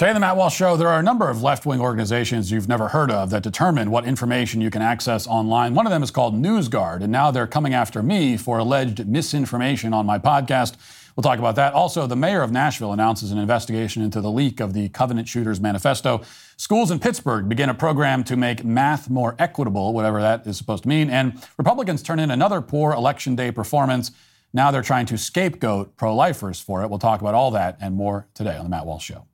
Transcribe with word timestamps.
Today, 0.00 0.12
on 0.12 0.14
the 0.14 0.20
Matt 0.20 0.36
Walsh 0.38 0.56
Show, 0.56 0.78
there 0.78 0.88
are 0.88 0.98
a 0.98 1.02
number 1.02 1.28
of 1.28 1.42
left 1.42 1.66
wing 1.66 1.78
organizations 1.78 2.50
you've 2.50 2.70
never 2.70 2.88
heard 2.88 3.10
of 3.10 3.28
that 3.28 3.42
determine 3.42 3.90
what 3.90 4.06
information 4.06 4.62
you 4.62 4.70
can 4.70 4.80
access 4.80 5.26
online. 5.26 5.74
One 5.74 5.86
of 5.86 5.92
them 5.92 6.02
is 6.02 6.10
called 6.10 6.34
NewsGuard, 6.34 7.02
and 7.02 7.12
now 7.12 7.30
they're 7.30 7.46
coming 7.46 7.74
after 7.74 8.02
me 8.02 8.38
for 8.38 8.56
alleged 8.56 9.06
misinformation 9.06 9.92
on 9.92 10.06
my 10.06 10.18
podcast. 10.18 10.76
We'll 11.14 11.22
talk 11.22 11.38
about 11.38 11.54
that. 11.56 11.74
Also, 11.74 12.06
the 12.06 12.16
mayor 12.16 12.40
of 12.40 12.50
Nashville 12.50 12.94
announces 12.94 13.30
an 13.30 13.36
investigation 13.36 14.00
into 14.00 14.22
the 14.22 14.30
leak 14.30 14.58
of 14.58 14.72
the 14.72 14.88
Covenant 14.88 15.28
Shooters 15.28 15.60
Manifesto. 15.60 16.22
Schools 16.56 16.90
in 16.90 16.98
Pittsburgh 16.98 17.46
begin 17.46 17.68
a 17.68 17.74
program 17.74 18.24
to 18.24 18.36
make 18.36 18.64
math 18.64 19.10
more 19.10 19.36
equitable, 19.38 19.92
whatever 19.92 20.22
that 20.22 20.46
is 20.46 20.56
supposed 20.56 20.84
to 20.84 20.88
mean. 20.88 21.10
And 21.10 21.46
Republicans 21.58 22.02
turn 22.02 22.20
in 22.20 22.30
another 22.30 22.62
poor 22.62 22.94
election 22.94 23.36
day 23.36 23.52
performance. 23.52 24.12
Now 24.54 24.70
they're 24.70 24.80
trying 24.80 25.04
to 25.04 25.18
scapegoat 25.18 25.98
pro 25.98 26.16
lifers 26.16 26.58
for 26.58 26.82
it. 26.82 26.88
We'll 26.88 26.98
talk 26.98 27.20
about 27.20 27.34
all 27.34 27.50
that 27.50 27.76
and 27.82 27.94
more 27.94 28.28
today 28.32 28.56
on 28.56 28.64
The 28.64 28.70
Matt 28.70 28.86
Walsh 28.86 29.04
Show. 29.04 29.26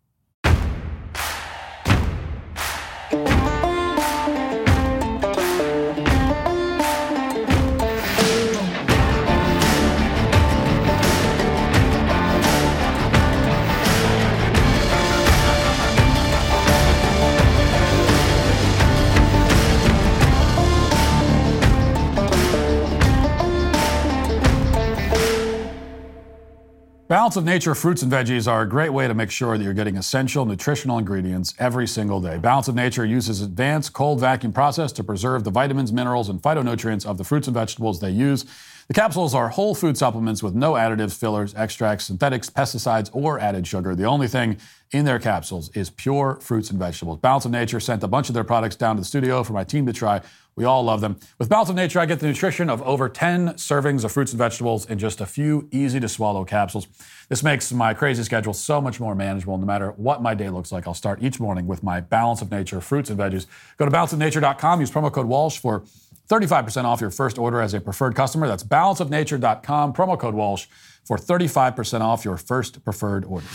Balance 27.08 27.36
of 27.36 27.44
Nature 27.44 27.76
fruits 27.76 28.02
and 28.02 28.10
veggies 28.10 28.50
are 28.50 28.62
a 28.62 28.68
great 28.68 28.88
way 28.88 29.06
to 29.06 29.14
make 29.14 29.30
sure 29.30 29.56
that 29.56 29.62
you're 29.62 29.72
getting 29.72 29.96
essential 29.96 30.44
nutritional 30.44 30.98
ingredients 30.98 31.54
every 31.56 31.86
single 31.86 32.20
day. 32.20 32.36
Balance 32.36 32.66
of 32.66 32.74
Nature 32.74 33.05
uses 33.05 33.42
advanced 33.42 33.92
cold 33.92 34.19
vacuum 34.19 34.52
process 34.52 34.90
to 34.90 35.04
preserve 35.04 35.44
the 35.44 35.52
vitamins, 35.52 35.92
minerals, 35.92 36.28
and 36.28 36.42
phytonutrients 36.42 37.06
of 37.06 37.16
the 37.16 37.22
fruits 37.22 37.46
and 37.46 37.54
vegetables 37.54 38.00
they 38.00 38.10
use. 38.10 38.44
The 38.88 38.94
capsules 38.94 39.36
are 39.36 39.50
whole 39.50 39.76
food 39.76 39.96
supplements 39.96 40.42
with 40.42 40.56
no 40.56 40.72
additives, 40.72 41.16
fillers, 41.16 41.54
extracts, 41.54 42.06
synthetics, 42.06 42.50
pesticides, 42.50 43.08
or 43.12 43.38
added 43.38 43.68
sugar. 43.68 43.94
The 43.94 44.04
only 44.04 44.26
thing 44.26 44.56
in 44.91 45.04
their 45.04 45.20
capsules 45.20 45.70
is 45.76 45.91
pure 45.91 46.41
fruits 46.41 46.70
and 46.70 46.78
vegetables. 46.78 47.20
Balance 47.20 47.44
of 47.44 47.52
Nature 47.52 47.78
sent 47.78 48.02
a 48.02 48.08
bunch 48.08 48.30
of 48.30 48.34
their 48.34 48.42
products 48.42 48.74
down 48.74 48.96
to 48.96 49.02
the 49.02 49.06
studio 49.06 49.44
for 49.44 49.52
my 49.52 49.62
team 49.62 49.86
to 49.86 49.92
try. 49.92 50.22
We 50.56 50.64
all 50.64 50.82
love 50.82 51.02
them. 51.02 51.18
With 51.38 51.50
Balance 51.50 51.68
of 51.68 51.76
Nature, 51.76 52.00
I 52.00 52.06
get 52.06 52.20
the 52.20 52.26
nutrition 52.26 52.70
of 52.70 52.80
over 52.82 53.10
10 53.10 53.54
servings 53.54 54.04
of 54.04 54.12
fruits 54.12 54.32
and 54.32 54.38
vegetables 54.38 54.86
in 54.86 54.98
just 54.98 55.20
a 55.20 55.26
few 55.26 55.68
easy 55.70 56.00
to 56.00 56.08
swallow 56.08 56.46
capsules. 56.46 56.86
This 57.28 57.42
makes 57.42 57.70
my 57.74 57.92
crazy 57.92 58.22
schedule 58.22 58.54
so 58.54 58.80
much 58.80 58.98
more 58.98 59.14
manageable. 59.14 59.58
No 59.58 59.66
matter 59.66 59.90
what 59.96 60.22
my 60.22 60.34
day 60.34 60.48
looks 60.48 60.72
like, 60.72 60.86
I'll 60.86 60.94
start 60.94 61.22
each 61.22 61.38
morning 61.38 61.66
with 61.66 61.82
my 61.82 62.00
Balance 62.00 62.40
of 62.40 62.50
Nature 62.50 62.80
fruits 62.80 63.10
and 63.10 63.18
veggies. 63.18 63.46
Go 63.76 63.84
to 63.84 63.90
balanceofnature.com, 63.90 64.80
use 64.80 64.90
promo 64.90 65.12
code 65.12 65.26
Walsh 65.26 65.58
for 65.58 65.84
35% 66.30 66.84
off 66.84 67.02
your 67.02 67.10
first 67.10 67.38
order 67.38 67.60
as 67.60 67.74
a 67.74 67.80
preferred 67.80 68.14
customer. 68.14 68.48
That's 68.48 68.64
balanceofnature.com, 68.64 69.92
promo 69.92 70.18
code 70.18 70.34
Walsh 70.34 70.66
for 71.04 71.18
35% 71.18 72.00
off 72.00 72.24
your 72.24 72.38
first 72.38 72.82
preferred 72.82 73.26
order. 73.26 73.46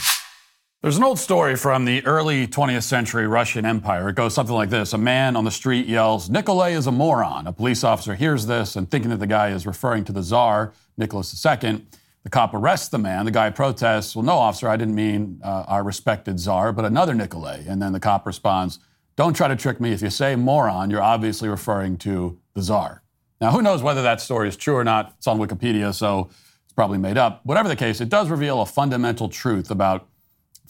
There's 0.82 0.98
an 0.98 1.04
old 1.04 1.20
story 1.20 1.56
from 1.58 1.86
the 1.86 2.04
early 2.08 2.48
20th 2.48 2.82
century 2.82 3.28
Russian 3.28 3.68
Empire. 3.68 4.10
It 4.10 4.16
goes 4.16 4.34
something 4.34 4.56
like 4.56 4.72
this 4.72 4.94
A 4.94 4.98
man 4.98 5.36
on 5.36 5.46
the 5.46 5.52
street 5.52 5.86
yells, 5.86 6.28
Nikolai 6.28 6.70
is 6.72 6.88
a 6.88 6.92
moron. 6.92 7.46
A 7.46 7.54
police 7.54 7.84
officer 7.84 8.16
hears 8.16 8.48
this 8.48 8.76
and 8.76 8.90
thinking 8.90 9.12
that 9.12 9.20
the 9.20 9.28
guy 9.28 9.50
is 9.50 9.68
referring 9.68 10.06
to 10.06 10.12
the 10.12 10.24
Tsar, 10.24 10.74
Nicholas 10.98 11.46
II, 11.46 11.86
the 12.24 12.30
cop 12.32 12.56
arrests 12.56 12.88
the 12.88 12.98
man. 12.98 13.26
The 13.26 13.32
guy 13.32 13.52
protests, 13.52 14.16
Well, 14.16 14.26
no, 14.26 14.34
officer, 14.34 14.68
I 14.68 14.76
didn't 14.76 14.96
mean 14.96 15.40
uh, 15.44 15.66
our 15.68 15.84
respected 15.84 16.40
Tsar, 16.40 16.74
but 16.74 16.84
another 16.84 17.14
Nikolai. 17.14 17.64
And 17.68 17.80
then 17.80 17.94
the 17.94 18.00
cop 18.00 18.26
responds, 18.26 18.80
Don't 19.16 19.36
try 19.36 19.48
to 19.50 19.56
trick 19.56 19.80
me. 19.80 19.92
If 19.92 20.02
you 20.02 20.10
say 20.10 20.36
moron, 20.36 20.90
you're 20.90 21.04
obviously 21.04 21.48
referring 21.48 21.98
to 22.00 22.40
the 22.56 22.64
czar. 22.64 23.04
Now, 23.40 23.52
who 23.52 23.62
knows 23.62 23.84
whether 23.84 24.02
that 24.02 24.20
story 24.20 24.48
is 24.48 24.58
true 24.58 24.78
or 24.78 24.84
not? 24.84 25.14
It's 25.20 25.28
on 25.28 25.38
Wikipedia, 25.38 25.94
so 25.94 26.32
it's 26.64 26.74
probably 26.74 26.98
made 26.98 27.20
up. 27.20 27.46
Whatever 27.46 27.70
the 27.70 27.76
case, 27.76 28.02
it 28.02 28.10
does 28.10 28.30
reveal 28.30 28.62
a 28.62 28.66
fundamental 28.66 29.30
truth 29.30 29.70
about 29.70 30.08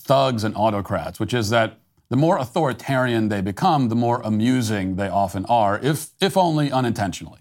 thugs 0.01 0.43
and 0.43 0.55
autocrats, 0.55 1.19
which 1.19 1.33
is 1.33 1.49
that 1.49 1.77
the 2.09 2.17
more 2.17 2.37
authoritarian 2.37 3.29
they 3.29 3.41
become, 3.41 3.89
the 3.89 3.95
more 3.95 4.21
amusing 4.23 4.97
they 4.97 5.07
often 5.07 5.45
are, 5.45 5.79
if, 5.79 6.09
if 6.19 6.35
only 6.35 6.71
unintentionally. 6.71 7.39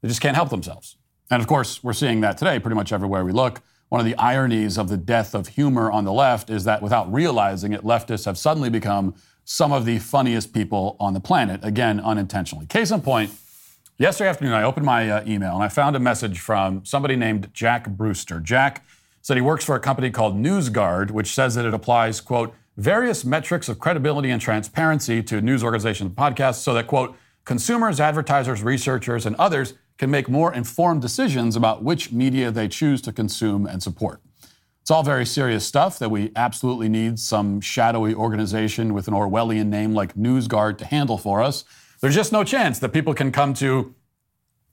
They 0.00 0.08
just 0.08 0.20
can't 0.20 0.36
help 0.36 0.50
themselves. 0.50 0.96
And 1.30 1.42
of 1.42 1.48
course, 1.48 1.84
we're 1.84 1.92
seeing 1.92 2.20
that 2.22 2.38
today 2.38 2.58
pretty 2.58 2.76
much 2.76 2.92
everywhere 2.92 3.24
we 3.24 3.32
look. 3.32 3.60
One 3.88 4.00
of 4.00 4.06
the 4.06 4.16
ironies 4.16 4.78
of 4.78 4.88
the 4.88 4.96
death 4.96 5.34
of 5.34 5.48
humor 5.48 5.90
on 5.90 6.04
the 6.04 6.12
left 6.12 6.50
is 6.50 6.64
that 6.64 6.82
without 6.82 7.12
realizing 7.12 7.72
it, 7.72 7.82
leftists 7.82 8.24
have 8.24 8.38
suddenly 8.38 8.70
become 8.70 9.14
some 9.44 9.72
of 9.72 9.84
the 9.84 9.98
funniest 9.98 10.52
people 10.52 10.96
on 10.98 11.12
the 11.14 11.20
planet, 11.20 11.60
again, 11.62 12.00
unintentionally. 12.00 12.66
Case 12.66 12.90
in 12.90 13.00
point, 13.00 13.30
Yesterday 13.98 14.28
afternoon, 14.28 14.52
I 14.52 14.62
opened 14.62 14.84
my 14.84 15.08
uh, 15.08 15.24
email 15.26 15.54
and 15.54 15.62
I 15.62 15.68
found 15.68 15.96
a 15.96 15.98
message 15.98 16.38
from 16.38 16.84
somebody 16.84 17.16
named 17.16 17.48
Jack 17.54 17.88
Brewster. 17.88 18.40
Jack 18.40 18.84
said 19.26 19.36
he 19.36 19.40
works 19.40 19.64
for 19.64 19.74
a 19.74 19.80
company 19.80 20.08
called 20.08 20.36
NewsGuard, 20.36 21.10
which 21.10 21.34
says 21.34 21.56
that 21.56 21.64
it 21.64 21.74
applies, 21.74 22.20
quote, 22.20 22.54
various 22.76 23.24
metrics 23.24 23.68
of 23.68 23.80
credibility 23.80 24.30
and 24.30 24.40
transparency 24.40 25.20
to 25.20 25.40
news 25.40 25.64
organizations 25.64 26.10
and 26.10 26.16
podcasts 26.16 26.60
so 26.60 26.72
that, 26.72 26.86
quote, 26.86 27.16
consumers, 27.44 27.98
advertisers, 27.98 28.62
researchers, 28.62 29.26
and 29.26 29.34
others 29.34 29.74
can 29.98 30.12
make 30.12 30.28
more 30.28 30.54
informed 30.54 31.02
decisions 31.02 31.56
about 31.56 31.82
which 31.82 32.12
media 32.12 32.52
they 32.52 32.68
choose 32.68 33.02
to 33.02 33.12
consume 33.12 33.66
and 33.66 33.82
support. 33.82 34.20
It's 34.80 34.92
all 34.92 35.02
very 35.02 35.26
serious 35.26 35.66
stuff 35.66 35.98
that 35.98 36.12
we 36.12 36.30
absolutely 36.36 36.88
need 36.88 37.18
some 37.18 37.60
shadowy 37.60 38.14
organization 38.14 38.94
with 38.94 39.08
an 39.08 39.14
Orwellian 39.14 39.66
name 39.66 39.92
like 39.92 40.14
NewsGuard 40.14 40.78
to 40.78 40.84
handle 40.86 41.18
for 41.18 41.42
us. 41.42 41.64
There's 42.00 42.14
just 42.14 42.30
no 42.30 42.44
chance 42.44 42.78
that 42.78 42.90
people 42.90 43.12
can 43.12 43.32
come 43.32 43.54
to, 43.54 43.92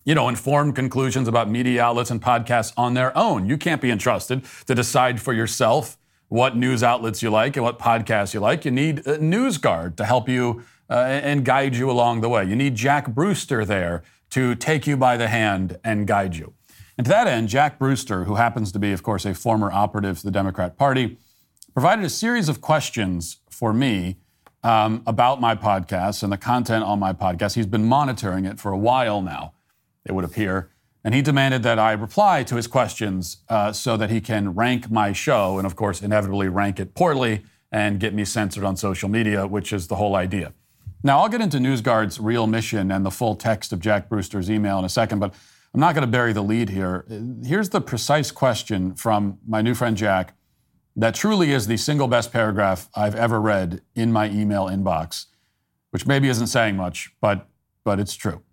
you 0.06 0.16
know, 0.16 0.30
informed 0.30 0.76
conclusions 0.76 1.28
about 1.28 1.50
media 1.50 1.84
outlets 1.84 2.12
and 2.12 2.22
podcasts 2.22 2.74
on 2.78 2.94
their 2.94 3.16
own. 3.18 3.48
You 3.48 3.58
can't 3.58 3.82
be 3.82 3.92
entrusted 3.92 4.44
to 4.68 4.76
decide 4.76 5.22
for 5.22 5.34
yourself 5.34 5.98
what 6.28 6.58
news 6.58 6.84
outlets 6.84 7.22
you 7.22 7.30
like 7.30 7.56
and 7.56 7.64
what 7.64 7.80
podcasts 7.80 8.34
you 8.34 8.40
like. 8.40 8.66
You 8.66 8.72
need 8.72 9.00
a 9.00 9.18
NewsGuard 9.18 9.96
to 9.98 10.06
help 10.06 10.28
you 10.28 10.64
uh, 10.90 10.94
and 10.96 11.46
guide 11.46 11.76
you 11.76 11.90
along 11.90 12.22
the 12.22 12.30
way. 12.30 12.44
You 12.44 12.56
need 12.56 12.76
Jack 12.76 13.08
Brewster 13.14 13.66
there 13.66 14.04
to 14.32 14.56
take 14.56 14.88
you 14.88 14.98
by 14.98 15.16
the 15.16 15.28
hand 15.28 15.78
and 15.84 16.08
guide 16.08 16.36
you. 16.36 16.54
And 16.98 17.06
to 17.06 17.10
that 17.10 17.28
end, 17.28 17.50
Jack 17.50 17.80
Brewster, 17.80 18.26
who 18.26 18.36
happens 18.36 18.72
to 18.72 18.80
be, 18.80 18.92
of 18.92 19.04
course, 19.04 19.26
a 19.26 19.34
former 19.34 19.72
operative 19.72 20.20
to 20.20 20.26
the 20.26 20.32
Democrat 20.32 20.78
Party, 20.78 21.18
provided 21.74 22.06
a 22.06 22.10
series 22.10 22.50
of 22.50 22.62
questions 22.62 23.38
for 23.50 23.74
me 23.74 24.18
um, 24.64 25.04
about 25.06 25.42
my 25.42 25.56
podcast 25.56 26.24
and 26.24 26.32
the 26.32 26.38
content 26.38 26.84
on 26.84 27.00
my 27.00 27.14
podcast. 27.14 27.56
He's 27.56 27.66
been 27.66 27.86
monitoring 27.86 28.46
it 28.46 28.60
for 28.60 28.72
a 28.72 28.78
while 28.78 29.22
now, 29.22 29.54
it 30.06 30.14
would 30.14 30.26
appear. 30.26 30.70
And 31.04 31.14
he 31.14 31.22
demanded 31.22 31.64
that 31.64 31.80
I 31.80 31.92
reply 31.92 32.44
to 32.44 32.56
his 32.56 32.68
questions 32.68 33.38
uh, 33.50 33.74
so 33.74 33.98
that 33.98 34.10
he 34.10 34.22
can 34.22 34.54
rank 34.54 34.90
my 34.90 35.12
show 35.12 35.58
and, 35.58 35.66
of 35.66 35.76
course, 35.76 36.02
inevitably 36.02 36.48
rank 36.48 36.80
it 36.80 36.96
poorly 36.96 37.44
and 37.72 38.00
get 38.00 38.14
me 38.14 38.24
censored 38.24 38.64
on 38.64 38.78
social 38.78 39.10
media, 39.10 39.46
which 39.46 39.74
is 39.74 39.88
the 39.88 39.96
whole 39.96 40.16
idea. 40.16 40.54
Now, 41.04 41.20
I'll 41.20 41.30
get 41.30 41.42
into 41.42 41.58
NewsGuard's 41.58 42.20
real 42.20 42.48
mission 42.48 42.90
and 42.92 43.06
the 43.06 43.12
full 43.12 43.36
text 43.36 43.74
of 43.74 43.82
Jack 43.82 44.08
Brewster's 44.08 44.50
email 44.50 44.80
in 44.80 44.86
a 44.86 44.90
second, 44.90 45.20
but 45.20 45.34
I'm 45.74 45.82
not 45.82 45.94
going 45.96 46.04
to 46.04 46.12
bury 46.12 46.32
the 46.32 46.44
lead 46.44 46.70
here. 46.70 47.06
Here's 47.44 47.70
the 47.70 47.82
precise 47.82 48.32
question 48.32 48.96
from 48.96 49.40
my 49.46 49.62
new 49.62 49.74
friend 49.74 49.98
Jack 49.98 50.36
that 50.96 51.16
truly 51.16 51.52
is 51.52 51.66
the 51.66 51.78
single 51.78 52.08
best 52.08 52.32
paragraph 52.32 52.88
I've 52.96 53.16
ever 53.16 53.42
read 53.42 53.82
in 53.96 54.12
my 54.12 54.30
email 54.30 54.68
inbox, 54.68 55.26
which 55.90 56.06
maybe 56.06 56.30
isn't 56.30 56.48
saying 56.48 56.78
much, 56.78 57.12
but, 57.20 57.48
but 57.84 58.00
it's 58.00 58.14
true. 58.14 58.44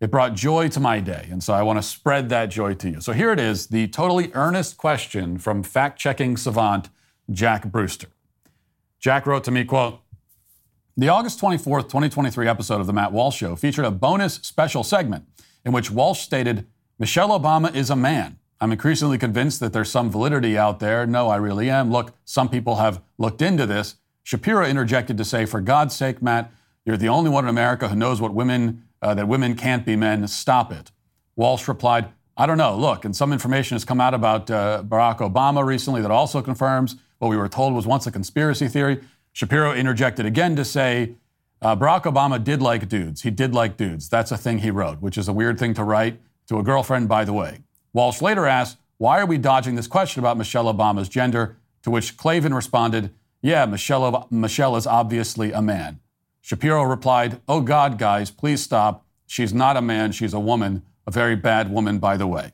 It 0.00 0.10
brought 0.10 0.34
joy 0.34 0.68
to 0.70 0.80
my 0.80 0.98
day, 0.98 1.28
and 1.30 1.42
so 1.42 1.52
I 1.52 1.62
want 1.62 1.78
to 1.78 1.82
spread 1.82 2.30
that 2.30 2.46
joy 2.46 2.72
to 2.72 2.88
you. 2.88 3.00
So 3.02 3.12
here 3.12 3.32
it 3.32 3.38
is 3.38 3.66
the 3.66 3.86
totally 3.88 4.30
earnest 4.32 4.78
question 4.78 5.36
from 5.36 5.62
fact 5.62 5.98
checking 5.98 6.38
savant 6.38 6.88
Jack 7.30 7.66
Brewster. 7.70 8.08
Jack 8.98 9.26
wrote 9.26 9.44
to 9.44 9.50
me, 9.50 9.62
quote, 9.64 10.00
the 10.96 11.10
August 11.10 11.38
24th, 11.40 11.84
2023 11.84 12.48
episode 12.48 12.80
of 12.80 12.86
The 12.86 12.94
Matt 12.94 13.12
Walsh 13.12 13.36
Show 13.36 13.56
featured 13.56 13.84
a 13.84 13.90
bonus 13.90 14.34
special 14.36 14.82
segment 14.82 15.26
in 15.66 15.72
which 15.72 15.90
Walsh 15.90 16.20
stated, 16.20 16.66
Michelle 16.98 17.38
Obama 17.38 17.74
is 17.74 17.90
a 17.90 17.96
man. 17.96 18.38
I'm 18.58 18.72
increasingly 18.72 19.18
convinced 19.18 19.60
that 19.60 19.72
there's 19.72 19.90
some 19.90 20.10
validity 20.10 20.56
out 20.56 20.80
there. 20.80 21.06
No, 21.06 21.28
I 21.28 21.36
really 21.36 21.68
am. 21.70 21.90
Look, 21.90 22.14
some 22.24 22.48
people 22.48 22.76
have 22.76 23.02
looked 23.18 23.40
into 23.40 23.66
this. 23.66 23.96
Shapiro 24.22 24.66
interjected 24.66 25.16
to 25.16 25.24
say, 25.24 25.46
"For 25.46 25.60
God's 25.60 25.94
sake, 25.94 26.20
Matt, 26.20 26.52
you're 26.84 26.98
the 26.98 27.08
only 27.08 27.30
one 27.30 27.44
in 27.44 27.50
America 27.50 27.88
who 27.88 27.96
knows 27.96 28.20
what 28.20 28.34
women 28.34 28.84
uh, 29.02 29.14
that 29.14 29.28
women 29.28 29.54
can't 29.54 29.84
be 29.84 29.96
men. 29.96 30.26
Stop 30.28 30.72
it." 30.72 30.90
Walsh 31.36 31.68
replied, 31.68 32.08
"I 32.36 32.46
don't 32.46 32.58
know. 32.58 32.76
Look, 32.76 33.04
and 33.04 33.14
some 33.14 33.32
information 33.32 33.74
has 33.74 33.84
come 33.84 34.00
out 34.00 34.14
about 34.14 34.50
uh, 34.50 34.82
Barack 34.86 35.18
Obama 35.18 35.64
recently 35.64 36.02
that 36.02 36.10
also 36.10 36.42
confirms 36.42 36.96
what 37.18 37.28
we 37.28 37.36
were 37.36 37.48
told 37.48 37.74
was 37.74 37.86
once 37.86 38.06
a 38.06 38.12
conspiracy 38.12 38.68
theory." 38.68 39.00
Shapiro 39.32 39.72
interjected 39.72 40.26
again 40.26 40.56
to 40.56 40.64
say, 40.64 41.14
uh, 41.62 41.76
Barack 41.76 42.02
Obama 42.02 42.42
did 42.42 42.62
like 42.62 42.88
dudes. 42.88 43.22
He 43.22 43.30
did 43.30 43.54
like 43.54 43.76
dudes. 43.76 44.08
That's 44.08 44.32
a 44.32 44.36
thing 44.36 44.58
he 44.58 44.70
wrote, 44.70 45.00
which 45.00 45.18
is 45.18 45.28
a 45.28 45.32
weird 45.32 45.58
thing 45.58 45.74
to 45.74 45.84
write 45.84 46.20
to 46.48 46.58
a 46.58 46.62
girlfriend, 46.62 47.08
by 47.08 47.24
the 47.24 47.32
way. 47.32 47.60
Walsh 47.92 48.22
later 48.22 48.46
asked, 48.46 48.78
Why 48.96 49.20
are 49.20 49.26
we 49.26 49.36
dodging 49.36 49.74
this 49.74 49.86
question 49.86 50.20
about 50.20 50.38
Michelle 50.38 50.72
Obama's 50.72 51.08
gender? 51.08 51.58
To 51.82 51.90
which 51.90 52.16
Klavan 52.16 52.54
responded, 52.54 53.12
Yeah, 53.42 53.66
Michelle, 53.66 54.26
Michelle 54.30 54.76
is 54.76 54.86
obviously 54.86 55.52
a 55.52 55.60
man. 55.60 56.00
Shapiro 56.40 56.82
replied, 56.82 57.40
Oh 57.48 57.60
God, 57.60 57.98
guys, 57.98 58.30
please 58.30 58.62
stop. 58.62 59.06
She's 59.26 59.54
not 59.54 59.76
a 59.76 59.82
man, 59.82 60.12
she's 60.12 60.34
a 60.34 60.40
woman, 60.40 60.82
a 61.06 61.10
very 61.10 61.36
bad 61.36 61.70
woman, 61.70 61.98
by 61.98 62.16
the 62.16 62.26
way. 62.26 62.52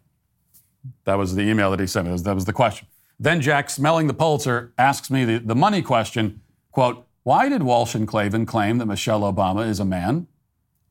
That 1.05 1.17
was 1.17 1.35
the 1.35 1.43
email 1.43 1.71
that 1.71 1.81
he 1.81 1.87
sent 1.87 2.09
me. 2.09 2.17
That 2.17 2.35
was 2.35 2.45
the 2.45 2.53
question. 2.53 2.89
Then 3.19 3.41
Jack, 3.41 3.71
smelling 3.71 4.07
the 4.07 4.15
Pulitzer, 4.15 4.73
asks 4.77 5.11
me 5.11 5.25
the, 5.25 5.39
the 5.39 5.55
money 5.55 5.83
question 5.83 6.43
quote, 6.71 7.07
Why 7.23 7.49
did 7.49 7.63
Walsh 7.63 7.95
and 7.95 8.07
Klavan 8.07 8.45
claim 8.45 8.79
that 8.79 8.87
Michelle 8.87 9.23
Obama 9.23 9.67
is 9.67 9.81
a 9.81 9.85
man? 9.85 10.27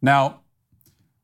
Now, 0.02 0.42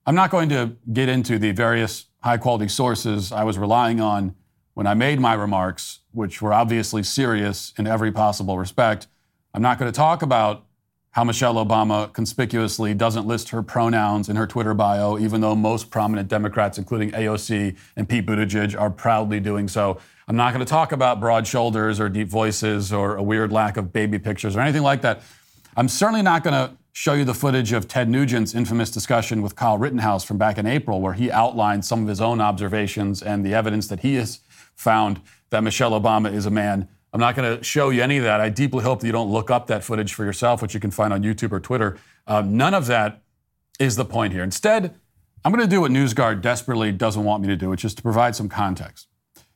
I'm 0.05 0.15
not 0.15 0.31
going 0.31 0.49
to 0.49 0.75
get 0.91 1.09
into 1.09 1.39
the 1.39 1.51
various 1.51 2.05
high 2.21 2.37
quality 2.37 2.67
sources 2.67 3.31
I 3.31 3.43
was 3.43 3.57
relying 3.57 3.99
on 3.99 4.35
when 4.73 4.87
I 4.87 4.93
made 4.93 5.19
my 5.19 5.33
remarks, 5.33 5.99
which 6.11 6.41
were 6.41 6.53
obviously 6.53 7.03
serious 7.03 7.73
in 7.77 7.87
every 7.87 8.11
possible 8.11 8.57
respect. 8.57 9.07
I'm 9.53 9.61
not 9.61 9.79
going 9.79 9.91
to 9.91 9.95
talk 9.95 10.21
about 10.21 10.65
how 11.11 11.25
Michelle 11.25 11.55
Obama 11.55 12.11
conspicuously 12.13 12.93
doesn't 12.93 13.27
list 13.27 13.49
her 13.49 13.61
pronouns 13.61 14.29
in 14.29 14.37
her 14.37 14.47
Twitter 14.47 14.73
bio, 14.73 15.17
even 15.17 15.41
though 15.41 15.55
most 15.55 15.91
prominent 15.91 16.29
Democrats, 16.29 16.77
including 16.77 17.11
AOC 17.11 17.75
and 17.97 18.07
Pete 18.07 18.25
Buttigieg, 18.25 18.79
are 18.79 18.89
proudly 18.89 19.39
doing 19.41 19.67
so. 19.67 19.99
I'm 20.27 20.37
not 20.37 20.53
going 20.53 20.65
to 20.65 20.69
talk 20.69 20.93
about 20.93 21.19
broad 21.19 21.45
shoulders 21.45 21.99
or 21.99 22.07
deep 22.07 22.29
voices 22.29 22.93
or 22.93 23.17
a 23.17 23.23
weird 23.23 23.51
lack 23.51 23.75
of 23.75 23.91
baby 23.91 24.19
pictures 24.19 24.55
or 24.55 24.61
anything 24.61 24.83
like 24.83 25.01
that. 25.01 25.21
I'm 25.75 25.89
certainly 25.89 26.21
not 26.21 26.43
going 26.43 26.53
to 26.53 26.77
show 26.93 27.13
you 27.13 27.25
the 27.25 27.33
footage 27.33 27.73
of 27.73 27.87
Ted 27.89 28.09
Nugent's 28.09 28.55
infamous 28.55 28.89
discussion 28.89 29.41
with 29.41 29.55
Kyle 29.57 29.77
Rittenhouse 29.77 30.23
from 30.23 30.37
back 30.37 30.57
in 30.57 30.65
April, 30.65 31.01
where 31.01 31.13
he 31.13 31.29
outlined 31.29 31.83
some 31.83 32.03
of 32.03 32.07
his 32.07 32.21
own 32.21 32.39
observations 32.39 33.21
and 33.21 33.45
the 33.45 33.53
evidence 33.53 33.87
that 33.87 34.01
he 34.01 34.15
has 34.15 34.39
found 34.75 35.21
that 35.49 35.61
Michelle 35.61 35.91
Obama 35.91 36.33
is 36.33 36.45
a 36.45 36.51
man 36.51 36.87
I'm 37.13 37.19
not 37.19 37.35
going 37.35 37.57
to 37.57 37.63
show 37.63 37.89
you 37.89 38.01
any 38.01 38.17
of 38.17 38.23
that. 38.23 38.39
I 38.39 38.49
deeply 38.49 38.83
hope 38.83 39.01
that 39.01 39.05
you 39.05 39.11
don't 39.11 39.31
look 39.31 39.51
up 39.51 39.67
that 39.67 39.83
footage 39.83 40.13
for 40.13 40.23
yourself, 40.23 40.61
which 40.61 40.73
you 40.73 40.79
can 40.79 40.91
find 40.91 41.11
on 41.11 41.23
YouTube 41.23 41.51
or 41.51 41.59
Twitter. 41.59 41.97
Um, 42.25 42.55
none 42.55 42.73
of 42.73 42.87
that 42.87 43.21
is 43.79 43.95
the 43.97 44.05
point 44.05 44.31
here. 44.31 44.43
Instead, 44.43 44.95
I'm 45.43 45.51
going 45.51 45.63
to 45.63 45.69
do 45.69 45.81
what 45.81 45.91
NewsGuard 45.91 46.41
desperately 46.41 46.91
doesn't 46.91 47.23
want 47.23 47.41
me 47.41 47.47
to 47.49 47.57
do, 47.57 47.69
which 47.69 47.83
is 47.83 47.93
to 47.95 48.01
provide 48.01 48.35
some 48.35 48.47
context. 48.47 49.07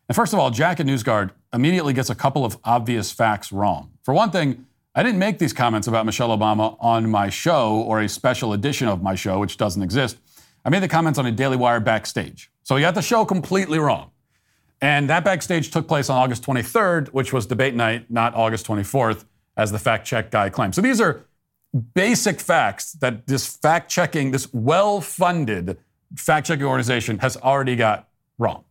And 0.09 0.15
first 0.15 0.33
of 0.33 0.39
all, 0.39 0.51
Jack 0.51 0.79
at 0.79 0.85
NewsGuard 0.85 1.31
immediately 1.53 1.93
gets 1.93 2.09
a 2.09 2.15
couple 2.15 2.43
of 2.43 2.57
obvious 2.63 3.11
facts 3.11 3.51
wrong. 3.51 3.91
For 4.03 4.13
one 4.13 4.31
thing, 4.31 4.65
I 4.93 5.03
didn't 5.03 5.19
make 5.19 5.39
these 5.39 5.53
comments 5.53 5.87
about 5.87 6.05
Michelle 6.05 6.35
Obama 6.35 6.77
on 6.79 7.09
my 7.09 7.29
show 7.29 7.81
or 7.81 8.01
a 8.01 8.09
special 8.09 8.53
edition 8.53 8.87
of 8.87 9.01
my 9.01 9.15
show, 9.15 9.39
which 9.39 9.57
doesn't 9.57 9.81
exist. 9.81 10.17
I 10.63 10.69
made 10.69 10.83
the 10.83 10.87
comments 10.87 11.19
on 11.19 11.25
a 11.25 11.31
Daily 11.31 11.57
Wire 11.57 11.79
backstage. 11.79 12.49
So 12.63 12.75
he 12.75 12.81
got 12.81 12.95
the 12.95 13.01
show 13.01 13.25
completely 13.25 13.77
wrong. 13.77 14.11
And 14.81 15.09
that 15.09 15.23
backstage 15.23 15.71
took 15.71 15.87
place 15.87 16.09
on 16.09 16.17
August 16.17 16.43
23rd, 16.43 17.09
which 17.09 17.31
was 17.31 17.45
debate 17.45 17.75
night, 17.75 18.11
not 18.11 18.35
August 18.35 18.67
24th, 18.67 19.25
as 19.57 19.71
the 19.71 19.79
fact 19.79 20.05
check 20.05 20.31
guy 20.31 20.49
claimed. 20.49 20.75
So 20.75 20.81
these 20.81 20.99
are 20.99 21.25
basic 21.93 22.39
facts 22.39 22.93
that 22.93 23.27
this 23.27 23.47
fact 23.47 23.89
checking, 23.89 24.31
this 24.31 24.53
well 24.53 25.01
funded 25.01 25.77
fact 26.15 26.47
checking 26.47 26.65
organization 26.65 27.19
has 27.19 27.37
already 27.37 27.75
got 27.75 28.09
wrong. 28.37 28.63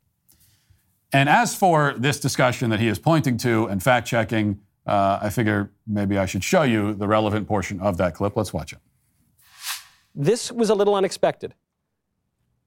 And 1.12 1.28
as 1.28 1.54
for 1.54 1.94
this 1.96 2.18
discussion 2.18 2.70
that 2.70 2.80
he 2.80 2.88
is 2.88 2.98
pointing 2.98 3.36
to 3.38 3.66
and 3.66 3.82
fact 3.82 4.06
checking, 4.06 4.60
uh, 4.86 5.20
I 5.22 5.30
figure 5.30 5.70
maybe 5.86 6.18
I 6.18 6.26
should 6.26 6.44
show 6.44 6.62
you 6.62 6.94
the 6.94 7.06
relevant 7.06 7.46
portion 7.46 7.80
of 7.80 7.96
that 7.98 8.14
clip. 8.14 8.36
Let's 8.36 8.52
watch 8.52 8.72
it. 8.72 8.78
This 10.14 10.50
was 10.50 10.70
a 10.70 10.74
little 10.74 10.94
unexpected. 10.94 11.54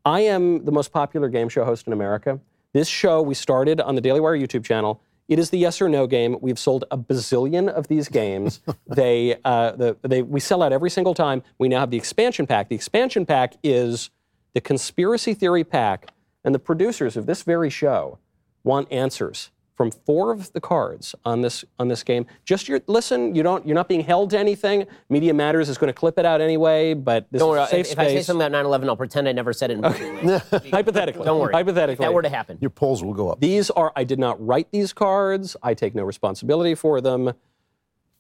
I 0.06 0.22
am 0.22 0.64
the 0.66 0.72
most 0.72 0.92
popular 0.92 1.28
game 1.30 1.50
show 1.50 1.66
host 1.66 1.88
in 1.88 1.94
America. 1.94 2.40
This 2.78 2.88
show 2.88 3.24
we 3.24 3.34
started 3.34 3.82
on 3.82 3.96
the 3.96 4.02
Daily 4.02 4.20
Wire 4.20 4.38
YouTube 4.38 4.64
channel. 4.64 5.02
It 5.28 5.40
is 5.40 5.50
the 5.50 5.58
yes 5.58 5.82
or 5.82 5.90
no 5.90 6.06
game. 6.06 6.38
We've 6.42 6.60
sold 6.60 6.84
a 6.92 6.98
bazillion 6.98 7.70
of 7.70 7.88
these 7.88 8.08
games. 8.08 8.62
they, 8.88 9.36
uh, 9.44 9.72
the, 9.72 9.98
they, 10.04 10.22
we 10.22 10.40
sell 10.40 10.62
out 10.62 10.72
every 10.72 10.92
single 10.92 11.16
time. 11.16 11.42
We 11.58 11.70
now 11.70 11.80
have 11.80 11.90
the 11.90 11.98
expansion 11.98 12.46
pack. 12.46 12.70
The 12.70 12.76
expansion 12.76 13.26
pack 13.26 13.56
is 13.64 14.12
the 14.54 14.62
conspiracy 14.62 15.34
theory 15.34 15.64
pack, 15.64 16.12
and 16.44 16.54
the 16.54 16.60
producers 16.60 17.18
of 17.18 17.26
this 17.26 17.42
very 17.42 17.72
show 17.72 18.20
want 18.64 18.92
answers 18.92 19.50
from 19.78 19.92
four 19.92 20.32
of 20.32 20.52
the 20.54 20.60
cards 20.60 21.14
on 21.24 21.42
this 21.42 21.64
on 21.78 21.88
this 21.88 22.04
game. 22.04 22.26
Just 22.44 22.68
your 22.68 22.82
listen. 22.88 23.36
You 23.36 23.44
don't. 23.44 23.66
You're 23.66 23.76
not 23.76 23.88
being 23.88 24.02
held 24.02 24.32
to 24.32 24.40
anything. 24.40 24.88
Media 25.08 25.34
Matters 25.34 25.70
is 25.70 25.78
going 25.78 25.88
to 25.88 25.94
clip 25.94 26.18
it 26.18 26.26
out 26.26 26.42
anyway. 26.42 26.96
But 26.96 27.28
this 27.32 27.40
don't 27.40 27.52
worry. 27.52 27.62
is 27.62 27.70
safe 27.70 27.80
if, 27.82 27.88
space. 27.92 27.94
if 27.94 28.00
I 28.00 28.16
say 28.16 28.22
something 28.24 28.48
about 28.48 28.66
9/11, 28.66 28.90
I'll 28.90 28.98
pretend 28.98 29.30
I 29.30 29.32
never 29.32 29.54
said 29.54 29.72
it. 29.72 29.80
Hypothetically, 30.72 31.24
don't 31.24 31.40
worry. 31.40 31.54
Hypothetically, 31.54 31.94
if 31.94 32.00
that 32.00 32.14
were 32.14 32.24
to 32.24 32.30
happen, 32.30 32.58
your 32.60 32.72
polls 32.72 33.04
will 33.04 33.14
go 33.14 33.30
up. 33.30 33.40
These 33.40 33.70
are. 33.70 33.94
I 33.96 34.04
did 34.04 34.20
not 34.20 34.44
write 34.46 34.72
these 34.72 34.92
cards. 34.92 35.56
I 35.62 35.76
take 35.76 35.94
no 35.94 36.04
responsibility 36.04 36.74
for 36.74 37.00
them. 37.00 37.34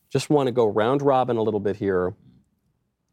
Just 0.09 0.29
want 0.29 0.47
to 0.47 0.51
go 0.51 0.67
round 0.67 1.01
robin 1.01 1.37
a 1.37 1.41
little 1.41 1.59
bit 1.59 1.75
here. 1.75 2.13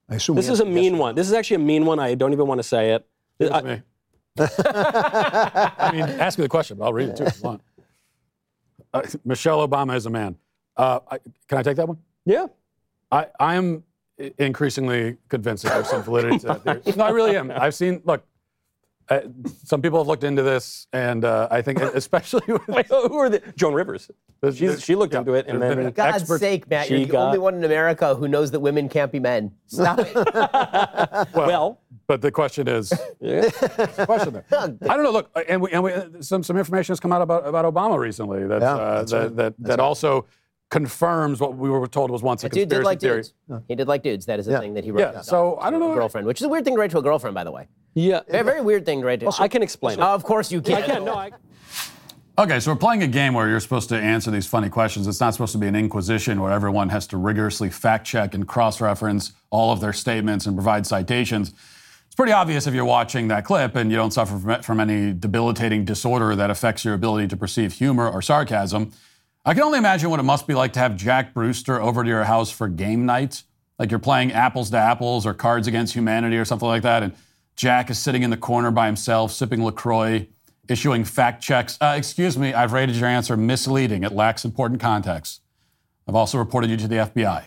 I 0.08 0.16
assume 0.16 0.36
this 0.36 0.50
is 0.50 0.60
a 0.60 0.66
mean 0.66 0.98
one. 0.98 1.14
This 1.14 1.26
is 1.26 1.32
actually 1.32 1.56
a 1.56 1.60
mean 1.60 1.86
one. 1.86 1.98
I 1.98 2.14
don't 2.14 2.32
even 2.32 2.46
want 2.46 2.58
to 2.58 2.62
say 2.62 2.92
it. 2.92 3.06
I, 3.40 3.82
I 4.38 5.90
mean, 5.92 6.02
ask 6.02 6.38
me 6.38 6.44
the 6.44 6.48
question, 6.48 6.76
but 6.76 6.84
I'll 6.84 6.92
read 6.92 7.08
it 7.08 7.16
too 7.16 7.24
if 7.24 7.36
you 7.36 7.42
want. 7.42 7.62
Uh, 8.94 9.02
Michelle 9.24 9.66
Obama 9.66 9.94
is 9.96 10.06
a 10.06 10.10
man. 10.10 10.36
Uh, 10.76 11.00
I, 11.10 11.18
can 11.48 11.58
I 11.58 11.62
take 11.62 11.76
that 11.76 11.86
one? 11.88 11.98
Yeah. 12.24 12.46
I, 13.12 13.26
I 13.38 13.54
am 13.56 13.84
increasingly 14.38 15.16
convinced 15.28 15.64
that 15.64 15.74
there's 15.74 15.88
some 15.90 16.02
validity 16.02 16.38
to 16.38 16.46
that 16.46 16.62
theory. 16.62 16.82
No, 16.96 17.04
I 17.04 17.10
really 17.10 17.36
am. 17.36 17.50
I've 17.50 17.74
seen, 17.74 18.00
look, 18.04 18.24
uh, 19.10 19.20
some 19.64 19.82
people 19.82 19.98
have 19.98 20.06
looked 20.06 20.24
into 20.24 20.42
this, 20.42 20.86
and 20.92 21.24
uh, 21.24 21.46
I 21.50 21.60
think, 21.60 21.80
especially 21.82 22.42
with, 22.50 22.66
Wait, 22.68 22.86
who 22.86 23.18
are 23.18 23.28
the 23.28 23.42
Joan 23.56 23.74
Rivers? 23.74 24.10
She's, 24.54 24.82
she 24.82 24.94
looked 24.94 25.12
yeah, 25.12 25.20
into 25.20 25.34
it, 25.34 25.46
and 25.46 25.60
then 25.60 25.76
been 25.76 25.86
an 25.86 25.92
God's 25.92 26.22
expert- 26.22 26.40
sake, 26.40 26.68
Matt, 26.70 26.88
you're 26.88 27.00
the 27.00 27.06
got- 27.06 27.26
only 27.26 27.38
one 27.38 27.54
in 27.54 27.64
America 27.64 28.14
who 28.14 28.28
knows 28.28 28.50
that 28.52 28.60
women 28.60 28.88
can't 28.88 29.12
be 29.12 29.20
men. 29.20 29.52
Stop 29.66 29.98
it. 30.00 30.14
well, 31.34 31.80
But 32.06 32.20
the 32.20 32.30
question 32.30 32.68
is, 32.68 32.92
yeah. 33.20 33.42
the 33.42 34.04
question 34.06 34.32
there. 34.34 34.44
I 34.52 34.66
don't 34.94 35.02
know. 35.04 35.10
Look, 35.10 35.30
and 35.48 35.60
we, 35.62 35.70
and 35.72 35.82
we, 35.82 35.92
some 36.20 36.42
some 36.42 36.56
information 36.56 36.92
has 36.92 37.00
come 37.00 37.12
out 37.12 37.22
about 37.22 37.46
about 37.46 37.64
Obama 37.64 37.98
recently 37.98 38.46
that 38.46 38.60
Yeah, 38.62 38.74
uh, 38.74 38.98
that's 38.98 39.12
that 39.12 39.18
right. 39.22 39.36
that, 39.36 39.54
that 39.60 39.80
also 39.80 40.26
confirms 40.70 41.40
what 41.40 41.56
we 41.56 41.70
were 41.70 41.86
told 41.86 42.10
was 42.10 42.22
once 42.22 42.42
a 42.42 42.48
That 42.48 42.54
dude 42.54 42.68
conspiracy 42.68 42.80
did 42.80 42.84
like 42.86 43.00
theory. 43.00 43.16
dudes. 43.22 43.64
He 43.68 43.74
did 43.74 43.86
like 43.88 44.02
dudes. 44.02 44.26
That 44.26 44.38
is 44.40 44.48
a 44.48 44.52
Yeah. 44.52 44.60
thing 44.60 44.74
that 44.74 44.84
he 44.84 44.90
wrote. 44.90 45.14
Yeah, 45.14 45.20
so 45.20 45.56
I 45.60 45.70
don't 45.70 45.80
to 45.80 45.86
a 45.86 45.88
know. 45.90 45.94
Girlfriend, 45.94 46.26
which 46.26 46.40
is 46.40 46.44
a 46.44 46.48
weird 46.48 46.64
thing 46.64 46.74
to 46.74 46.80
write 46.80 46.90
to 46.90 46.98
a 46.98 47.02
girlfriend, 47.02 47.34
by 47.34 47.44
the 47.44 47.52
way. 47.52 47.68
yeah. 47.94 48.20
A 48.28 48.42
very 48.42 48.60
weird 48.60 48.84
thing 48.84 49.00
to 49.00 49.06
write 49.06 49.20
to. 49.20 49.30
I 49.38 49.48
can 49.48 49.62
explain 49.62 49.98
it. 49.98 50.02
of 50.02 50.24
course 50.24 50.50
you 50.50 50.60
can. 50.60 50.74
I 50.74 50.82
can. 50.82 51.04
No, 51.04 51.14
I, 51.14 51.30
Okay, 52.36 52.58
so 52.58 52.72
we're 52.72 52.76
playing 52.78 53.04
a 53.04 53.06
game 53.06 53.32
where 53.32 53.48
you're 53.48 53.60
supposed 53.60 53.88
to 53.90 53.96
answer 53.96 54.28
these 54.32 54.44
funny 54.48 54.68
questions. 54.68 55.06
It's 55.06 55.20
not 55.20 55.34
supposed 55.34 55.52
to 55.52 55.58
be 55.58 55.68
an 55.68 55.76
inquisition 55.76 56.40
where 56.40 56.50
everyone 56.50 56.88
has 56.88 57.06
to 57.08 57.16
rigorously 57.16 57.70
fact 57.70 58.04
check 58.04 58.34
and 58.34 58.44
cross 58.48 58.80
reference 58.80 59.34
all 59.50 59.70
of 59.72 59.80
their 59.80 59.92
statements 59.92 60.44
and 60.46 60.56
provide 60.56 60.84
citations. 60.84 61.54
It's 62.14 62.16
pretty 62.16 62.30
obvious 62.30 62.68
if 62.68 62.74
you're 62.74 62.84
watching 62.84 63.26
that 63.26 63.44
clip 63.44 63.74
and 63.74 63.90
you 63.90 63.96
don't 63.96 64.12
suffer 64.12 64.38
from, 64.38 64.62
from 64.62 64.78
any 64.78 65.12
debilitating 65.12 65.84
disorder 65.84 66.36
that 66.36 66.48
affects 66.48 66.84
your 66.84 66.94
ability 66.94 67.26
to 67.26 67.36
perceive 67.36 67.72
humor 67.72 68.08
or 68.08 68.22
sarcasm. 68.22 68.92
I 69.44 69.52
can 69.52 69.64
only 69.64 69.78
imagine 69.78 70.10
what 70.10 70.20
it 70.20 70.22
must 70.22 70.46
be 70.46 70.54
like 70.54 70.74
to 70.74 70.78
have 70.78 70.94
Jack 70.94 71.34
Brewster 71.34 71.82
over 71.82 72.04
to 72.04 72.08
your 72.08 72.22
house 72.22 72.52
for 72.52 72.68
game 72.68 73.04
night. 73.04 73.42
Like 73.80 73.90
you're 73.90 73.98
playing 73.98 74.30
apples 74.30 74.70
to 74.70 74.76
apples 74.76 75.26
or 75.26 75.34
cards 75.34 75.66
against 75.66 75.92
humanity 75.92 76.36
or 76.36 76.44
something 76.44 76.68
like 76.68 76.82
that. 76.82 77.02
And 77.02 77.14
Jack 77.56 77.90
is 77.90 77.98
sitting 77.98 78.22
in 78.22 78.30
the 78.30 78.36
corner 78.36 78.70
by 78.70 78.86
himself, 78.86 79.32
sipping 79.32 79.64
LaCroix, 79.64 80.28
issuing 80.68 81.02
fact 81.02 81.42
checks. 81.42 81.76
Uh, 81.80 81.94
excuse 81.96 82.38
me, 82.38 82.54
I've 82.54 82.72
rated 82.72 82.94
your 82.94 83.08
answer 83.08 83.36
misleading. 83.36 84.04
It 84.04 84.12
lacks 84.12 84.44
important 84.44 84.80
context. 84.80 85.40
I've 86.06 86.14
also 86.14 86.38
reported 86.38 86.70
you 86.70 86.76
to 86.76 86.86
the 86.86 86.94
FBI. 86.94 87.46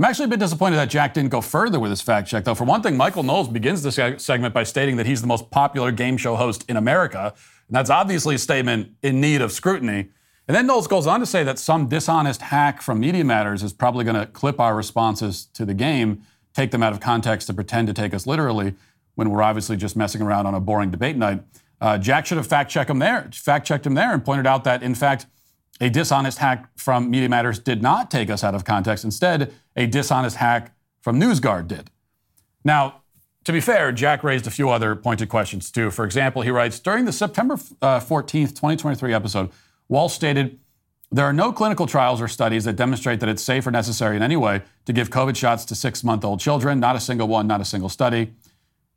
I'm 0.00 0.04
actually 0.04 0.24
a 0.24 0.28
bit 0.28 0.40
disappointed 0.40 0.76
that 0.76 0.88
Jack 0.88 1.12
didn't 1.12 1.28
go 1.28 1.42
further 1.42 1.78
with 1.78 1.90
his 1.90 2.00
fact 2.00 2.26
check, 2.26 2.44
though. 2.44 2.54
For 2.54 2.64
one 2.64 2.80
thing, 2.80 2.96
Michael 2.96 3.22
Knowles 3.22 3.48
begins 3.48 3.82
this 3.82 3.96
segment 3.96 4.54
by 4.54 4.62
stating 4.62 4.96
that 4.96 5.04
he's 5.04 5.20
the 5.20 5.26
most 5.26 5.50
popular 5.50 5.92
game 5.92 6.16
show 6.16 6.36
host 6.36 6.64
in 6.70 6.78
America. 6.78 7.34
And 7.68 7.76
that's 7.76 7.90
obviously 7.90 8.36
a 8.36 8.38
statement 8.38 8.92
in 9.02 9.20
need 9.20 9.42
of 9.42 9.52
scrutiny. 9.52 10.08
And 10.48 10.56
then 10.56 10.66
Knowles 10.66 10.86
goes 10.86 11.06
on 11.06 11.20
to 11.20 11.26
say 11.26 11.44
that 11.44 11.58
some 11.58 11.86
dishonest 11.86 12.40
hack 12.40 12.80
from 12.80 12.98
Media 12.98 13.26
Matters 13.26 13.62
is 13.62 13.74
probably 13.74 14.06
going 14.06 14.16
to 14.16 14.24
clip 14.24 14.58
our 14.58 14.74
responses 14.74 15.44
to 15.52 15.66
the 15.66 15.74
game, 15.74 16.22
take 16.54 16.70
them 16.70 16.82
out 16.82 16.94
of 16.94 17.00
context 17.00 17.48
to 17.48 17.52
pretend 17.52 17.86
to 17.88 17.92
take 17.92 18.14
us 18.14 18.26
literally 18.26 18.76
when 19.16 19.28
we're 19.28 19.42
obviously 19.42 19.76
just 19.76 19.96
messing 19.96 20.22
around 20.22 20.46
on 20.46 20.54
a 20.54 20.60
boring 20.60 20.90
debate 20.90 21.18
night. 21.18 21.42
Uh, 21.78 21.98
Jack 21.98 22.24
should 22.24 22.38
have 22.38 22.46
fact 22.46 22.70
checked 22.70 22.88
him 22.88 23.00
there, 23.00 23.28
fact 23.34 23.66
checked 23.66 23.84
him 23.84 23.92
there, 23.92 24.14
and 24.14 24.24
pointed 24.24 24.46
out 24.46 24.64
that 24.64 24.82
in 24.82 24.94
fact 24.94 25.26
a 25.80 25.88
dishonest 25.88 26.38
hack 26.38 26.68
from 26.76 27.10
Media 27.10 27.28
Matters 27.28 27.58
did 27.58 27.82
not 27.82 28.10
take 28.10 28.28
us 28.28 28.44
out 28.44 28.54
of 28.54 28.64
context. 28.64 29.04
Instead, 29.04 29.52
a 29.80 29.86
dishonest 29.86 30.36
hack 30.36 30.74
from 31.00 31.18
NewsGuard 31.18 31.66
did. 31.66 31.90
Now, 32.64 33.00
to 33.44 33.52
be 33.52 33.60
fair, 33.60 33.90
Jack 33.92 34.22
raised 34.22 34.46
a 34.46 34.50
few 34.50 34.68
other 34.68 34.94
pointed 34.94 35.30
questions 35.30 35.70
too. 35.70 35.90
For 35.90 36.04
example, 36.04 36.42
he 36.42 36.50
writes 36.50 36.78
During 36.78 37.06
the 37.06 37.12
September 37.12 37.54
uh, 37.80 37.98
14th, 37.98 38.50
2023 38.50 39.14
episode, 39.14 39.50
Walsh 39.88 40.12
stated, 40.12 40.60
There 41.10 41.24
are 41.24 41.32
no 41.32 41.50
clinical 41.50 41.86
trials 41.86 42.20
or 42.20 42.28
studies 42.28 42.64
that 42.64 42.76
demonstrate 42.76 43.20
that 43.20 43.30
it's 43.30 43.42
safe 43.42 43.66
or 43.66 43.70
necessary 43.70 44.16
in 44.16 44.22
any 44.22 44.36
way 44.36 44.60
to 44.84 44.92
give 44.92 45.08
COVID 45.08 45.34
shots 45.34 45.64
to 45.64 45.74
six 45.74 46.04
month 46.04 46.26
old 46.26 46.40
children. 46.40 46.78
Not 46.78 46.94
a 46.94 47.00
single 47.00 47.26
one, 47.26 47.46
not 47.46 47.62
a 47.62 47.64
single 47.64 47.88
study. 47.88 48.34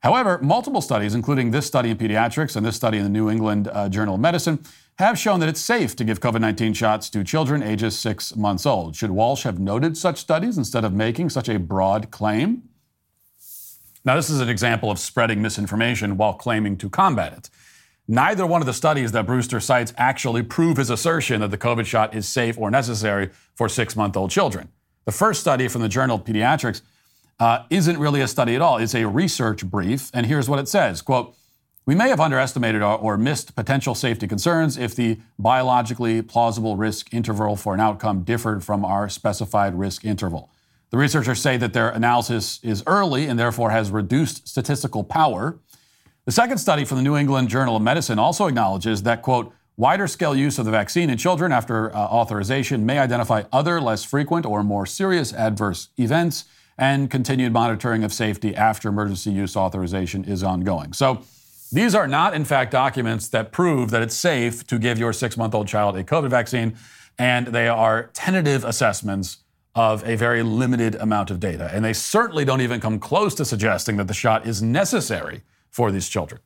However, 0.03 0.38
multiple 0.41 0.81
studies, 0.81 1.15
including 1.15 1.51
this 1.51 1.65
study 1.65 1.89
in 1.89 1.98
pediatrics 1.98 2.57
and 2.57 2.65
this 2.65 2.75
study 2.75 2.98
in 2.98 3.05
the 3.05 3.10
New 3.10 3.29
England 3.29 3.69
uh, 3.72 3.88
Journal 3.88 4.15
of 4.15 4.22
Medicine, 4.22 4.60
have 5.00 5.17
shown 5.17 5.39
that 5.39 5.48
it's 5.48 5.62
safe 5.62 5.95
to 5.95 6.03
give 6.03 6.19
COVID 6.19 6.41
19 6.41 6.74
shots 6.74 7.10
to 7.12 7.24
children 7.24 7.63
ages 7.63 7.98
six 7.98 8.36
months 8.36 8.65
old. 8.65 8.98
Should 8.98 9.12
Walsh 9.12 9.43
have 9.43 9.60
noted 9.60 9.98
such 9.98 10.17
studies 10.17 10.57
instead 10.57 10.83
of 10.83 10.93
making 10.93 11.29
such 11.29 11.48
a 11.48 11.57
broad 11.57 12.12
claim? 12.12 12.63
Now, 14.03 14.17
this 14.17 14.29
is 14.29 14.41
an 14.41 14.50
example 14.50 14.91
of 14.91 15.00
spreading 15.00 15.41
misinformation 15.41 16.17
while 16.17 16.33
claiming 16.33 16.75
to 16.79 16.89
combat 16.89 17.31
it. 17.31 17.50
Neither 18.05 18.45
one 18.45 18.62
of 18.62 18.65
the 18.65 18.74
studies 18.74 19.13
that 19.13 19.25
Brewster 19.25 19.62
cites 19.62 19.93
actually 19.98 20.43
prove 20.43 20.75
his 20.75 20.89
assertion 20.89 21.39
that 21.39 21.51
the 21.51 21.57
COVID 21.57 21.86
shot 21.86 22.13
is 22.13 22.27
safe 22.27 22.57
or 22.57 22.69
necessary 22.69 23.29
for 23.55 23.69
six 23.69 23.95
month 23.95 24.17
old 24.17 24.31
children. 24.31 24.67
The 25.05 25.13
first 25.13 25.39
study 25.39 25.69
from 25.69 25.81
the 25.81 25.88
Journal 25.88 26.17
of 26.17 26.25
Pediatrics 26.25 26.81
uh, 27.39 27.63
isn't 27.69 27.97
really 27.97 28.21
a 28.21 28.27
study 28.27 28.55
at 28.55 28.61
all. 28.61 28.77
It's 28.77 28.95
a 28.95 29.05
research 29.05 29.65
brief, 29.65 30.09
and 30.13 30.25
here's 30.25 30.47
what 30.47 30.59
it 30.59 30.67
says 30.67 31.01
quote, 31.01 31.35
we 31.85 31.95
may 31.95 32.07
have 32.09 32.21
underestimated 32.21 32.81
or, 32.81 33.17
missed 33.17 33.55
potential 33.55 33.93
safety 33.93 34.25
concerns 34.25 34.77
if 34.77 34.95
the 34.95 35.19
biologically 35.37 36.21
plausible 36.21 36.77
risk 36.77 37.13
interval 37.13 37.57
for 37.57 37.73
an 37.73 37.81
outcome 37.81 38.23
differed 38.23 38.63
from 38.63 38.85
our 38.85 39.09
specified 39.09 39.77
risk 39.77 40.05
interval. 40.05 40.49
The 40.91 40.97
researchers 40.97 41.41
say 41.41 41.57
that 41.57 41.73
their 41.73 41.89
analysis 41.89 42.59
is 42.63 42.83
early 42.87 43.25
and 43.25 43.37
therefore 43.37 43.71
has 43.71 43.91
reduced 43.91 44.47
statistical 44.47 45.03
power. 45.03 45.59
The 46.25 46.31
second 46.31 46.59
study 46.59 46.85
from 46.85 46.97
the 46.97 47.03
New 47.03 47.17
England 47.17 47.49
Journal 47.49 47.75
of 47.75 47.81
Medicine 47.81 48.17
also 48.17 48.47
acknowledges 48.47 49.03
that, 49.03 49.21
quote, 49.21 49.51
wider 49.75 50.07
scale 50.07 50.35
use 50.35 50.59
of 50.59 50.65
the 50.65 50.71
vaccine 50.71 51.09
in 51.09 51.17
children 51.17 51.51
after 51.51 51.93
uh, 51.93 51.99
authorization 51.99 52.85
may 52.85 52.99
identify 52.99 53.43
other 53.51 53.81
less 53.81 54.05
frequent 54.05 54.45
or 54.45 54.63
more 54.63 54.85
serious 54.85 55.33
adverse 55.33 55.89
events 55.97 56.45
and 56.83 57.09
continued 57.09 57.53
monitoring 57.53 58.03
of 58.03 58.11
safety 58.11 58.53
after 58.53 58.89
emergency 58.89 59.31
use 59.31 59.55
authorization 59.55 60.25
is 60.25 60.43
ongoing. 60.43 60.91
So, 60.91 61.23
these 61.71 61.95
are 61.95 62.07
not, 62.07 62.33
in 62.35 62.43
fact, 62.43 62.71
documents 62.71 63.29
that 63.29 63.51
prove 63.51 63.89
that 63.91 64.01
it's 64.01 64.15
safe 64.15 64.67
to 64.67 64.77
give 64.77 64.99
your 64.99 65.13
six 65.13 65.37
month 65.37 65.55
old 65.55 65.67
child 65.67 65.95
a 65.95 66.03
COVID 66.03 66.29
vaccine, 66.29 66.75
and 67.17 67.47
they 67.47 67.67
are 67.69 68.11
tentative 68.13 68.65
assessments 68.65 69.37
of 69.73 70.05
a 70.05 70.15
very 70.15 70.43
limited 70.43 70.95
amount 70.95 71.31
of 71.31 71.39
data. 71.39 71.71
And 71.73 71.83
they 71.85 71.93
certainly 71.93 72.43
don't 72.43 72.61
even 72.61 72.81
come 72.81 72.99
close 72.99 73.33
to 73.35 73.45
suggesting 73.45 73.95
that 73.97 74.07
the 74.07 74.13
shot 74.13 74.45
is 74.45 74.61
necessary 74.61 75.41
for 75.71 75.89
these 75.89 76.09
children. 76.09 76.41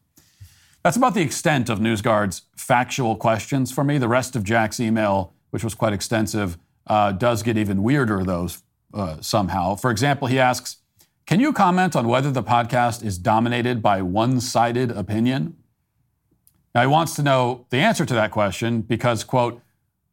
That's 0.83 0.97
about 0.97 1.15
the 1.15 1.21
extent 1.21 1.67
of 1.67 1.79
NewsGuard's 1.79 2.43
factual 2.55 3.15
questions 3.15 3.71
for 3.71 3.83
me. 3.83 3.97
The 3.97 4.07
rest 4.07 4.35
of 4.35 4.43
Jack's 4.43 4.79
email, 4.79 5.33
which 5.49 5.63
was 5.63 5.73
quite 5.73 5.93
extensive, 5.93 6.57
uh, 6.85 7.11
does 7.11 7.43
get 7.43 7.57
even 7.57 7.81
weirder, 7.83 8.23
though, 8.23 8.47
uh, 8.97 9.21
somehow. 9.21 9.75
For 9.75 9.91
example, 9.91 10.27
he 10.27 10.39
asks, 10.39 10.77
Can 11.25 11.39
you 11.39 11.53
comment 11.53 11.95
on 11.95 12.07
whether 12.07 12.31
the 12.31 12.43
podcast 12.43 13.03
is 13.03 13.17
dominated 13.17 13.81
by 13.81 14.01
one 14.01 14.41
sided 14.41 14.91
opinion? 14.91 15.55
Now, 16.73 16.81
he 16.81 16.87
wants 16.87 17.15
to 17.15 17.23
know 17.23 17.65
the 17.69 17.77
answer 17.77 18.05
to 18.05 18.13
that 18.13 18.31
question 18.31 18.81
because, 18.81 19.23
quote, 19.23 19.61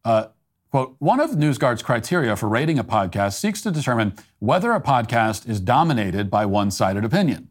uh, 0.05 0.27
quote, 0.71 0.97
one 0.99 1.21
of 1.21 1.31
NewsGuard's 1.31 1.83
criteria 1.83 2.37
for 2.37 2.49
rating 2.49 2.79
a 2.79 2.85
podcast 2.85 3.35
seeks 3.35 3.63
to 3.63 3.71
determine 3.71 4.15
whether 4.39 4.73
a 4.73 4.81
podcast 4.81 5.49
is 5.49 5.61
dominated 5.61 6.31
by 6.31 6.47
one 6.47 6.71
sided 6.71 7.05
opinion. 7.05 7.49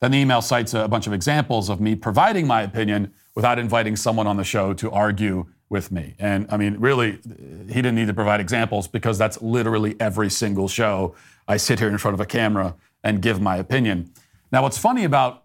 Then 0.00 0.10
the 0.10 0.18
email 0.18 0.42
cites 0.42 0.74
a 0.74 0.86
bunch 0.88 1.06
of 1.06 1.12
examples 1.12 1.68
of 1.68 1.80
me 1.80 1.94
providing 1.94 2.46
my 2.46 2.62
opinion 2.62 3.12
without 3.34 3.58
inviting 3.58 3.96
someone 3.96 4.26
on 4.26 4.36
the 4.36 4.44
show 4.44 4.74
to 4.74 4.90
argue 4.90 5.46
with 5.74 5.90
me. 5.90 6.14
And 6.20 6.46
I 6.50 6.56
mean, 6.56 6.78
really, 6.78 7.18
he 7.66 7.74
didn't 7.82 7.96
need 7.96 8.06
to 8.06 8.14
provide 8.14 8.40
examples 8.40 8.86
because 8.86 9.18
that's 9.18 9.42
literally 9.42 9.96
every 9.98 10.30
single 10.30 10.68
show. 10.68 11.16
I 11.48 11.56
sit 11.56 11.80
here 11.80 11.88
in 11.88 11.98
front 11.98 12.14
of 12.14 12.20
a 12.20 12.26
camera 12.26 12.76
and 13.02 13.20
give 13.20 13.40
my 13.40 13.56
opinion. 13.56 14.12
Now, 14.52 14.62
what's 14.62 14.78
funny 14.78 15.02
about 15.02 15.42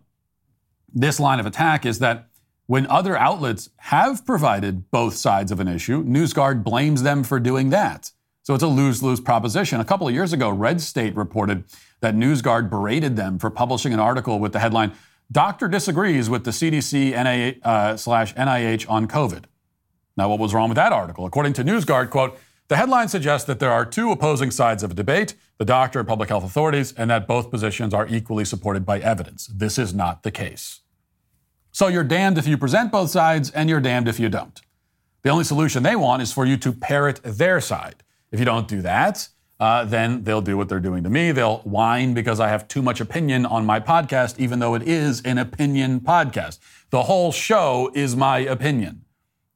this 0.93 1.19
line 1.19 1.39
of 1.39 1.47
attack 1.47 1.83
is 1.83 1.97
that 1.97 2.27
when 2.67 2.85
other 2.85 3.17
outlets 3.17 3.71
have 3.77 4.23
provided 4.23 4.91
both 4.91 5.15
sides 5.15 5.51
of 5.51 5.59
an 5.59 5.67
issue, 5.67 6.05
NewsGuard 6.05 6.63
blames 6.63 7.01
them 7.01 7.23
for 7.23 7.39
doing 7.39 7.71
that. 7.71 8.11
So 8.43 8.53
it's 8.53 8.63
a 8.63 8.67
lose 8.67 9.01
lose 9.01 9.19
proposition. 9.19 9.79
A 9.79 9.85
couple 9.85 10.07
of 10.07 10.13
years 10.13 10.31
ago, 10.31 10.51
Red 10.51 10.79
State 10.79 11.15
reported 11.15 11.63
that 12.01 12.13
NewsGuard 12.13 12.69
berated 12.69 13.15
them 13.15 13.39
for 13.39 13.49
publishing 13.49 13.95
an 13.95 13.99
article 13.99 14.37
with 14.37 14.53
the 14.53 14.59
headline, 14.59 14.91
Doctor 15.31 15.67
disagrees 15.67 16.27
with 16.27 16.43
the 16.43 16.51
CDC 16.51 17.13
NIH, 17.13 17.63
uh, 17.63 17.95
slash 17.97 18.33
NIH 18.33 18.89
on 18.89 19.07
COVID. 19.07 19.43
Now, 20.19 20.27
what 20.27 20.37
was 20.37 20.53
wrong 20.53 20.67
with 20.67 20.75
that 20.75 20.91
article? 20.91 21.25
According 21.25 21.53
to 21.53 21.63
NewsGuard, 21.63 22.09
quote, 22.09 22.37
the 22.67 22.75
headline 22.75 23.07
suggests 23.07 23.47
that 23.47 23.59
there 23.59 23.71
are 23.71 23.85
two 23.85 24.11
opposing 24.11 24.51
sides 24.51 24.83
of 24.83 24.91
a 24.91 24.93
debate, 24.93 25.33
the 25.57 25.63
doctor 25.63 25.99
and 25.99 26.07
public 26.07 26.27
health 26.27 26.43
authorities, 26.43 26.91
and 26.91 27.09
that 27.09 27.25
both 27.25 27.49
positions 27.49 27.93
are 27.93 28.05
equally 28.05 28.43
supported 28.43 28.85
by 28.85 28.99
evidence. 28.99 29.47
This 29.47 29.77
is 29.77 29.93
not 29.93 30.23
the 30.23 30.29
case. 30.29 30.81
So 31.71 31.87
you're 31.87 32.03
damned 32.03 32.37
if 32.37 32.45
you 32.47 32.57
present 32.57 32.91
both 32.91 33.11
sides, 33.11 33.49
and 33.49 33.69
you're 33.69 33.79
damned 33.79 34.09
if 34.09 34.19
you 34.19 34.27
don't. 34.27 34.59
The 35.21 35.29
only 35.29 35.45
solution 35.45 35.83
they 35.83 35.95
want 35.95 36.21
is 36.21 36.33
for 36.33 36.45
you 36.45 36.57
to 36.57 36.73
parrot 36.73 37.21
their 37.23 37.61
side. 37.61 38.03
If 38.29 38.39
you 38.39 38.45
don't 38.45 38.67
do 38.67 38.81
that, 38.81 39.29
uh, 39.57 39.85
then 39.85 40.25
they'll 40.25 40.41
do 40.41 40.57
what 40.57 40.67
they're 40.67 40.81
doing 40.81 41.03
to 41.03 41.09
me. 41.09 41.31
They'll 41.31 41.59
whine 41.59 42.13
because 42.13 42.41
I 42.41 42.49
have 42.49 42.67
too 42.67 42.81
much 42.81 42.99
opinion 42.99 43.45
on 43.45 43.65
my 43.65 43.79
podcast, 43.79 44.37
even 44.37 44.59
though 44.59 44.75
it 44.75 44.83
is 44.83 45.21
an 45.21 45.37
opinion 45.37 46.01
podcast. 46.01 46.59
The 46.89 47.03
whole 47.03 47.31
show 47.31 47.89
is 47.95 48.17
my 48.17 48.39
opinion. 48.39 49.05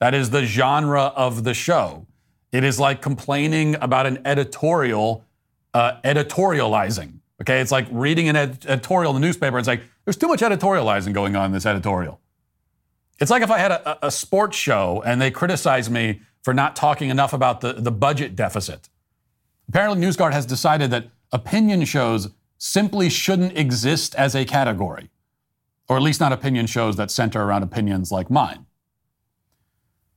That 0.04 0.14
is 0.14 0.32
the 0.32 0.44
genre 0.44 1.14
of 1.16 1.46
the 1.46 1.54
show. 1.54 2.06
It 2.52 2.66
is 2.66 2.78
like 2.78 3.02
complaining 3.02 3.78
about 3.80 4.06
an 4.06 4.20
editorial, 4.26 5.24
uh, 5.74 6.02
editorializing. 6.04 7.20
Okay, 7.42 7.62
it's 7.62 7.72
like 7.72 7.88
reading 7.90 8.28
an 8.28 8.36
ed- 8.36 8.66
editorial 8.68 9.16
in 9.16 9.22
the 9.22 9.26
newspaper. 9.26 9.58
It's 9.58 9.68
like 9.70 9.84
there's 10.04 10.18
too 10.18 10.28
much 10.28 10.42
editorializing 10.42 11.14
going 11.14 11.38
on 11.38 11.46
in 11.46 11.52
this 11.54 11.66
editorial. 11.66 12.20
It's 13.22 13.32
like 13.32 13.44
if 13.44 13.50
I 13.50 13.60
had 13.60 13.72
a, 13.72 14.08
a 14.08 14.12
sports 14.12 14.58
show 14.58 15.02
and 15.06 15.22
they 15.22 15.32
criticize 15.32 15.90
me 15.90 16.20
for 16.42 16.54
not 16.54 16.76
talking 16.76 17.10
enough 17.10 17.32
about 17.32 17.62
the, 17.62 17.72
the 17.72 17.90
budget 17.90 18.36
deficit. 18.36 18.90
Apparently, 19.70 20.06
NewsGuard 20.06 20.34
has 20.34 20.46
decided 20.46 20.92
that 20.92 21.06
opinion 21.32 21.86
shows 21.86 22.28
simply 22.58 23.10
shouldn't 23.10 23.58
exist 23.58 24.16
as 24.16 24.36
a 24.36 24.44
category, 24.44 25.12
or 25.88 25.96
at 25.96 26.04
least 26.04 26.20
not 26.20 26.34
opinion 26.34 26.68
shows 26.68 26.98
that 26.98 27.10
center 27.10 27.42
around 27.42 27.64
opinions 27.64 28.12
like 28.12 28.30
mine. 28.30 28.66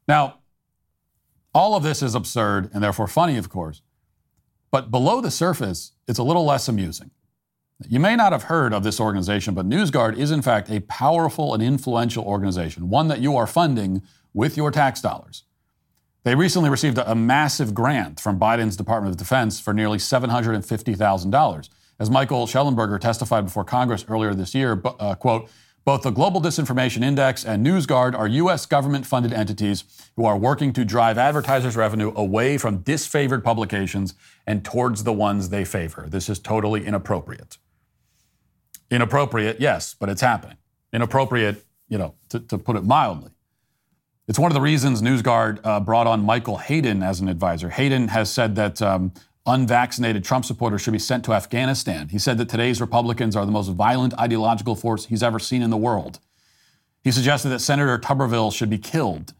Now, 0.08 0.38
all 1.54 1.74
of 1.74 1.82
this 1.82 2.02
is 2.02 2.14
absurd 2.14 2.70
and 2.72 2.82
therefore 2.82 3.06
funny, 3.06 3.36
of 3.36 3.48
course, 3.48 3.82
but 4.70 4.90
below 4.90 5.20
the 5.20 5.30
surface, 5.30 5.92
it's 6.06 6.18
a 6.18 6.22
little 6.22 6.44
less 6.44 6.68
amusing. 6.68 7.10
You 7.88 8.00
may 8.00 8.16
not 8.16 8.32
have 8.32 8.44
heard 8.44 8.72
of 8.72 8.84
this 8.84 9.00
organization, 9.00 9.54
but 9.54 9.68
NewsGuard 9.68 10.16
is 10.16 10.30
in 10.30 10.42
fact 10.42 10.70
a 10.70 10.80
powerful 10.80 11.52
and 11.52 11.62
influential 11.62 12.24
organization, 12.24 12.88
one 12.88 13.08
that 13.08 13.20
you 13.20 13.36
are 13.36 13.46
funding 13.46 14.02
with 14.32 14.56
your 14.56 14.70
tax 14.70 15.00
dollars. 15.00 15.44
They 16.24 16.34
recently 16.34 16.70
received 16.70 16.98
a, 16.98 17.14
massive 17.14 17.72
grant 17.72 18.18
from 18.18 18.38
Biden's 18.38 18.76
Department 18.76 19.12
of 19.12 19.16
Defense 19.16 19.60
for 19.60 19.72
nearly 19.72 19.98
$750,000. 19.98 21.68
As 22.00 22.10
Michael 22.10 22.46
Shellenberger 22.46 22.98
testified 22.98 23.44
before 23.44 23.64
Congress 23.64 24.04
earlier 24.08 24.34
this 24.34 24.52
year, 24.54 24.82
uh, 24.98 25.14
quote, 25.14 25.48
both 25.86 26.02
the 26.02 26.10
Global 26.10 26.42
Disinformation 26.42 27.04
Index 27.04 27.44
and 27.44 27.64
NewsGuard 27.64 28.18
are 28.18 28.26
U.S. 28.26 28.66
government 28.66 29.06
funded 29.06 29.32
entities 29.32 29.84
who 30.16 30.24
are 30.24 30.36
working 30.36 30.72
to 30.72 30.84
drive 30.84 31.16
advertisers' 31.16 31.76
revenue 31.76 32.12
away 32.16 32.58
from 32.58 32.80
disfavored 32.80 33.44
publications 33.44 34.14
and 34.48 34.64
towards 34.64 35.04
the 35.04 35.12
ones 35.12 35.50
they 35.50 35.64
favor. 35.64 36.06
This 36.08 36.28
is 36.28 36.40
totally 36.40 36.84
inappropriate. 36.84 37.58
Inappropriate, 38.90 39.60
yes, 39.60 39.94
but 39.94 40.08
it's 40.08 40.20
happening. 40.20 40.56
Inappropriate, 40.92 41.64
you 41.88 41.98
know, 41.98 42.16
to, 42.30 42.40
to 42.40 42.58
put 42.58 42.74
it 42.74 42.84
mildly. 42.84 43.30
It's 44.26 44.40
one 44.40 44.50
of 44.50 44.54
the 44.54 44.60
reasons 44.60 45.02
NewsGuard 45.02 45.60
uh, 45.62 45.78
brought 45.78 46.08
on 46.08 46.24
Michael 46.24 46.56
Hayden 46.56 47.04
as 47.04 47.20
an 47.20 47.28
advisor. 47.28 47.70
Hayden 47.70 48.08
has 48.08 48.28
said 48.28 48.56
that 48.56 48.82
um, 48.82 49.12
unvaccinated 49.46 50.24
Trump 50.24 50.44
supporters 50.44 50.82
should 50.82 50.92
be 50.92 50.98
sent 50.98 51.24
to 51.24 51.32
Afghanistan. 51.32 52.08
He 52.08 52.18
said 52.18 52.38
that 52.38 52.48
today's 52.48 52.80
Republicans 52.80 53.36
are 53.36 53.46
the 53.46 53.52
most 53.52 53.68
violent 53.68 54.18
ideological 54.18 54.74
force 54.74 55.06
he's 55.06 55.22
ever 55.22 55.38
seen 55.38 55.62
in 55.62 55.70
the 55.70 55.76
world. 55.76 56.18
He 57.02 57.12
suggested 57.12 57.50
that 57.50 57.60
Senator 57.60 57.98
Tuberville 57.98 58.52
should 58.52 58.70
be 58.70 58.78
killed. 58.78 59.32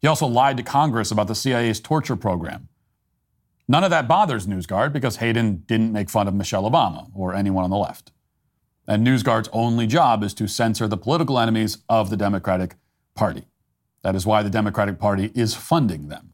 He 0.00 0.08
also 0.08 0.26
lied 0.26 0.56
to 0.56 0.62
Congress 0.62 1.10
about 1.10 1.28
the 1.28 1.34
CIA's 1.34 1.80
torture 1.80 2.16
program. 2.16 2.68
None 3.68 3.84
of 3.84 3.90
that 3.90 4.08
bothers 4.08 4.46
NewsGuard 4.46 4.92
because 4.92 5.16
Hayden 5.16 5.64
didn't 5.66 5.92
make 5.92 6.10
fun 6.10 6.28
of 6.28 6.34
Michelle 6.34 6.70
Obama 6.70 7.10
or 7.14 7.34
anyone 7.34 7.64
on 7.64 7.70
the 7.70 7.76
left. 7.76 8.12
And 8.86 9.06
NewsGuard's 9.06 9.48
only 9.52 9.86
job 9.86 10.22
is 10.22 10.34
to 10.34 10.46
censor 10.46 10.86
the 10.86 10.96
political 10.96 11.38
enemies 11.38 11.78
of 11.88 12.10
the 12.10 12.16
Democratic 12.16 12.76
Party. 13.14 13.46
That 14.02 14.14
is 14.14 14.24
why 14.24 14.44
the 14.44 14.50
Democratic 14.50 15.00
Party 15.00 15.32
is 15.34 15.54
funding 15.54 16.08
them. 16.08 16.32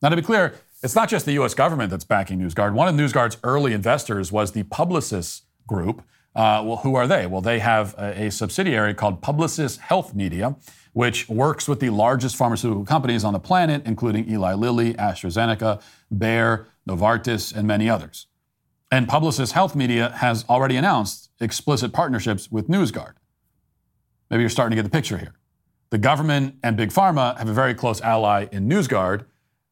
Now, 0.00 0.10
to 0.10 0.16
be 0.16 0.22
clear, 0.22 0.54
it's 0.82 0.94
not 0.96 1.08
just 1.08 1.26
the 1.26 1.32
U.S. 1.34 1.54
government 1.54 1.90
that's 1.90 2.04
backing 2.04 2.40
NewsGuard. 2.40 2.72
One 2.72 2.88
of 2.88 2.94
NewsGuard's 2.94 3.38
early 3.44 3.72
investors 3.72 4.32
was 4.32 4.52
the 4.52 4.64
Publicis 4.64 5.42
Group. 5.66 6.02
Uh, 6.34 6.62
well, 6.64 6.76
who 6.78 6.94
are 6.94 7.06
they? 7.06 7.26
Well, 7.26 7.40
they 7.40 7.58
have 7.60 7.94
a, 7.98 8.26
a, 8.26 8.30
subsidiary 8.30 8.94
called 8.94 9.20
Publicis 9.20 9.78
Health 9.78 10.14
Media, 10.14 10.56
which 10.94 11.28
works 11.28 11.68
with 11.68 11.78
the 11.78 11.90
largest 11.90 12.36
pharmaceutical 12.36 12.84
companies 12.84 13.22
on 13.22 13.34
the 13.34 13.38
planet, 13.38 13.82
including 13.84 14.28
Eli 14.28 14.54
Lilly, 14.54 14.94
AstraZeneca, 14.94 15.82
Bayer, 16.16 16.66
Novartis, 16.88 17.54
and 17.54 17.68
many 17.68 17.88
others. 17.88 18.26
And 18.90 19.06
Publicis 19.06 19.52
Health 19.52 19.76
Media 19.76 20.10
has 20.16 20.44
already 20.48 20.76
announced 20.76 21.30
explicit 21.38 21.92
partnerships 21.92 22.50
with 22.50 22.68
NewsGuard. 22.68 23.14
Maybe 24.30 24.42
you're 24.42 24.50
starting 24.50 24.76
to 24.76 24.82
get 24.82 24.90
the 24.90 24.96
picture 24.96 25.18
here. 25.18 25.34
The 25.90 25.98
government 25.98 26.56
and 26.62 26.76
Big 26.76 26.90
Pharma 26.90 27.36
have 27.36 27.48
a 27.48 27.52
very 27.52 27.74
close 27.74 28.00
ally 28.00 28.46
in 28.50 28.68
NewsGuard, 28.68 29.26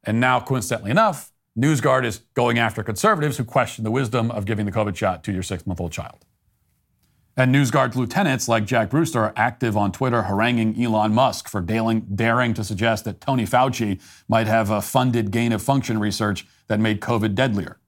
and 0.05 0.21
now, 0.21 0.41
coincidentally 0.41 0.91
enough, 0.91 1.33
NewsGuard 1.59 2.05
is 2.05 2.23
going 2.35 2.59
after 2.59 2.83
conservatives 2.83 3.37
who 3.37 3.45
question 3.45 3.85
the 3.85 3.91
wisdom 3.91 4.31
of 4.31 4.45
giving 4.45 4.67
the 4.67 4.73
COVID 4.73 4.97
shot 4.97 5.23
to 5.25 5.33
your 5.33 5.43
six 5.43 5.67
month 5.67 5.81
old 5.81 5.93
child. 5.93 6.25
And 7.37 7.55
NewsGuard's 7.55 7.97
lieutenants 7.97 8.49
like 8.49 8.67
Jack 8.67 8.91
Brewster 8.91 9.21
are 9.21 9.33
active 9.37 9.77
on 9.77 9.93
Twitter 9.93 10.23
haranguing 10.23 10.83
Elon 10.83 11.15
Musk 11.15 11.49
for 11.49 11.61
daring, 11.61 12.01
daring 12.15 12.55
to 12.55 12.65
suggest 12.65 13.05
that 13.05 13.21
Tony 13.21 13.45
Fauci 13.45 14.01
might 14.29 14.47
have 14.47 14.71
a 14.71 14.83
funded 14.83 15.31
gain 15.31 15.53
of 15.53 15.63
function 15.63 15.99
research 15.99 16.47
that 16.67 16.81
made 16.81 17.01
COVID 17.01 17.35
deadlier. 17.35 17.79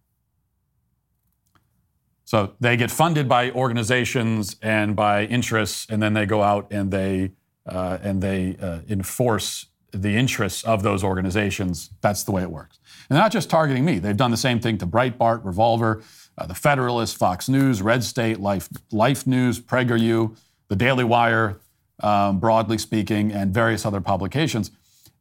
So 2.24 2.54
they 2.60 2.76
get 2.76 2.90
funded 2.90 3.28
by 3.28 3.50
organizations 3.50 4.56
and 4.62 4.96
by 4.96 5.26
interests, 5.26 5.86
and 5.90 6.02
then 6.02 6.14
they 6.14 6.24
go 6.24 6.42
out 6.42 6.68
and 6.70 6.90
they 6.90 7.32
uh, 7.66 7.98
and 8.02 8.22
they 8.22 8.56
uh, 8.60 8.80
enforce 8.88 9.66
the 9.92 10.16
interests 10.16 10.64
of 10.64 10.82
those 10.82 11.04
organizations. 11.04 11.90
That's 12.00 12.24
the 12.24 12.32
way 12.32 12.42
it 12.42 12.50
works. 12.50 12.78
And 13.08 13.16
they're 13.16 13.22
not 13.22 13.32
just 13.32 13.50
targeting 13.50 13.84
me. 13.84 13.98
They've 13.98 14.16
done 14.16 14.30
the 14.30 14.36
same 14.36 14.58
thing 14.58 14.78
to 14.78 14.86
Breitbart, 14.86 15.44
Revolver, 15.44 16.02
uh, 16.38 16.46
The 16.46 16.54
Federalist, 16.54 17.16
Fox 17.16 17.48
News, 17.48 17.82
Red 17.82 18.02
State, 18.02 18.40
Life, 18.40 18.68
Life 18.90 19.26
News, 19.26 19.60
PragerU, 19.60 20.36
The 20.68 20.76
Daily 20.76 21.04
Wire, 21.04 21.60
um, 22.02 22.40
broadly 22.40 22.78
speaking, 22.78 23.32
and 23.32 23.52
various 23.52 23.84
other 23.84 24.00
publications. 24.00 24.70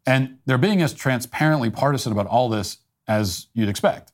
And 0.06 0.38
they're 0.46 0.58
being 0.58 0.82
as 0.82 0.94
transparently 0.94 1.70
partisan 1.70 2.12
about 2.12 2.28
all 2.28 2.50
this 2.50 2.78
as 3.08 3.48
you'd 3.54 3.70
expect. 3.70 4.12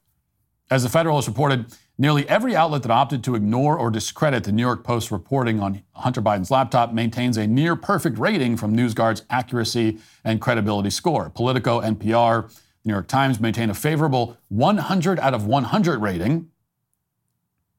As 0.70 0.84
The 0.84 0.90
Federalist 0.90 1.28
reported, 1.28 1.68
Nearly 2.00 2.30
every 2.30 2.56
outlet 2.56 2.84
that 2.84 2.92
opted 2.92 3.24
to 3.24 3.34
ignore 3.34 3.76
or 3.76 3.90
discredit 3.90 4.44
the 4.44 4.52
New 4.52 4.62
York 4.62 4.84
Post 4.84 5.10
reporting 5.10 5.60
on 5.60 5.82
Hunter 5.94 6.22
Biden's 6.22 6.52
laptop 6.52 6.94
maintains 6.94 7.38
a 7.38 7.48
near 7.48 7.76
perfect 7.76 8.20
rating 8.20 8.56
from 8.56 8.78
NewsGuard's 8.78 9.24
accuracy 9.32 9.98
and 10.24 10.40
credibility 10.40 10.92
score. 10.92 11.32
Politico, 11.32 11.82
NPR, 11.82 12.50
the 12.50 12.62
New 12.86 12.94
York 12.94 13.08
Times 13.08 13.40
maintain 13.40 13.72
a 13.72 13.74
favorable 13.74 14.38
100 14.50 15.20
out 15.20 15.34
of 15.34 15.48
100 15.48 16.00
rating, 16.00 16.52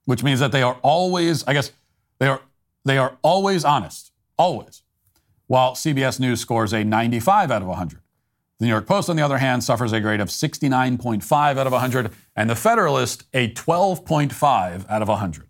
which 0.04 0.24
means 0.24 0.40
that 0.40 0.50
they 0.50 0.62
are 0.62 0.78
always, 0.82 1.44
I 1.44 1.52
guess, 1.52 1.70
they 2.18 2.26
are 2.26 2.42
they 2.84 2.98
are 2.98 3.18
always 3.22 3.64
honest, 3.64 4.12
always. 4.36 4.82
While 5.46 5.74
CBS 5.74 6.18
News 6.18 6.40
scores 6.40 6.72
a 6.72 6.82
95 6.82 7.50
out 7.50 7.62
of 7.62 7.68
100. 7.68 8.00
The 8.58 8.64
New 8.64 8.70
York 8.70 8.86
Post, 8.86 9.08
on 9.08 9.14
the 9.14 9.22
other 9.22 9.38
hand, 9.38 9.62
suffers 9.62 9.92
a 9.92 10.00
grade 10.00 10.20
of 10.20 10.28
69.5 10.28 11.56
out 11.56 11.66
of 11.66 11.72
100, 11.72 12.10
and 12.34 12.50
The 12.50 12.56
Federalist 12.56 13.24
a 13.32 13.52
12.5 13.52 14.90
out 14.90 15.02
of 15.02 15.08
100. 15.08 15.48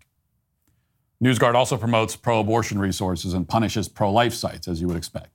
NewsGuard 1.23 1.55
also 1.55 1.75
promotes 1.75 2.15
pro 2.15 2.39
abortion 2.39 2.77
resources 2.77 3.33
and 3.33 3.47
punishes 3.47 3.89
pro 3.89 4.11
life 4.11 4.33
sites, 4.33 4.67
as 4.67 4.79
you 4.79 4.87
would 4.87 4.95
expect. 4.95 5.29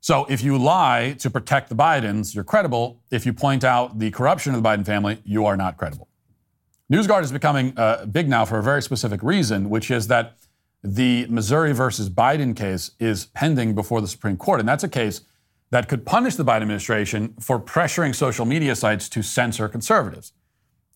So 0.00 0.26
if 0.28 0.42
you 0.42 0.58
lie 0.58 1.16
to 1.20 1.30
protect 1.30 1.70
the 1.70 1.74
Bidens, 1.74 2.34
you're 2.34 2.44
credible. 2.44 3.00
If 3.10 3.24
you 3.24 3.32
point 3.32 3.64
out 3.64 3.98
the 3.98 4.10
corruption 4.10 4.54
of 4.54 4.62
the 4.62 4.68
Biden 4.68 4.84
family, 4.84 5.22
you 5.24 5.46
are 5.46 5.56
not 5.56 5.78
credible. 5.78 6.08
NewsGuard 6.92 7.22
is 7.22 7.32
becoming 7.32 7.72
uh, 7.78 8.04
big 8.04 8.28
now 8.28 8.44
for 8.44 8.58
a 8.58 8.62
very 8.62 8.82
specific 8.82 9.22
reason, 9.22 9.70
which 9.70 9.90
is 9.90 10.08
that 10.08 10.36
the 10.84 11.26
Missouri 11.28 11.72
versus 11.72 12.10
Biden 12.10 12.54
case 12.54 12.90
is 12.98 13.26
pending 13.26 13.74
before 13.74 14.02
the 14.02 14.08
Supreme 14.08 14.36
Court. 14.36 14.60
And 14.60 14.68
that's 14.68 14.84
a 14.84 14.88
case 14.88 15.22
that 15.72 15.88
could 15.88 16.04
punish 16.04 16.36
the 16.36 16.44
Biden 16.44 16.60
administration 16.60 17.34
for 17.40 17.58
pressuring 17.58 18.14
social 18.14 18.44
media 18.44 18.76
sites 18.76 19.08
to 19.08 19.22
censor 19.22 19.70
conservatives. 19.70 20.32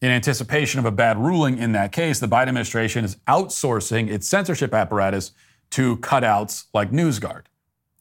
In 0.02 0.10
anticipation 0.10 0.78
of 0.78 0.84
a 0.84 0.90
bad 0.90 1.16
ruling 1.16 1.56
in 1.56 1.72
that 1.72 1.92
case, 1.92 2.20
the 2.20 2.28
Biden 2.28 2.48
administration 2.48 3.02
is 3.02 3.16
outsourcing 3.26 4.10
its 4.10 4.28
censorship 4.28 4.74
apparatus 4.74 5.32
to 5.70 5.96
cutouts 5.96 6.66
like 6.74 6.90
NewsGuard. 6.90 7.44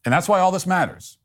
And 0.04 0.14
that's 0.14 0.28
why 0.28 0.42
all 0.42 0.52
this 0.52 0.68
matters. 0.68 1.18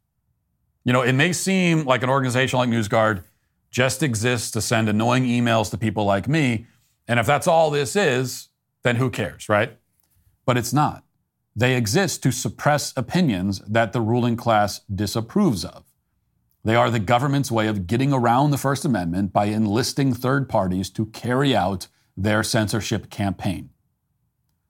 You 0.85 0.93
know, 0.93 1.03
it 1.03 1.15
may 1.15 1.33
seem 1.33 1.85
like 1.85 2.05
an 2.05 2.11
organization 2.11 2.61
like 2.61 2.69
NewsGuard 2.69 3.25
just 3.73 4.05
exists 4.05 4.53
to 4.53 4.61
send 4.61 4.89
annoying 4.89 5.25
emails 5.25 5.69
to 5.73 5.77
people 5.77 6.05
like 6.05 6.29
me. 6.29 6.67
And 7.09 7.19
if 7.19 7.27
that's 7.27 7.49
all 7.49 7.73
this 7.73 7.97
is, 7.97 8.51
then 8.85 8.97
who 8.97 9.11
cares, 9.11 9.49
right? 9.49 9.77
But 10.47 10.57
it's 10.57 10.73
not. 10.73 11.03
They 11.61 11.77
exist 11.77 12.23
to 12.23 12.33
suppress 12.33 12.95
opinions 12.97 13.61
that 13.69 13.93
the 13.93 14.01
ruling 14.01 14.35
class 14.35 14.81
disapproves 14.93 15.63
of. 15.63 15.85
They 16.65 16.75
are 16.75 16.91
the 16.91 16.99
government's 16.99 17.51
way 17.51 17.67
of 17.67 17.87
getting 17.87 18.15
around 18.15 18.51
the 18.51 18.57
First 18.57 18.87
Amendment 18.87 19.35
by 19.35 19.45
enlisting 19.45 20.15
third 20.15 20.49
parties 20.49 20.89
to 20.89 21.05
carry 21.05 21.55
out 21.55 21.89
their 22.17 22.43
censorship 22.43 23.11
campaign. 23.11 23.69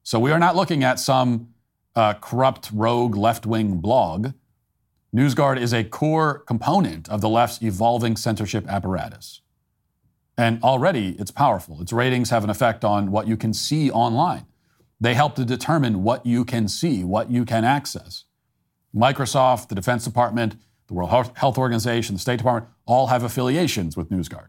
So 0.03 0.18
we 0.18 0.33
are 0.33 0.40
not 0.40 0.57
looking 0.57 0.83
at 0.83 0.98
some 0.98 1.50
uh, 1.94 2.14
corrupt, 2.14 2.70
rogue 2.74 3.14
left 3.14 3.46
wing 3.46 3.76
blog. 3.76 4.33
NewsGuard 5.14 5.61
is 5.61 5.72
a 5.72 5.85
core 5.85 6.40
component 6.40 7.09
of 7.09 7.20
the 7.20 7.29
left's 7.29 7.62
evolving 7.62 8.16
censorship 8.16 8.66
apparatus. 8.66 9.42
And 10.37 10.61
already 10.64 11.14
it's 11.20 11.31
powerful. 11.31 11.81
Its 11.83 11.92
ratings 11.92 12.31
have 12.31 12.42
an 12.42 12.50
effect 12.50 12.85
on 12.85 13.12
what 13.12 13.29
you 13.29 13.37
can 13.37 13.55
see 13.55 13.92
online. 13.92 14.46
They 15.00 15.14
help 15.14 15.34
to 15.36 15.44
determine 15.44 16.02
what 16.02 16.26
you 16.26 16.44
can 16.44 16.68
see, 16.68 17.04
what 17.04 17.30
you 17.30 17.44
can 17.44 17.64
access. 17.64 18.24
Microsoft, 18.94 19.68
the 19.68 19.74
Defense 19.74 20.04
Department, 20.04 20.56
the 20.88 20.94
World 20.94 21.32
Health 21.36 21.56
Organization, 21.56 22.16
the 22.16 22.20
State 22.20 22.38
Department 22.38 22.72
all 22.84 23.06
have 23.06 23.22
affiliations 23.22 23.96
with 23.96 24.10
NewsGuard. 24.10 24.48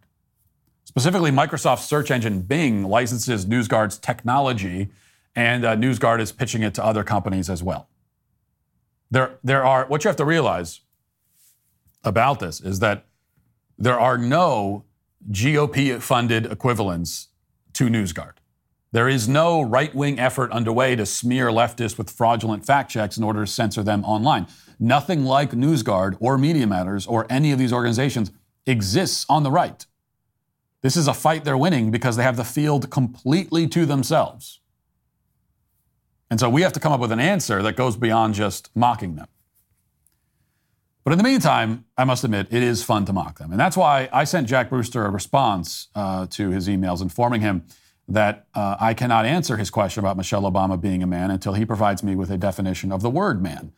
Specifically, 0.83 1.31
Microsoft's 1.31 1.85
search 1.85 2.11
engine 2.11 2.41
Bing 2.41 2.83
licenses 2.83 3.45
NewsGuard's 3.45 3.97
technology, 3.97 4.89
and 5.35 5.63
uh, 5.63 5.75
NewsGuard 5.75 6.19
is 6.19 6.31
pitching 6.31 6.63
it 6.63 6.73
to 6.73 6.83
other 6.83 7.03
companies 7.03 7.49
as 7.49 7.63
well. 7.63 7.87
There, 9.09 9.37
there 9.43 9.63
are, 9.63 9.85
what 9.85 10.03
you 10.03 10.09
have 10.09 10.17
to 10.17 10.25
realize 10.25 10.81
about 12.03 12.39
this 12.39 12.59
is 12.59 12.79
that 12.79 13.05
there 13.77 13.99
are 13.99 14.17
no 14.17 14.85
GOP 15.29 16.01
funded 16.01 16.45
equivalents 16.45 17.27
to 17.73 17.85
NewsGuard. 17.85 18.33
There 18.93 19.07
is 19.07 19.27
no 19.27 19.61
right 19.61 19.93
wing 19.95 20.19
effort 20.19 20.51
underway 20.51 20.97
to 20.97 21.05
smear 21.05 21.47
leftists 21.47 21.97
with 21.97 22.09
fraudulent 22.09 22.65
fact 22.65 22.91
checks 22.91 23.17
in 23.17 23.23
order 23.23 23.45
to 23.45 23.51
censor 23.51 23.83
them 23.83 24.03
online. 24.03 24.47
Nothing 24.79 25.23
like 25.23 25.51
NewsGuard 25.51 26.17
or 26.19 26.37
Media 26.37 26.67
Matters 26.67 27.07
or 27.07 27.25
any 27.29 27.53
of 27.53 27.59
these 27.59 27.71
organizations 27.71 28.31
exists 28.65 29.25
on 29.29 29.43
the 29.43 29.51
right. 29.51 29.85
This 30.81 30.97
is 30.97 31.07
a 31.07 31.13
fight 31.13 31.45
they're 31.45 31.57
winning 31.57 31.89
because 31.89 32.17
they 32.17 32.23
have 32.23 32.35
the 32.35 32.43
field 32.43 32.89
completely 32.89 33.67
to 33.67 33.85
themselves. 33.85 34.59
And 36.29 36.39
so 36.39 36.49
we 36.49 36.61
have 36.61 36.73
to 36.73 36.79
come 36.79 36.91
up 36.91 36.99
with 36.99 37.11
an 37.11 37.19
answer 37.19 37.61
that 37.61 37.75
goes 37.75 37.95
beyond 37.95 38.33
just 38.33 38.71
mocking 38.75 39.15
them. 39.15 39.27
But 41.03 41.11
in 41.13 41.17
the 41.17 41.23
meantime, 41.23 41.85
I 41.97 42.03
must 42.03 42.23
admit, 42.23 42.47
it 42.51 42.61
is 42.61 42.83
fun 42.83 43.05
to 43.05 43.13
mock 43.13 43.39
them. 43.39 43.51
And 43.51 43.59
that's 43.59 43.77
why 43.77 44.09
I 44.11 44.23
sent 44.23 44.47
Jack 44.47 44.69
Brewster 44.69 45.05
a 45.05 45.09
response 45.09 45.87
uh, 45.95 46.27
to 46.31 46.49
his 46.49 46.67
emails 46.67 47.01
informing 47.01 47.41
him 47.41 47.63
that 48.07 48.47
uh, 48.53 48.75
I 48.79 48.93
cannot 48.93 49.25
answer 49.25 49.57
his 49.57 49.69
question 49.69 50.01
about 50.03 50.17
Michelle 50.17 50.43
Obama 50.43 50.79
being 50.79 51.01
a 51.03 51.07
man 51.07 51.31
until 51.31 51.53
he 51.53 51.65
provides 51.65 52.03
me 52.03 52.15
with 52.15 52.29
a 52.29 52.37
definition 52.37 52.91
of 52.91 53.01
the 53.01 53.09
word 53.09 53.41
man. 53.41 53.71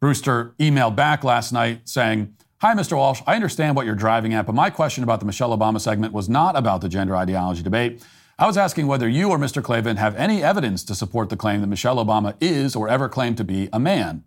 Brewster 0.00 0.54
emailed 0.58 0.94
back 0.94 1.24
last 1.24 1.52
night 1.52 1.88
saying, 1.88 2.34
Hi, 2.60 2.74
Mr. 2.74 2.96
Walsh. 2.96 3.22
I 3.26 3.36
understand 3.36 3.76
what 3.76 3.86
you're 3.86 3.94
driving 3.94 4.34
at, 4.34 4.44
but 4.44 4.54
my 4.54 4.68
question 4.68 5.04
about 5.04 5.20
the 5.20 5.26
Michelle 5.26 5.56
Obama 5.56 5.80
segment 5.80 6.12
was 6.12 6.28
not 6.28 6.56
about 6.56 6.80
the 6.80 6.88
gender 6.88 7.14
ideology 7.14 7.62
debate. 7.62 8.02
I 8.36 8.46
was 8.46 8.56
asking 8.56 8.88
whether 8.88 9.08
you 9.08 9.30
or 9.30 9.38
Mr. 9.38 9.62
Klavan 9.62 9.96
have 9.96 10.16
any 10.16 10.42
evidence 10.42 10.82
to 10.84 10.94
support 10.94 11.28
the 11.28 11.36
claim 11.36 11.60
that 11.60 11.68
Michelle 11.68 12.04
Obama 12.04 12.34
is 12.40 12.74
or 12.74 12.88
ever 12.88 13.08
claimed 13.08 13.36
to 13.36 13.44
be 13.44 13.68
a 13.72 13.78
man. 13.78 14.24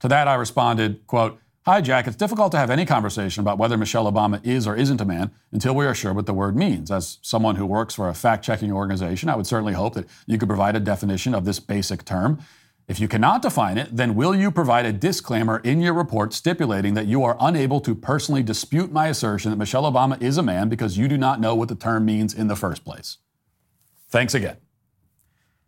To 0.00 0.08
that, 0.08 0.28
I 0.28 0.34
responded, 0.34 1.06
quote, 1.06 1.40
Hi, 1.68 1.82
Jack. 1.82 2.06
It's 2.06 2.16
difficult 2.16 2.50
to 2.52 2.56
have 2.56 2.70
any 2.70 2.86
conversation 2.86 3.42
about 3.42 3.58
whether 3.58 3.76
Michelle 3.76 4.10
Obama 4.10 4.40
is 4.42 4.66
or 4.66 4.74
isn't 4.74 5.02
a 5.02 5.04
man 5.04 5.32
until 5.52 5.74
we 5.74 5.84
are 5.84 5.94
sure 5.94 6.14
what 6.14 6.24
the 6.24 6.32
word 6.32 6.56
means. 6.56 6.90
As 6.90 7.18
someone 7.20 7.56
who 7.56 7.66
works 7.66 7.94
for 7.94 8.08
a 8.08 8.14
fact 8.14 8.42
checking 8.42 8.72
organization, 8.72 9.28
I 9.28 9.36
would 9.36 9.46
certainly 9.46 9.74
hope 9.74 9.92
that 9.92 10.08
you 10.26 10.38
could 10.38 10.48
provide 10.48 10.76
a 10.76 10.80
definition 10.80 11.34
of 11.34 11.44
this 11.44 11.60
basic 11.60 12.06
term. 12.06 12.38
If 12.88 13.00
you 13.00 13.06
cannot 13.06 13.42
define 13.42 13.76
it, 13.76 13.94
then 13.94 14.14
will 14.14 14.34
you 14.34 14.50
provide 14.50 14.86
a 14.86 14.94
disclaimer 14.94 15.58
in 15.58 15.82
your 15.82 15.92
report 15.92 16.32
stipulating 16.32 16.94
that 16.94 17.04
you 17.04 17.22
are 17.22 17.36
unable 17.38 17.82
to 17.82 17.94
personally 17.94 18.42
dispute 18.42 18.90
my 18.90 19.08
assertion 19.08 19.50
that 19.50 19.58
Michelle 19.58 19.84
Obama 19.84 20.18
is 20.22 20.38
a 20.38 20.42
man 20.42 20.70
because 20.70 20.96
you 20.96 21.06
do 21.06 21.18
not 21.18 21.38
know 21.38 21.54
what 21.54 21.68
the 21.68 21.74
term 21.74 22.06
means 22.06 22.32
in 22.32 22.48
the 22.48 22.56
first 22.56 22.82
place? 22.82 23.18
Thanks 24.08 24.32
again. 24.32 24.56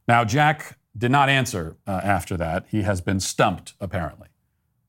Now, 0.08 0.24
Jack 0.24 0.78
did 0.96 1.10
not 1.10 1.28
answer 1.28 1.76
uh, 1.86 2.00
after 2.02 2.38
that. 2.38 2.64
He 2.70 2.84
has 2.84 3.02
been 3.02 3.20
stumped, 3.20 3.74
apparently. 3.78 4.28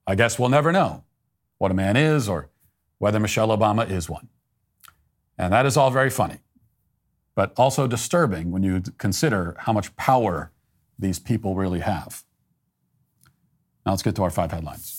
I 0.07 0.15
guess 0.15 0.39
we'll 0.39 0.49
never 0.49 0.71
know 0.71 1.03
what 1.57 1.71
a 1.71 1.75
man 1.75 1.95
is 1.95 2.27
or 2.27 2.49
whether 2.97 3.19
Michelle 3.19 3.49
Obama 3.49 3.89
is 3.89 4.09
one. 4.09 4.29
And 5.37 5.53
that 5.53 5.65
is 5.65 5.77
all 5.77 5.91
very 5.91 6.09
funny, 6.09 6.39
but 7.35 7.53
also 7.57 7.87
disturbing 7.87 8.51
when 8.51 8.63
you 8.63 8.81
consider 8.97 9.55
how 9.59 9.73
much 9.73 9.95
power 9.95 10.51
these 10.97 11.19
people 11.19 11.55
really 11.55 11.79
have. 11.79 12.23
Now 13.85 13.91
let's 13.91 14.03
get 14.03 14.15
to 14.15 14.23
our 14.23 14.29
five 14.29 14.51
headlines. 14.51 14.97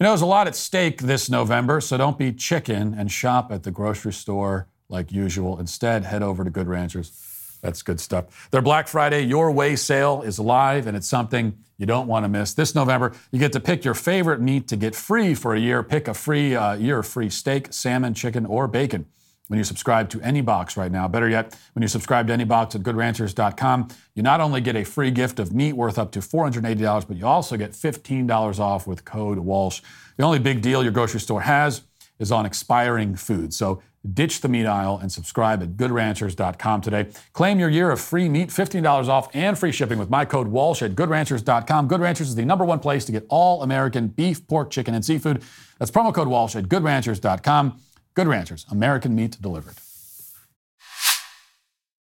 You 0.00 0.04
know, 0.04 0.10
there's 0.10 0.22
a 0.22 0.26
lot 0.26 0.48
at 0.48 0.56
stake 0.56 1.02
this 1.02 1.30
November, 1.30 1.80
so 1.80 1.96
don't 1.96 2.18
be 2.18 2.32
chicken 2.32 2.94
and 2.94 3.10
shop 3.10 3.52
at 3.52 3.62
the 3.62 3.70
grocery 3.70 4.12
store 4.12 4.68
like 4.88 5.12
usual. 5.12 5.58
Instead, 5.58 6.04
head 6.04 6.22
over 6.22 6.44
to 6.44 6.50
Good 6.50 6.66
Ranchers. 6.66 7.33
That's 7.64 7.82
good 7.82 7.98
stuff. 7.98 8.50
Their 8.50 8.60
Black 8.60 8.88
Friday 8.88 9.22
Your 9.22 9.50
Way 9.50 9.74
sale 9.74 10.20
is 10.20 10.38
live, 10.38 10.86
and 10.86 10.94
it's 10.94 11.08
something 11.08 11.56
you 11.78 11.86
don't 11.86 12.06
want 12.06 12.24
to 12.24 12.28
miss. 12.28 12.52
This 12.52 12.74
November, 12.74 13.14
you 13.32 13.38
get 13.38 13.54
to 13.54 13.60
pick 13.60 13.86
your 13.86 13.94
favorite 13.94 14.38
meat 14.38 14.68
to 14.68 14.76
get 14.76 14.94
free 14.94 15.34
for 15.34 15.54
a 15.54 15.58
year. 15.58 15.82
Pick 15.82 16.06
a 16.06 16.12
free 16.12 16.54
uh, 16.54 16.74
year 16.74 17.02
free 17.02 17.30
steak, 17.30 17.72
salmon, 17.72 18.12
chicken, 18.12 18.44
or 18.44 18.68
bacon 18.68 19.06
when 19.48 19.56
you 19.56 19.64
subscribe 19.64 20.10
to 20.10 20.20
any 20.20 20.42
box 20.42 20.76
right 20.76 20.92
now. 20.92 21.08
Better 21.08 21.26
yet, 21.26 21.58
when 21.72 21.80
you 21.80 21.88
subscribe 21.88 22.26
to 22.26 22.34
any 22.34 22.44
box 22.44 22.74
at 22.74 22.82
goodranchers.com, 22.82 23.88
you 24.14 24.22
not 24.22 24.42
only 24.42 24.60
get 24.60 24.76
a 24.76 24.84
free 24.84 25.10
gift 25.10 25.40
of 25.40 25.54
meat 25.54 25.72
worth 25.72 25.98
up 25.98 26.12
to 26.12 26.18
$480, 26.18 27.08
but 27.08 27.16
you 27.16 27.26
also 27.26 27.56
get 27.56 27.70
$15 27.72 28.58
off 28.58 28.86
with 28.86 29.06
code 29.06 29.38
Walsh. 29.38 29.80
The 30.18 30.24
only 30.24 30.38
big 30.38 30.60
deal 30.60 30.82
your 30.82 30.92
grocery 30.92 31.20
store 31.20 31.40
has 31.40 31.80
is 32.18 32.30
on 32.30 32.44
expiring 32.44 33.16
food. 33.16 33.54
So 33.54 33.80
ditch 34.12 34.40
the 34.40 34.48
meat 34.48 34.66
aisle 34.66 34.98
and 35.00 35.10
subscribe 35.10 35.62
at 35.62 35.76
goodranchers.com 35.76 36.80
today. 36.80 37.08
Claim 37.32 37.58
your 37.58 37.68
year 37.68 37.90
of 37.90 38.00
free 38.00 38.28
meat, 38.28 38.48
$15 38.48 39.08
off, 39.08 39.28
and 39.34 39.58
free 39.58 39.72
shipping 39.72 39.98
with 39.98 40.10
my 40.10 40.24
code 40.24 40.48
Walsh 40.48 40.82
at 40.82 40.92
goodranchers.com. 40.92 41.88
Good 41.88 42.00
Ranchers 42.00 42.28
is 42.28 42.34
the 42.34 42.44
number 42.44 42.64
one 42.64 42.80
place 42.80 43.04
to 43.06 43.12
get 43.12 43.24
all 43.28 43.62
American 43.62 44.08
beef, 44.08 44.46
pork, 44.46 44.70
chicken, 44.70 44.94
and 44.94 45.04
seafood. 45.04 45.42
That's 45.78 45.90
promo 45.90 46.14
code 46.14 46.28
Walsh 46.28 46.56
at 46.56 46.64
goodranchers.com. 46.64 47.80
Good 48.14 48.26
Ranchers, 48.26 48.66
American 48.70 49.14
meat 49.14 49.38
delivered. 49.40 49.74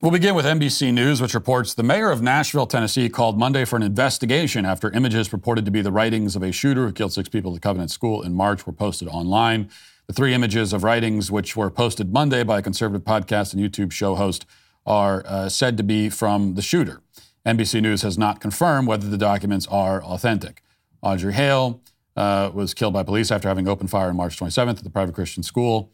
We'll 0.04 0.12
begin 0.12 0.36
with 0.36 0.44
NBC 0.44 0.94
News, 0.94 1.22
which 1.22 1.34
reports 1.34 1.74
the 1.74 1.82
mayor 1.82 2.12
of 2.12 2.22
Nashville, 2.22 2.68
Tennessee, 2.68 3.08
called 3.08 3.40
Monday 3.40 3.64
for 3.64 3.78
an 3.78 3.84
investigation 3.84 4.66
after 4.66 4.92
images 4.92 5.30
purported 5.30 5.64
to 5.64 5.72
be 5.72 5.82
the 5.82 5.94
writings 5.94 6.36
of 6.36 6.44
a 6.44 6.52
shooter 6.52 6.86
who 6.86 6.92
killed 6.92 7.14
six 7.14 7.30
people 7.30 7.56
at 7.56 7.62
Covenant 7.62 7.90
School 7.90 8.22
in 8.22 8.34
March 8.34 8.68
were 8.68 8.74
posted 8.74 9.08
online. 9.08 9.70
The 10.08 10.14
three 10.14 10.34
images 10.34 10.74
of 10.74 10.84
writings, 10.84 11.32
which 11.32 11.56
were 11.56 11.70
posted 11.70 12.12
Monday 12.12 12.44
by 12.44 12.60
a 12.60 12.62
conservative 12.62 13.06
podcast 13.06 13.54
and 13.54 13.62
YouTube 13.62 13.92
show 13.92 14.16
host, 14.16 14.46
are 14.86 15.24
uh, 15.26 15.48
said 15.48 15.78
to 15.78 15.84
be 15.84 16.10
from 16.10 16.56
the 16.56 16.62
shooter. 16.62 17.02
NBC 17.46 17.82
News 17.82 18.02
has 18.02 18.18
not 18.18 18.42
confirmed 18.42 18.88
whether 18.88 19.08
the 19.08 19.18
documents 19.18 19.66
are 19.68 20.04
authentic. 20.04 20.62
Audrey 21.02 21.34
Hale 21.34 21.82
uh, 22.16 22.52
was 22.54 22.74
killed 22.74 22.94
by 22.94 23.04
police 23.04 23.32
after 23.32 23.48
having 23.48 23.68
opened 23.68 23.90
fire 23.90 24.10
on 24.10 24.16
March 24.16 24.38
27th 24.38 24.78
at 24.78 24.84
the 24.84 24.90
private 24.90 25.16
Christian 25.16 25.44
school. 25.44 25.92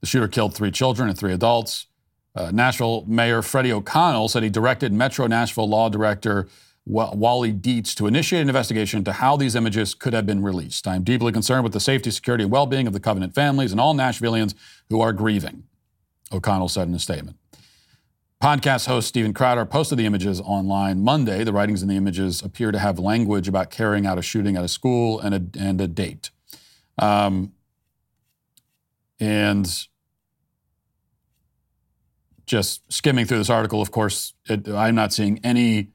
The 0.00 0.06
shooter 0.06 0.28
killed 0.28 0.54
three 0.54 0.70
children 0.70 1.08
and 1.08 1.18
three 1.18 1.32
adults. 1.32 1.86
Uh, 2.34 2.50
Nashville 2.52 3.04
Mayor 3.06 3.42
Freddie 3.42 3.72
O'Connell 3.72 4.28
said 4.28 4.42
he 4.42 4.50
directed 4.50 4.92
Metro 4.92 5.26
Nashville 5.26 5.68
Law 5.68 5.88
Director 5.88 6.48
Wally 6.86 7.50
Dietz 7.50 7.96
to 7.96 8.06
initiate 8.06 8.42
an 8.42 8.48
investigation 8.48 8.98
into 8.98 9.12
how 9.12 9.36
these 9.36 9.56
images 9.56 9.92
could 9.92 10.12
have 10.12 10.24
been 10.24 10.42
released. 10.42 10.86
I 10.86 10.94
am 10.94 11.02
deeply 11.02 11.32
concerned 11.32 11.64
with 11.64 11.72
the 11.72 11.80
safety, 11.80 12.12
security, 12.12 12.44
and 12.44 12.52
well 12.52 12.66
being 12.66 12.86
of 12.86 12.92
the 12.92 13.00
Covenant 13.00 13.34
families 13.34 13.72
and 13.72 13.80
all 13.80 13.94
Nashvillians 13.94 14.54
who 14.88 15.00
are 15.00 15.12
grieving, 15.12 15.64
O'Connell 16.32 16.68
said 16.68 16.86
in 16.86 16.94
a 16.94 17.00
statement. 17.00 17.36
Podcast 18.40 18.86
host 18.86 19.08
Steven 19.08 19.34
Crowder 19.34 19.64
posted 19.64 19.98
the 19.98 20.06
images 20.06 20.40
online 20.40 21.02
Monday. 21.02 21.42
The 21.42 21.52
writings 21.52 21.82
in 21.82 21.88
the 21.88 21.96
images 21.96 22.42
appear 22.42 22.70
to 22.70 22.78
have 22.78 22.98
language 22.98 23.48
about 23.48 23.70
carrying 23.70 24.06
out 24.06 24.18
a 24.18 24.22
shooting 24.22 24.56
at 24.56 24.62
a 24.62 24.68
school 24.68 25.18
and 25.18 25.34
a, 25.34 25.58
and 25.58 25.80
a 25.80 25.88
date. 25.88 26.30
Um, 26.98 27.52
and 29.18 29.68
just 32.44 32.92
skimming 32.92 33.24
through 33.24 33.38
this 33.38 33.50
article, 33.50 33.82
of 33.82 33.90
course, 33.90 34.34
it, 34.48 34.68
I'm 34.68 34.94
not 34.94 35.12
seeing 35.12 35.40
any 35.42 35.88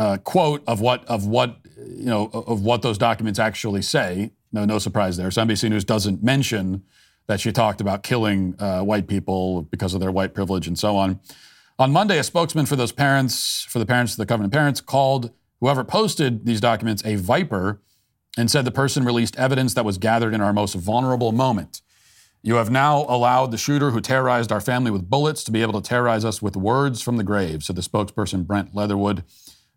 uh, 0.00 0.16
quote 0.16 0.64
of 0.66 0.80
what 0.80 1.04
of 1.04 1.26
what 1.26 1.58
you 1.76 2.06
know 2.06 2.30
of 2.32 2.62
what 2.62 2.80
those 2.80 2.96
documents 2.96 3.38
actually 3.38 3.82
say. 3.82 4.32
No, 4.50 4.64
no 4.64 4.78
surprise 4.78 5.18
there. 5.18 5.30
So 5.30 5.44
NBC 5.44 5.68
News 5.68 5.84
doesn't 5.84 6.22
mention 6.22 6.82
that 7.26 7.38
she 7.38 7.52
talked 7.52 7.82
about 7.82 8.02
killing 8.02 8.56
uh, 8.58 8.80
white 8.80 9.06
people 9.06 9.62
because 9.62 9.92
of 9.92 10.00
their 10.00 10.10
white 10.10 10.32
privilege 10.34 10.66
and 10.66 10.78
so 10.78 10.96
on. 10.96 11.20
On 11.78 11.92
Monday, 11.92 12.18
a 12.18 12.24
spokesman 12.24 12.66
for 12.66 12.76
those 12.76 12.92
parents, 12.92 13.66
for 13.68 13.78
the 13.78 13.86
parents 13.86 14.14
of 14.14 14.16
the 14.16 14.26
Covenant 14.26 14.52
parents, 14.52 14.80
called 14.80 15.32
whoever 15.60 15.84
posted 15.84 16.46
these 16.46 16.60
documents 16.60 17.04
a 17.04 17.16
viper 17.16 17.80
and 18.38 18.50
said 18.50 18.64
the 18.64 18.70
person 18.70 19.04
released 19.04 19.36
evidence 19.36 19.74
that 19.74 19.84
was 19.84 19.98
gathered 19.98 20.32
in 20.32 20.40
our 20.40 20.52
most 20.52 20.74
vulnerable 20.74 21.30
moment. 21.30 21.82
You 22.42 22.54
have 22.54 22.70
now 22.70 23.04
allowed 23.06 23.50
the 23.50 23.58
shooter 23.58 23.90
who 23.90 24.00
terrorized 24.00 24.50
our 24.50 24.62
family 24.62 24.90
with 24.90 25.10
bullets 25.10 25.44
to 25.44 25.52
be 25.52 25.60
able 25.60 25.78
to 25.80 25.86
terrorize 25.86 26.24
us 26.24 26.40
with 26.40 26.56
words 26.56 27.02
from 27.02 27.18
the 27.18 27.24
grave, 27.24 27.62
said 27.62 27.76
the 27.76 27.82
spokesperson 27.82 28.46
Brent 28.46 28.74
Leatherwood, 28.74 29.24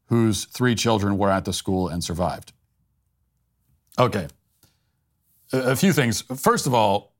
whose 0.08 0.46
three 0.46 0.76
children 0.76 1.18
were 1.18 1.30
at 1.30 1.46
the 1.46 1.54
school 1.54 1.88
and 1.88 2.04
survived. 2.04 2.54
Okay. 3.98 4.28
A, 5.52 5.76
few 5.76 5.94
things. 5.94 6.22
First 6.22 6.66
of 6.66 6.74
all, 6.74 7.13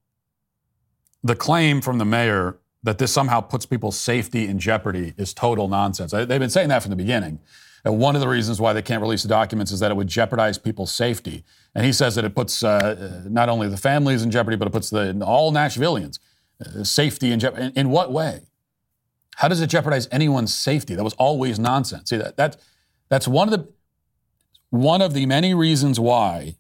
the 1.24 1.36
claim 1.36 1.82
from 1.82 1.98
the 2.00 2.06
mayor 2.06 2.58
that 2.82 2.98
this 2.98 3.14
somehow 3.14 3.42
puts 3.42 3.66
people's 3.66 3.98
safety 3.98 4.48
in 4.48 4.60
jeopardy 4.60 5.14
is 5.18 5.34
total 5.34 5.68
nonsense. 5.68 6.12
They've 6.12 6.28
been 6.28 6.50
saying 6.50 6.70
that 6.70 6.82
from 6.82 6.90
the 6.90 6.96
beginning. 6.96 7.40
And 7.86 8.00
one 8.00 8.16
of 8.16 8.22
the 8.22 8.28
reasons 8.28 8.62
why 8.62 8.74
they 8.74 8.82
can't 8.82 9.02
release 9.02 9.24
the 9.24 9.30
documents 9.30 9.72
is 9.72 9.80
that 9.82 9.92
it 9.92 9.96
would 9.96 10.08
jeopardize 10.08 10.58
people's 10.58 10.94
safety. 10.94 11.44
And 11.76 11.86
he 11.86 11.92
says 11.92 12.16
that 12.16 12.24
it 12.24 12.34
puts 12.34 12.64
uh, 12.64 13.24
not 13.28 13.50
only 13.50 13.68
the 13.68 13.78
families 13.78 14.24
in 14.24 14.32
jeopardy, 14.32 14.56
but 14.56 14.68
it 14.68 14.72
puts 14.72 14.90
the, 14.90 15.22
all 15.26 15.52
Nashvillians' 15.52 16.20
uh, 16.66 16.84
safety 16.84 17.32
in 17.32 17.40
jeopardy. 17.40 17.66
In, 17.66 17.72
in, 17.74 17.90
what 17.90 18.12
way? 18.12 18.48
How 19.36 19.48
does 19.48 19.60
it 19.60 19.68
jeopardize 19.68 20.08
anyone's 20.12 20.54
safety? 20.54 20.96
That 20.96 21.04
was 21.04 21.14
always 21.16 21.60
nonsense. 21.60 22.10
See 22.10 22.18
that 22.18 22.38
that 22.38 22.58
that's 23.14 23.28
one 23.28 23.54
of 23.54 23.60
the 23.60 23.68
one 24.72 25.00
of 25.00 25.14
the 25.14 25.28
many 25.28 25.54
reasons 25.54 26.00
why 26.00 26.56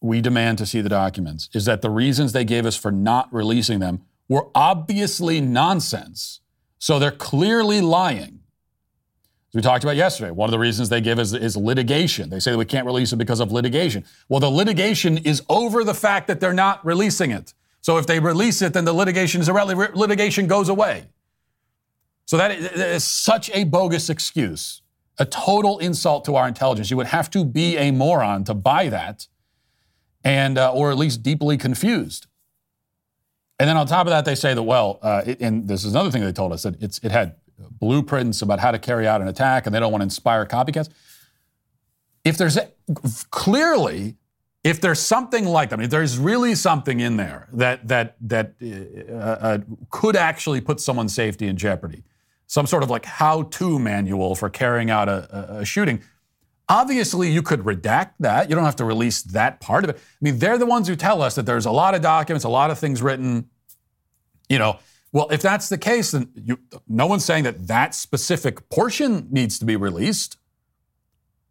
we 0.00 0.20
demand 0.20 0.56
to 0.58 0.64
see 0.64 0.80
the 0.80 0.88
documents 0.88 1.50
is 1.52 1.64
that 1.64 1.82
the 1.82 1.90
reasons 1.90 2.32
they 2.32 2.44
gave 2.44 2.64
us 2.64 2.76
for 2.76 2.92
not 2.92 3.32
releasing 3.34 3.80
them 3.80 4.02
were 4.28 4.46
obviously 4.54 5.40
nonsense. 5.40 6.40
So 6.78 7.00
they're 7.00 7.10
clearly 7.10 7.80
lying. 7.80 8.38
As 9.48 9.54
we 9.54 9.62
talked 9.62 9.82
about 9.82 9.96
yesterday, 9.96 10.30
one 10.30 10.48
of 10.48 10.52
the 10.52 10.60
reasons 10.60 10.90
they 10.90 11.00
give 11.00 11.18
is, 11.18 11.34
is 11.34 11.56
litigation. 11.56 12.30
They 12.30 12.38
say 12.38 12.52
that 12.52 12.58
we 12.58 12.66
can't 12.66 12.86
release 12.86 13.12
it 13.12 13.16
because 13.16 13.40
of 13.40 13.50
litigation. 13.50 14.04
Well, 14.28 14.38
the 14.38 14.48
litigation 14.48 15.18
is 15.18 15.42
over 15.48 15.82
the 15.82 15.92
fact 15.92 16.28
that 16.28 16.38
they're 16.38 16.52
not 16.52 16.86
releasing 16.86 17.32
it. 17.32 17.52
So 17.80 17.98
if 17.98 18.06
they 18.06 18.20
release 18.20 18.62
it, 18.62 18.74
then 18.74 18.84
the 18.84 18.92
litigation 18.92 19.40
is 19.40 19.48
irrelevant. 19.48 19.96
Litigation 19.96 20.46
goes 20.46 20.68
away. 20.68 21.08
So 22.26 22.36
that 22.36 22.52
is, 22.52 22.70
that 22.70 22.90
is 22.90 23.02
such 23.02 23.50
a 23.50 23.64
bogus 23.64 24.08
excuse, 24.08 24.79
a 25.20 25.26
total 25.26 25.78
insult 25.78 26.24
to 26.24 26.34
our 26.34 26.48
intelligence. 26.48 26.90
You 26.90 26.96
would 26.96 27.06
have 27.06 27.30
to 27.30 27.44
be 27.44 27.76
a 27.76 27.92
moron 27.92 28.42
to 28.44 28.54
buy 28.54 28.88
that, 28.88 29.28
and 30.24 30.58
uh, 30.58 30.72
or 30.72 30.90
at 30.90 30.96
least 30.96 31.22
deeply 31.22 31.56
confused. 31.56 32.26
And 33.58 33.68
then 33.68 33.76
on 33.76 33.86
top 33.86 34.06
of 34.06 34.10
that, 34.10 34.24
they 34.24 34.34
say 34.34 34.54
that 34.54 34.62
well, 34.62 34.98
uh, 35.02 35.22
it, 35.26 35.40
and 35.42 35.68
this 35.68 35.84
is 35.84 35.92
another 35.92 36.10
thing 36.10 36.24
they 36.24 36.32
told 36.32 36.52
us 36.52 36.62
that 36.62 36.82
it's 36.82 36.98
it 37.00 37.12
had 37.12 37.36
blueprints 37.70 38.40
about 38.40 38.58
how 38.58 38.70
to 38.70 38.78
carry 38.78 39.06
out 39.06 39.20
an 39.20 39.28
attack 39.28 39.66
and 39.66 39.74
they 39.74 39.78
don't 39.78 39.92
want 39.92 40.00
to 40.00 40.04
inspire 40.04 40.46
copycats. 40.46 40.88
If 42.24 42.38
there's 42.38 42.56
a, 42.56 42.70
clearly, 43.30 44.16
if 44.64 44.80
there's 44.80 45.00
something 45.00 45.44
like 45.44 45.68
that, 45.68 45.76
I 45.76 45.78
mean, 45.78 45.84
if 45.84 45.90
there's 45.90 46.16
really 46.16 46.54
something 46.54 47.00
in 47.00 47.18
there 47.18 47.48
that 47.52 47.86
that 47.88 48.16
that 48.22 48.54
uh, 49.10 49.14
uh, 49.14 49.58
could 49.90 50.16
actually 50.16 50.62
put 50.62 50.80
someone's 50.80 51.14
safety 51.14 51.46
in 51.46 51.58
jeopardy, 51.58 52.04
some 52.50 52.66
sort 52.66 52.82
of 52.82 52.90
like 52.90 53.04
how-to 53.04 53.78
manual 53.78 54.34
for 54.34 54.50
carrying 54.50 54.90
out 54.90 55.08
a, 55.08 55.54
a, 55.54 55.58
a 55.58 55.64
shooting. 55.64 56.02
Obviously, 56.68 57.30
you 57.30 57.42
could 57.42 57.60
redact 57.60 58.14
that. 58.18 58.50
You 58.50 58.56
don't 58.56 58.64
have 58.64 58.74
to 58.76 58.84
release 58.84 59.22
that 59.22 59.60
part 59.60 59.84
of 59.84 59.90
it. 59.90 59.96
I 59.96 60.18
mean, 60.20 60.40
they're 60.40 60.58
the 60.58 60.66
ones 60.66 60.88
who 60.88 60.96
tell 60.96 61.22
us 61.22 61.36
that 61.36 61.46
there's 61.46 61.64
a 61.64 61.70
lot 61.70 61.94
of 61.94 62.02
documents, 62.02 62.44
a 62.44 62.48
lot 62.48 62.72
of 62.72 62.78
things 62.80 63.02
written. 63.02 63.48
You 64.48 64.58
know, 64.58 64.80
well, 65.12 65.28
if 65.30 65.42
that's 65.42 65.68
the 65.68 65.78
case, 65.78 66.10
then 66.10 66.28
you, 66.34 66.58
no 66.88 67.06
one's 67.06 67.24
saying 67.24 67.44
that 67.44 67.68
that 67.68 67.94
specific 67.94 68.68
portion 68.68 69.28
needs 69.30 69.60
to 69.60 69.64
be 69.64 69.76
released, 69.76 70.36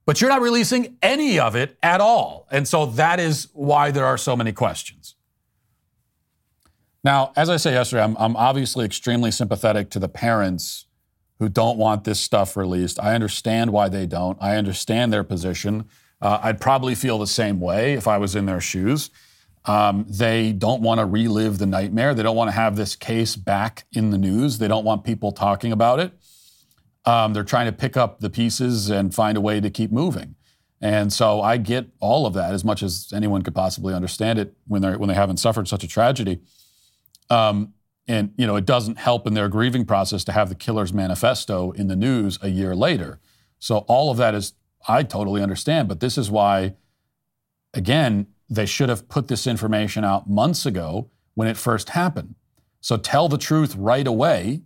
but 0.06 0.20
you're 0.20 0.30
not 0.30 0.42
releasing 0.42 0.98
any 1.02 1.40
of 1.40 1.56
it 1.56 1.78
at 1.82 2.02
all. 2.02 2.46
And 2.52 2.68
so 2.68 2.86
that 2.88 3.22
is 3.22 3.48
why 3.54 3.92
there 3.92 4.06
are 4.06 4.18
so 4.18 4.36
many 4.36 4.52
questions. 4.52 5.16
Now, 7.06 7.32
as 7.38 7.50
I 7.50 7.56
say 7.56 7.72
yesterday, 7.72 8.04
I'm, 8.04 8.18
I'm 8.18 8.36
obviously 8.36 8.84
extremely 8.84 9.32
sympathetic 9.32 9.90
to 9.92 10.00
the 10.00 10.10
parents 10.10 10.88
who 11.40 11.50
don't 11.50 11.78
want 11.78 12.04
this 12.04 12.20
stuff 12.20 12.56
released. 12.56 13.00
I 13.00 13.16
understand 13.16 13.72
why 13.72 13.90
they 13.90 14.06
don't. 14.06 14.38
I 14.42 14.58
understand 14.58 15.12
their 15.12 15.24
position. 15.24 15.86
Uh, 16.22 16.40
I'd 16.44 16.60
probably 16.60 16.96
feel 16.96 17.18
the 17.18 17.28
same 17.28 17.60
way 17.60 17.94
if 17.94 18.08
I 18.08 18.18
was 18.18 18.36
in 18.36 18.46
their 18.46 18.60
shoes. 18.60 19.10
Um, 19.66 20.06
they 20.08 20.52
don't 20.52 20.82
want 20.82 21.00
to 21.00 21.06
relive 21.06 21.58
the 21.58 21.66
nightmare. 21.66 22.14
They 22.14 22.24
don't 22.24 22.36
want 22.36 22.50
to 22.50 22.56
have 22.56 22.76
this 22.76 22.96
case 22.96 23.36
back 23.36 23.86
in 23.92 24.10
the 24.10 24.18
news. 24.18 24.58
They 24.58 24.68
don't 24.68 24.86
want 24.86 25.04
people 25.04 25.32
talking 25.32 25.72
about 25.72 26.00
it. 26.00 26.12
Um, 27.06 27.34
they're 27.34 27.44
trying 27.44 27.68
to 27.68 27.72
pick 27.72 27.96
up 27.96 28.20
the 28.20 28.30
pieces 28.30 28.90
and 28.90 29.14
find 29.14 29.38
a 29.38 29.42
way 29.42 29.62
to 29.62 29.70
keep 29.70 29.92
moving. 29.92 30.36
And 30.82 31.12
so 31.12 31.42
I 31.42 31.58
get 31.58 31.88
all 32.00 32.26
of 32.26 32.34
that 32.34 32.54
as 32.54 32.64
much 32.64 32.84
as 32.84 33.12
anyone 33.14 33.42
could 33.42 33.56
possibly 33.56 33.94
understand 33.94 34.40
it 34.40 34.56
when 34.68 34.82
they 34.82 34.96
when 34.96 35.10
they 35.10 35.16
haven't 35.16 35.38
suffered 35.38 35.68
such 35.68 35.84
a 35.84 35.88
tragedy. 35.88 36.40
Um, 37.30 37.74
and 38.10 38.34
you 38.38 38.48
know, 38.48 38.56
it 38.56 38.66
doesn't 38.66 38.98
help 38.98 39.28
in 39.28 39.36
their 39.36 39.48
grieving 39.48 39.86
process 39.86 40.24
to 40.24 40.32
have 40.32 40.50
the 40.50 40.56
killer's 40.56 40.92
manifesto 40.92 41.72
in 41.72 41.88
the 41.88 41.96
news 41.96 42.40
a 42.42 42.50
year 42.50 42.76
later. 42.76 43.20
So 43.60 43.80
all 43.88 44.10
of 44.10 44.18
that 44.18 44.34
is 44.34 44.54
I 44.88 45.04
totally 45.04 45.44
understand, 45.44 45.88
but 45.88 46.00
this 46.00 46.18
is 46.18 46.32
why, 46.32 46.74
again, 47.74 48.26
they 48.50 48.66
should 48.66 48.90
have 48.90 49.08
put 49.08 49.28
this 49.28 49.46
information 49.46 50.04
out 50.04 50.28
months 50.28 50.66
ago 50.66 51.12
when 51.36 51.48
it 51.48 51.56
first 51.56 51.90
happened. 51.90 52.34
So 52.82 52.98
tell 52.98 53.30
the 53.30 53.38
truth 53.38 53.76
right 53.76 54.08
away. 54.08 54.64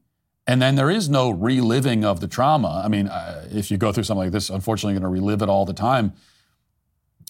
And 0.47 0.61
then 0.61 0.75
there 0.75 0.89
is 0.89 1.09
no 1.09 1.29
reliving 1.29 2.05
of 2.05 2.19
the 2.19 2.27
trauma. 2.27 2.81
I 2.83 2.87
mean, 2.87 3.07
uh, 3.07 3.47
if 3.51 3.71
you 3.71 3.77
go 3.77 3.91
through 3.91 4.03
something 4.03 4.25
like 4.25 4.31
this, 4.31 4.49
unfortunately, 4.49 4.93
you're 4.93 5.01
going 5.01 5.13
to 5.13 5.21
relive 5.21 5.41
it 5.41 5.49
all 5.49 5.65
the 5.65 5.73
time 5.73 6.13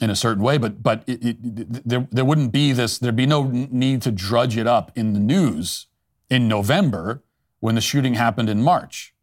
in 0.02 0.10
a 0.10 0.16
certain 0.16 0.44
way. 0.44 0.58
But 0.58 0.82
but 0.82 1.04
it, 1.06 1.24
it, 1.24 1.88
there 1.88 2.08
there 2.12 2.26
wouldn't 2.26 2.52
be 2.52 2.72
this. 2.72 2.98
There'd 2.98 3.16
be 3.16 3.28
no 3.28 3.44
need 3.52 4.02
to 4.04 4.12
drudge 4.12 4.58
it 4.58 4.66
up 4.66 4.92
in 4.96 5.14
the 5.14 5.20
news 5.20 5.88
in 6.34 6.48
November 6.48 7.24
when 7.60 7.76
the 7.76 7.82
shooting 7.82 8.16
happened 8.16 8.50
in 8.50 8.60
March. 8.60 9.14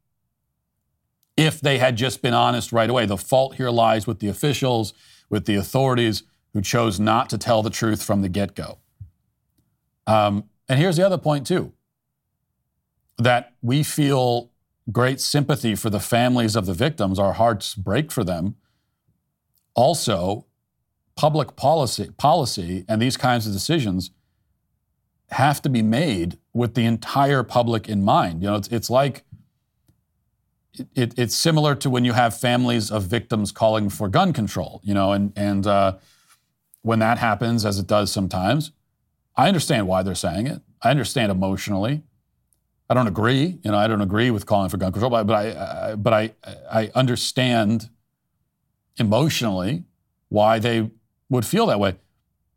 If 1.36 1.60
they 1.60 1.78
had 1.78 1.96
just 1.96 2.22
been 2.22 2.34
honest 2.34 2.70
right 2.70 2.88
away, 2.88 3.04
the 3.04 3.16
fault 3.16 3.56
here 3.56 3.70
lies 3.70 4.06
with 4.06 4.20
the 4.20 4.28
officials, 4.28 4.94
with 5.28 5.44
the 5.44 5.56
authorities 5.56 6.22
who 6.52 6.62
chose 6.62 7.00
not 7.00 7.28
to 7.30 7.36
tell 7.36 7.64
the 7.64 7.70
truth 7.70 8.00
from 8.00 8.22
the 8.22 8.28
get 8.28 8.54
go. 8.54 8.78
Um, 10.06 10.44
and 10.68 10.78
here's 10.78 10.96
the 10.96 11.04
other 11.04 11.18
point, 11.18 11.48
too 11.48 11.72
that 13.18 13.54
we 13.60 13.82
feel 13.82 14.50
great 14.90 15.20
sympathy 15.20 15.74
for 15.74 15.90
the 15.90 16.00
families 16.00 16.54
of 16.56 16.64
the 16.64 16.72
victims, 16.72 17.18
our 17.18 17.34
hearts 17.34 17.74
break 17.74 18.10
for 18.10 18.24
them. 18.24 18.54
Also, 19.74 20.46
public 21.16 21.54
policy, 21.54 22.10
policy 22.16 22.84
and 22.88 23.02
these 23.02 23.18
kinds 23.18 23.46
of 23.46 23.52
decisions 23.52 24.12
have 25.32 25.62
to 25.62 25.68
be 25.68 25.82
made 25.82 26.38
with 26.52 26.74
the 26.74 26.84
entire 26.84 27.42
public 27.42 27.88
in 27.88 28.04
mind. 28.04 28.42
You 28.42 28.48
know, 28.48 28.56
it's, 28.56 28.68
it's 28.68 28.90
like 28.90 29.24
it, 30.94 31.18
it's 31.18 31.36
similar 31.36 31.74
to 31.76 31.90
when 31.90 32.04
you 32.04 32.12
have 32.12 32.38
families 32.38 32.90
of 32.90 33.04
victims 33.04 33.52
calling 33.52 33.88
for 33.88 34.08
gun 34.08 34.32
control. 34.32 34.80
You 34.84 34.94
know, 34.94 35.12
and 35.12 35.32
and 35.36 35.66
uh, 35.66 35.96
when 36.82 36.98
that 36.98 37.18
happens, 37.18 37.64
as 37.64 37.78
it 37.78 37.86
does 37.86 38.10
sometimes, 38.10 38.72
I 39.36 39.48
understand 39.48 39.86
why 39.86 40.02
they're 40.02 40.14
saying 40.14 40.46
it. 40.46 40.62
I 40.82 40.90
understand 40.90 41.30
emotionally. 41.30 42.02
I 42.88 42.94
don't 42.94 43.06
agree. 43.06 43.58
You 43.62 43.70
know, 43.70 43.78
I 43.78 43.86
don't 43.86 44.00
agree 44.00 44.30
with 44.30 44.46
calling 44.46 44.68
for 44.68 44.76
gun 44.76 44.90
control, 44.92 45.10
but, 45.10 45.24
but 45.24 45.34
I, 45.34 45.90
I 45.90 45.94
but 45.94 46.12
I 46.12 46.34
I 46.70 46.90
understand 46.94 47.88
emotionally 48.96 49.84
why 50.28 50.58
they 50.58 50.90
would 51.28 51.46
feel 51.46 51.66
that 51.66 51.78
way. 51.78 51.96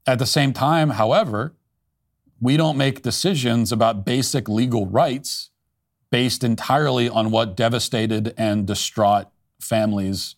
At 0.06 0.20
the 0.20 0.26
same 0.26 0.52
time, 0.54 0.92
however, 0.92 1.54
we 2.40 2.58
don't 2.58 2.78
make 2.78 3.02
decisions 3.02 3.72
about 3.72 4.06
basic 4.06 4.50
legal 4.50 4.86
rights 4.88 5.50
based 6.12 6.44
entirely 6.44 7.10
on 7.10 7.32
what 7.32 7.56
devastated 7.56 8.34
and 8.38 8.68
distraught 8.68 9.28
families, 9.60 10.36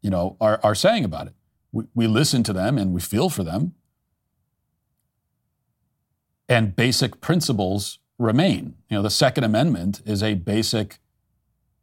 you 0.00 0.10
know, 0.10 0.36
are, 0.40 0.60
are 0.62 0.74
saying 0.74 1.04
about 1.04 1.26
it. 1.26 1.34
We, 1.72 1.84
we 1.94 2.06
listen 2.06 2.42
to 2.44 2.52
them 2.52 2.78
and 2.78 2.92
we 2.92 3.00
feel 3.00 3.28
for 3.28 3.42
them 3.42 3.74
and 6.52 6.76
basic 6.76 7.20
principles 7.20 7.98
remain. 8.18 8.74
You 8.88 8.98
know, 8.98 9.02
the 9.02 9.10
Second 9.10 9.44
Amendment 9.44 10.02
is 10.04 10.22
a 10.22 10.34
basic 10.34 10.98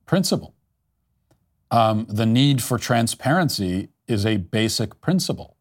principle. 0.06 0.54
Um, 1.72 2.06
the 2.10 2.26
need 2.26 2.62
for 2.62 2.78
transparency 2.78 3.90
is 4.08 4.26
a 4.26 4.38
basic 4.38 5.02
principle. 5.02 5.58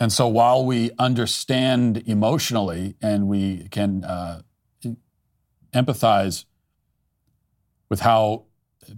And 0.00 0.12
so 0.12 0.28
while 0.28 0.64
we 0.64 0.92
understand 0.98 2.02
emotionally 2.06 2.94
and 3.02 3.26
we 3.26 3.68
can 3.68 4.04
uh, 4.04 4.42
empathize 5.74 6.44
with 7.88 8.00
how 8.00 8.44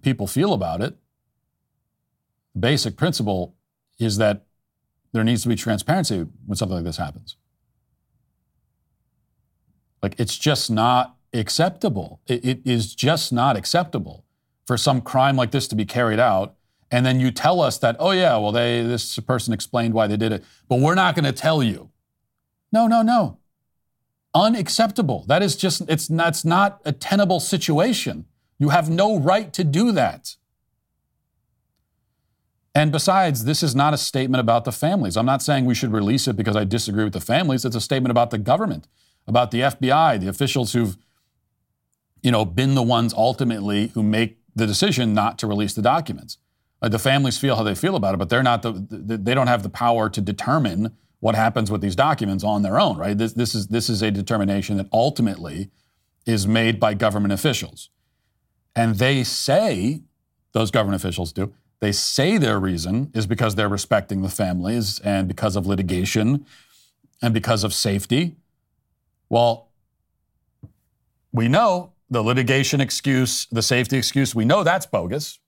people 0.02 0.26
feel 0.26 0.52
about 0.52 0.82
it, 0.82 0.96
the 2.54 2.60
basic 2.60 2.96
principle 2.96 3.54
is 3.98 4.18
that 4.18 4.44
there 5.12 5.24
needs 5.24 5.42
to 5.42 5.48
be 5.48 5.56
transparency 5.56 6.26
when 6.46 6.56
something 6.56 6.76
like 6.76 6.84
this 6.84 6.98
happens. 6.98 7.36
Like 10.02 10.18
it's 10.18 10.36
just 10.36 10.70
not 10.70 11.16
acceptable. 11.32 12.20
It, 12.26 12.44
it 12.44 12.60
is 12.64 12.94
just 12.94 13.32
not 13.32 13.56
acceptable 13.56 14.24
for 14.66 14.76
some 14.76 15.00
crime 15.00 15.36
like 15.36 15.50
this 15.50 15.68
to 15.68 15.76
be 15.76 15.84
carried 15.84 16.20
out. 16.20 16.56
And 16.90 17.06
then 17.06 17.20
you 17.20 17.30
tell 17.30 17.60
us 17.60 17.78
that, 17.78 17.96
oh 17.98 18.10
yeah, 18.10 18.36
well, 18.36 18.52
they 18.52 18.82
this 18.82 19.18
person 19.20 19.54
explained 19.54 19.94
why 19.94 20.06
they 20.06 20.16
did 20.16 20.32
it, 20.32 20.44
but 20.68 20.80
we're 20.80 20.94
not 20.94 21.14
going 21.14 21.24
to 21.24 21.32
tell 21.32 21.62
you. 21.62 21.90
No, 22.72 22.86
no, 22.86 23.02
no. 23.02 23.38
Unacceptable. 24.34 25.24
That 25.26 25.42
is 25.42 25.56
just 25.56 25.82
it's 25.88 26.10
it's 26.10 26.44
not 26.44 26.80
a 26.84 26.92
tenable 26.92 27.40
situation. 27.40 28.26
You 28.58 28.70
have 28.70 28.90
no 28.90 29.18
right 29.18 29.52
to 29.52 29.64
do 29.64 29.92
that. 29.92 30.36
And 32.74 32.92
besides, 32.92 33.44
this 33.44 33.62
is 33.62 33.74
not 33.74 33.94
a 33.94 33.98
statement 33.98 34.40
about 34.40 34.64
the 34.64 34.70
families. 34.72 35.16
I'm 35.16 35.26
not 35.26 35.42
saying 35.42 35.64
we 35.64 35.74
should 35.74 35.92
release 35.92 36.28
it 36.28 36.36
because 36.36 36.54
I 36.54 36.64
disagree 36.64 37.02
with 37.02 37.12
the 37.12 37.20
families. 37.20 37.64
It's 37.64 37.74
a 37.74 37.80
statement 37.80 38.10
about 38.10 38.30
the 38.30 38.38
government 38.38 38.86
about 39.26 39.50
the 39.50 39.60
FBI, 39.60 40.20
the 40.20 40.28
officials 40.28 40.72
who've, 40.72 40.96
you 42.22 42.30
know, 42.30 42.44
been 42.44 42.74
the 42.74 42.82
ones 42.82 43.14
ultimately 43.14 43.88
who 43.88 44.02
make 44.02 44.38
the 44.54 44.66
decision 44.66 45.14
not 45.14 45.38
to 45.38 45.46
release 45.46 45.74
the 45.74 45.82
documents. 45.82 46.38
Like 46.82 46.92
the 46.92 46.98
families 46.98 47.38
feel 47.38 47.56
how 47.56 47.62
they 47.62 47.74
feel 47.74 47.96
about 47.96 48.14
it, 48.14 48.18
but 48.18 48.28
they're 48.28 48.42
not 48.42 48.62
the, 48.62 48.72
they 48.90 49.34
don't 49.34 49.48
have 49.48 49.62
the 49.62 49.68
power 49.68 50.08
to 50.08 50.20
determine 50.20 50.96
what 51.20 51.34
happens 51.34 51.70
with 51.70 51.82
these 51.82 51.94
documents 51.94 52.42
on 52.42 52.62
their 52.62 52.80
own, 52.80 52.96
right? 52.96 53.16
This, 53.16 53.34
this 53.34 53.54
is 53.54 53.68
this 53.68 53.90
is 53.90 54.02
a 54.02 54.10
determination 54.10 54.78
that 54.78 54.86
ultimately 54.92 55.70
is 56.26 56.46
made 56.46 56.80
by 56.80 56.94
government 56.94 57.32
officials. 57.32 57.90
And 58.74 58.96
they 58.96 59.24
say, 59.24 60.02
those 60.52 60.70
government 60.70 61.02
officials 61.02 61.32
do, 61.32 61.52
they 61.80 61.92
say 61.92 62.38
their 62.38 62.58
reason 62.60 63.10
is 63.14 63.26
because 63.26 63.54
they're 63.54 63.68
respecting 63.68 64.22
the 64.22 64.28
families 64.28 65.00
and 65.00 65.26
because 65.26 65.56
of 65.56 65.66
litigation 65.66 66.46
and 67.20 67.34
because 67.34 67.64
of 67.64 67.74
safety. 67.74 68.36
Well, 69.28 69.68
we 71.32 71.48
know 71.48 71.92
the 72.08 72.22
litigation 72.22 72.80
excuse, 72.80 73.46
the 73.50 73.62
safety 73.62 73.96
excuse, 73.96 74.34
we 74.34 74.44
know 74.44 74.62
that's 74.62 74.86
bogus. 74.86 75.39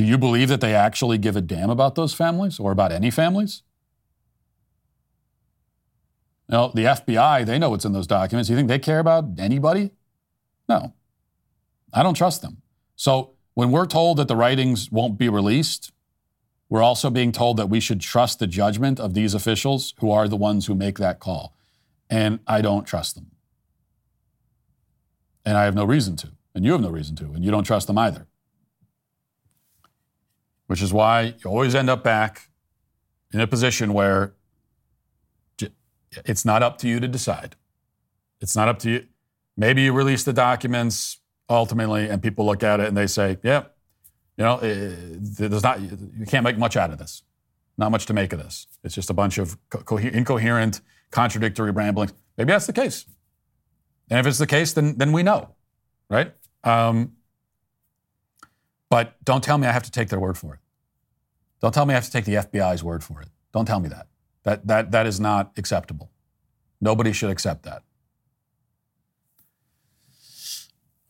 Do 0.00 0.06
you 0.06 0.16
believe 0.16 0.48
that 0.48 0.62
they 0.62 0.74
actually 0.74 1.18
give 1.18 1.36
a 1.36 1.42
damn 1.42 1.68
about 1.68 1.94
those 1.94 2.14
families 2.14 2.58
or 2.58 2.72
about 2.72 2.90
any 2.90 3.10
families? 3.10 3.64
Know, 6.48 6.72
the 6.74 6.84
FBI, 6.84 7.44
they 7.44 7.58
know 7.58 7.68
what's 7.68 7.84
in 7.84 7.92
those 7.92 8.06
documents. 8.06 8.48
You 8.48 8.56
think 8.56 8.68
they 8.68 8.78
care 8.78 8.98
about 8.98 9.38
anybody? 9.38 9.90
No. 10.70 10.94
I 11.92 12.02
don't 12.02 12.14
trust 12.14 12.40
them. 12.40 12.62
So 12.96 13.32
when 13.52 13.72
we're 13.72 13.84
told 13.84 14.16
that 14.16 14.26
the 14.26 14.36
writings 14.36 14.90
won't 14.90 15.18
be 15.18 15.28
released, 15.28 15.92
we're 16.70 16.82
also 16.82 17.10
being 17.10 17.30
told 17.30 17.58
that 17.58 17.68
we 17.68 17.78
should 17.78 18.00
trust 18.00 18.38
the 18.38 18.46
judgment 18.46 18.98
of 18.98 19.12
these 19.12 19.34
officials 19.34 19.92
who 19.98 20.10
are 20.10 20.28
the 20.28 20.36
ones 20.38 20.64
who 20.64 20.74
make 20.74 20.96
that 20.96 21.20
call. 21.20 21.54
And 22.08 22.40
I 22.46 22.62
don't 22.62 22.86
trust 22.86 23.16
them. 23.16 23.32
And 25.44 25.58
I 25.58 25.64
have 25.64 25.74
no 25.74 25.84
reason 25.84 26.16
to. 26.16 26.30
And 26.54 26.64
you 26.64 26.72
have 26.72 26.80
no 26.80 26.88
reason 26.88 27.16
to. 27.16 27.24
And 27.26 27.44
you 27.44 27.50
don't 27.50 27.64
trust 27.64 27.86
them 27.86 27.98
either. 27.98 28.29
Which 30.70 30.82
is 30.82 30.92
why 30.92 31.34
you 31.42 31.50
always 31.50 31.74
end 31.74 31.90
up 31.90 32.04
back 32.04 32.48
in 33.32 33.40
a 33.40 33.46
position 33.48 33.92
where 33.92 34.34
it's 36.24 36.44
not 36.44 36.62
up 36.62 36.78
to 36.78 36.88
you 36.88 37.00
to 37.00 37.08
decide. 37.08 37.56
It's 38.40 38.54
not 38.54 38.68
up 38.68 38.78
to 38.80 38.90
you. 38.90 39.06
Maybe 39.56 39.82
you 39.82 39.92
release 39.92 40.22
the 40.22 40.32
documents 40.32 41.18
ultimately, 41.48 42.08
and 42.08 42.22
people 42.22 42.46
look 42.46 42.62
at 42.62 42.78
it 42.78 42.86
and 42.86 42.96
they 42.96 43.08
say, 43.08 43.36
yeah, 43.42 43.64
you 44.36 44.44
know, 44.44 44.58
eh, 44.58 44.94
there's 45.18 45.64
not, 45.64 45.80
you 45.80 46.24
can't 46.28 46.44
make 46.44 46.56
much 46.56 46.76
out 46.76 46.92
of 46.92 46.98
this. 46.98 47.24
Not 47.76 47.90
much 47.90 48.06
to 48.06 48.12
make 48.12 48.32
of 48.32 48.38
this. 48.38 48.68
It's 48.84 48.94
just 48.94 49.10
a 49.10 49.14
bunch 49.14 49.38
of 49.38 49.58
co- 49.70 49.96
incoherent, 49.96 50.82
contradictory 51.10 51.72
ramblings. 51.72 52.12
Maybe 52.38 52.52
that's 52.52 52.68
the 52.68 52.72
case. 52.72 53.06
And 54.08 54.20
if 54.20 54.26
it's 54.28 54.38
the 54.38 54.46
case, 54.46 54.72
then, 54.74 54.98
then 54.98 55.10
we 55.10 55.24
know, 55.24 55.56
right? 56.08 56.32
Um, 56.62 57.16
but 58.90 59.22
don't 59.24 59.42
tell 59.42 59.56
me 59.56 59.66
I 59.66 59.72
have 59.72 59.84
to 59.84 59.90
take 59.90 60.08
their 60.08 60.20
word 60.20 60.36
for 60.36 60.54
it. 60.54 60.60
Don't 61.60 61.72
tell 61.72 61.86
me 61.86 61.94
I 61.94 61.96
have 61.96 62.04
to 62.04 62.10
take 62.10 62.24
the 62.24 62.34
FBI's 62.34 62.84
word 62.84 63.02
for 63.02 63.22
it. 63.22 63.28
Don't 63.52 63.66
tell 63.66 63.80
me 63.80 63.88
that. 63.88 64.08
That, 64.42 64.66
that, 64.66 64.90
that 64.90 65.06
is 65.06 65.20
not 65.20 65.52
acceptable. 65.56 66.10
Nobody 66.80 67.12
should 67.12 67.30
accept 67.30 67.62
that. 67.62 67.82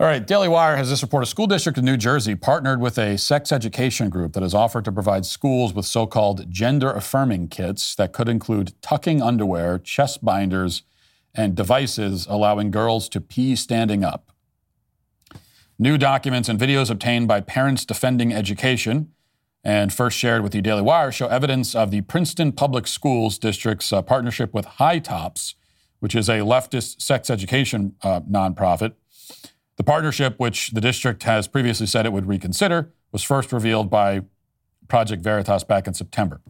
All 0.00 0.06
right, 0.06 0.26
Daily 0.26 0.48
Wire 0.48 0.76
has 0.76 0.88
this 0.88 1.02
report. 1.02 1.24
A 1.24 1.26
school 1.26 1.46
district 1.46 1.76
in 1.76 1.84
New 1.84 1.98
Jersey 1.98 2.34
partnered 2.34 2.80
with 2.80 2.96
a 2.98 3.18
sex 3.18 3.52
education 3.52 4.08
group 4.08 4.32
that 4.32 4.42
has 4.42 4.54
offered 4.54 4.86
to 4.86 4.92
provide 4.92 5.26
schools 5.26 5.74
with 5.74 5.84
so 5.84 6.06
called 6.06 6.50
gender 6.50 6.90
affirming 6.90 7.48
kits 7.48 7.94
that 7.96 8.14
could 8.14 8.26
include 8.26 8.72
tucking 8.80 9.20
underwear, 9.20 9.78
chest 9.78 10.24
binders, 10.24 10.84
and 11.34 11.54
devices 11.54 12.26
allowing 12.30 12.70
girls 12.70 13.10
to 13.10 13.20
pee 13.20 13.54
standing 13.54 14.02
up. 14.02 14.32
New 15.82 15.96
documents 15.96 16.46
and 16.50 16.60
videos 16.60 16.90
obtained 16.90 17.26
by 17.26 17.40
Parents 17.40 17.86
Defending 17.86 18.34
Education 18.34 19.12
and 19.64 19.90
first 19.90 20.18
shared 20.18 20.42
with 20.42 20.52
the 20.52 20.60
Daily 20.60 20.82
Wire 20.82 21.10
show 21.10 21.26
evidence 21.28 21.74
of 21.74 21.90
the 21.90 22.02
Princeton 22.02 22.52
Public 22.52 22.86
Schools 22.86 23.38
District's 23.38 23.90
uh, 23.90 24.02
partnership 24.02 24.52
with 24.52 24.66
HiTOPS, 24.66 25.54
which 26.00 26.14
is 26.14 26.28
a 26.28 26.40
leftist 26.40 27.00
sex 27.00 27.30
education 27.30 27.94
uh, 28.02 28.20
nonprofit 28.20 28.92
the 29.76 29.84
partnership, 29.84 30.34
which 30.36 30.72
the 30.72 30.80
district 30.82 31.22
has 31.22 31.48
previously 31.48 31.86
said 31.86 32.04
it 32.04 32.12
would 32.12 32.26
reconsider, 32.26 32.92
was 33.10 33.22
first 33.22 33.50
revealed 33.50 33.88
by 33.88 34.20
Project 34.86 35.22
Veritas 35.22 35.64
back 35.64 35.86
in 35.86 35.94
September. 35.94 36.42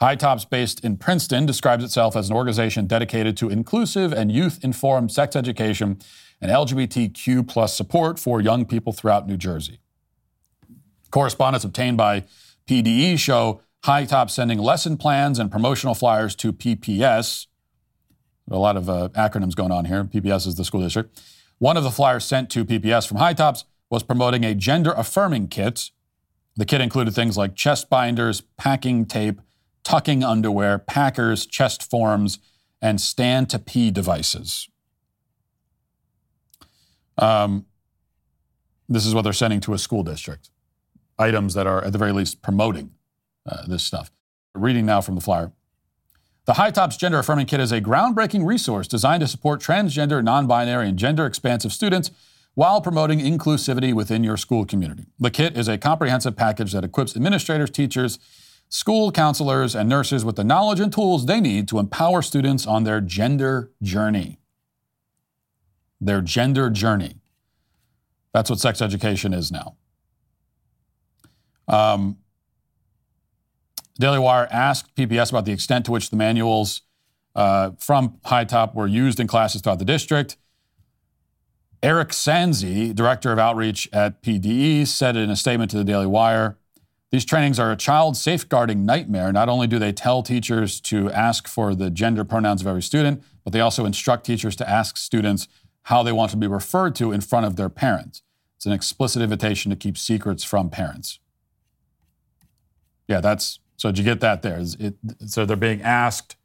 HiTOPS, 0.00 0.50
based 0.50 0.84
in 0.84 0.96
Princeton, 0.96 1.46
describes 1.46 1.84
itself 1.84 2.16
as 2.16 2.28
an 2.28 2.34
organization 2.34 2.88
dedicated 2.88 3.36
to 3.36 3.48
inclusive 3.48 4.12
and 4.12 4.32
youth-informed 4.32 5.12
sex 5.12 5.36
education 5.36 6.00
and 6.42 6.50
LGBTQ 6.50 7.46
plus 7.46 7.74
support 7.74 8.18
for 8.18 8.40
young 8.40 8.66
people 8.66 8.92
throughout 8.92 9.28
New 9.28 9.36
Jersey. 9.36 9.78
Correspondence 11.12 11.62
obtained 11.62 11.96
by 11.96 12.24
PDE 12.66 13.18
show 13.18 13.62
HiTOPS 13.84 14.30
sending 14.30 14.58
lesson 14.58 14.96
plans 14.96 15.38
and 15.38 15.50
promotional 15.50 15.94
flyers 15.94 16.34
to 16.36 16.52
PPS. 16.52 17.46
A 18.50 18.58
lot 18.58 18.76
of 18.76 18.90
uh, 18.90 19.08
acronyms 19.14 19.54
going 19.54 19.70
on 19.70 19.84
here. 19.84 20.04
PPS 20.04 20.48
is 20.48 20.56
the 20.56 20.64
school 20.64 20.82
district. 20.82 21.22
One 21.58 21.76
of 21.76 21.84
the 21.84 21.90
flyers 21.92 22.24
sent 22.24 22.50
to 22.50 22.64
PPS 22.64 23.06
from 23.06 23.18
HiTOPS 23.18 23.64
was 23.88 24.02
promoting 24.02 24.44
a 24.44 24.54
gender 24.54 24.92
affirming 24.96 25.46
kit. 25.46 25.90
The 26.56 26.64
kit 26.64 26.80
included 26.80 27.14
things 27.14 27.36
like 27.36 27.54
chest 27.54 27.88
binders, 27.88 28.42
packing 28.58 29.04
tape, 29.06 29.40
tucking 29.84 30.24
underwear, 30.24 30.78
packers, 30.78 31.46
chest 31.46 31.88
forms, 31.88 32.40
and 32.80 33.00
stand 33.00 33.48
to 33.50 33.60
pee 33.60 33.92
devices. 33.92 34.68
Um, 37.18 37.66
this 38.88 39.06
is 39.06 39.14
what 39.14 39.22
they're 39.22 39.32
sending 39.32 39.60
to 39.60 39.74
a 39.74 39.78
school 39.78 40.02
district. 40.02 40.50
Items 41.18 41.54
that 41.54 41.66
are, 41.66 41.84
at 41.84 41.92
the 41.92 41.98
very 41.98 42.12
least, 42.12 42.42
promoting 42.42 42.92
uh, 43.46 43.66
this 43.66 43.82
stuff. 43.82 44.10
Reading 44.54 44.86
now 44.86 45.00
from 45.00 45.14
the 45.14 45.20
flyer. 45.20 45.52
The 46.44 46.54
HiTOPS 46.54 46.98
Gender 46.98 47.20
Affirming 47.20 47.46
Kit 47.46 47.60
is 47.60 47.70
a 47.70 47.80
groundbreaking 47.80 48.44
resource 48.44 48.88
designed 48.88 49.20
to 49.20 49.28
support 49.28 49.60
transgender, 49.60 50.22
non 50.22 50.46
binary, 50.46 50.88
and 50.88 50.98
gender 50.98 51.24
expansive 51.24 51.72
students 51.72 52.10
while 52.54 52.80
promoting 52.80 53.20
inclusivity 53.20 53.94
within 53.94 54.24
your 54.24 54.36
school 54.36 54.66
community. 54.66 55.06
The 55.18 55.30
kit 55.30 55.56
is 55.56 55.68
a 55.68 55.78
comprehensive 55.78 56.36
package 56.36 56.72
that 56.72 56.84
equips 56.84 57.16
administrators, 57.16 57.70
teachers, 57.70 58.18
school 58.68 59.12
counselors, 59.12 59.74
and 59.74 59.88
nurses 59.88 60.24
with 60.24 60.36
the 60.36 60.44
knowledge 60.44 60.80
and 60.80 60.92
tools 60.92 61.26
they 61.26 61.40
need 61.40 61.68
to 61.68 61.78
empower 61.78 62.22
students 62.22 62.66
on 62.66 62.84
their 62.84 63.00
gender 63.00 63.70
journey. 63.82 64.38
Their 66.04 66.20
gender 66.20 66.68
journey. 66.68 67.20
That's 68.34 68.50
what 68.50 68.58
sex 68.58 68.82
education 68.82 69.32
is 69.32 69.52
now. 69.52 69.76
Um, 71.68 72.18
Daily 74.00 74.18
Wire 74.18 74.48
asked 74.50 74.96
PPS 74.96 75.30
about 75.30 75.44
the 75.44 75.52
extent 75.52 75.84
to 75.84 75.92
which 75.92 76.10
the 76.10 76.16
manuals 76.16 76.82
uh, 77.36 77.70
from 77.78 78.18
High 78.24 78.44
Top 78.44 78.74
were 78.74 78.88
used 78.88 79.20
in 79.20 79.28
classes 79.28 79.62
throughout 79.62 79.78
the 79.78 79.84
district. 79.84 80.36
Erika 81.84 82.12
Sanzi, 82.12 82.92
director 82.92 83.32
of 83.32 83.38
outreach 83.38 83.88
at 83.92 84.22
PDE, 84.22 84.88
said 84.88 85.16
in 85.16 85.30
a 85.30 85.36
statement 85.36 85.70
to 85.70 85.76
the 85.76 85.84
Daily 85.84 86.06
Wire 86.06 86.58
These 87.12 87.24
trainings 87.24 87.60
are 87.60 87.70
a 87.70 87.76
child 87.76 88.16
safeguarding 88.16 88.84
nightmare. 88.84 89.32
Not 89.32 89.48
only 89.48 89.68
do 89.68 89.78
they 89.78 89.92
tell 89.92 90.24
teachers 90.24 90.80
to 90.82 91.10
ask 91.12 91.46
for 91.46 91.74
the 91.74 91.90
gender 91.90 92.24
pronouns 92.24 92.60
of 92.60 92.66
every 92.66 92.82
student, 92.82 93.22
but 93.44 93.52
they 93.52 93.60
also 93.60 93.84
instruct 93.84 94.26
teachers 94.26 94.56
to 94.56 94.68
ask 94.68 94.96
students 94.96 95.46
how 95.84 96.02
they 96.02 96.12
want 96.12 96.30
to 96.30 96.36
be 96.36 96.46
referred 96.46 96.94
to 96.96 97.12
in 97.12 97.20
front 97.20 97.46
of 97.46 97.56
their 97.56 97.68
parents. 97.68 98.22
It's 98.56 98.66
an 98.66 98.72
explicit 98.72 99.22
invitation 99.22 99.70
to 99.70 99.76
keep 99.76 99.98
secrets 99.98 100.44
from 100.44 100.70
parents. 100.70 101.18
Yeah, 103.08 103.20
that's 103.20 103.58
so. 103.76 103.90
Did 103.90 103.98
you 103.98 104.04
get 104.04 104.20
that 104.20 104.42
there? 104.42 104.60
It, 104.60 104.94
so 105.26 105.44
they're 105.44 105.56
being 105.56 105.82
asked, 105.82 106.36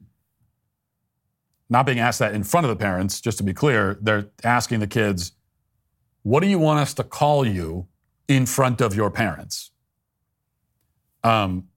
not 1.70 1.86
being 1.86 2.00
asked 2.00 2.18
that 2.18 2.34
in 2.34 2.42
front 2.42 2.64
of 2.64 2.70
the 2.70 2.76
parents, 2.76 3.20
just 3.20 3.38
to 3.38 3.44
be 3.44 3.54
clear, 3.54 3.96
they're 4.00 4.26
asking 4.42 4.80
the 4.80 4.88
kids, 4.88 5.32
what 6.22 6.40
do 6.40 6.48
you 6.48 6.58
want 6.58 6.80
us 6.80 6.92
to 6.94 7.04
call 7.04 7.46
you 7.46 7.86
in 8.26 8.44
front 8.44 8.80
of 8.80 8.94
your 8.94 9.10
parents? 9.10 9.70
Um, 11.22 11.68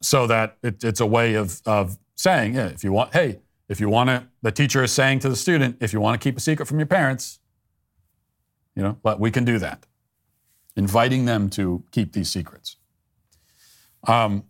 so 0.00 0.26
that 0.26 0.56
it, 0.62 0.82
it's 0.82 1.00
a 1.00 1.06
way 1.06 1.34
of, 1.34 1.62
of 1.64 1.96
saying, 2.16 2.54
yeah, 2.54 2.66
if 2.66 2.82
you 2.82 2.92
want, 2.92 3.12
hey, 3.14 3.38
if 3.72 3.80
you 3.80 3.88
want 3.88 4.10
to, 4.10 4.26
the 4.42 4.52
teacher 4.52 4.84
is 4.84 4.92
saying 4.92 5.20
to 5.20 5.30
the 5.30 5.34
student, 5.34 5.78
if 5.80 5.94
you 5.94 6.00
want 6.00 6.20
to 6.20 6.22
keep 6.22 6.36
a 6.36 6.40
secret 6.40 6.66
from 6.66 6.78
your 6.78 6.86
parents, 6.86 7.40
you 8.76 8.82
know, 8.82 8.98
but 9.02 9.18
we 9.18 9.30
can 9.30 9.46
do 9.46 9.58
that. 9.58 9.86
Inviting 10.76 11.24
them 11.24 11.48
to 11.50 11.82
keep 11.90 12.12
these 12.12 12.30
secrets. 12.30 12.76
Um, 14.06 14.44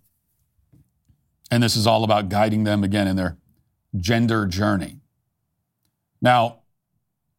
and 1.52 1.62
this 1.62 1.76
is 1.76 1.86
all 1.86 2.02
about 2.02 2.30
guiding 2.30 2.64
them 2.64 2.82
again 2.82 3.06
in 3.06 3.14
their 3.14 3.38
gender 3.96 4.44
journey. 4.44 4.98
Now, 6.20 6.62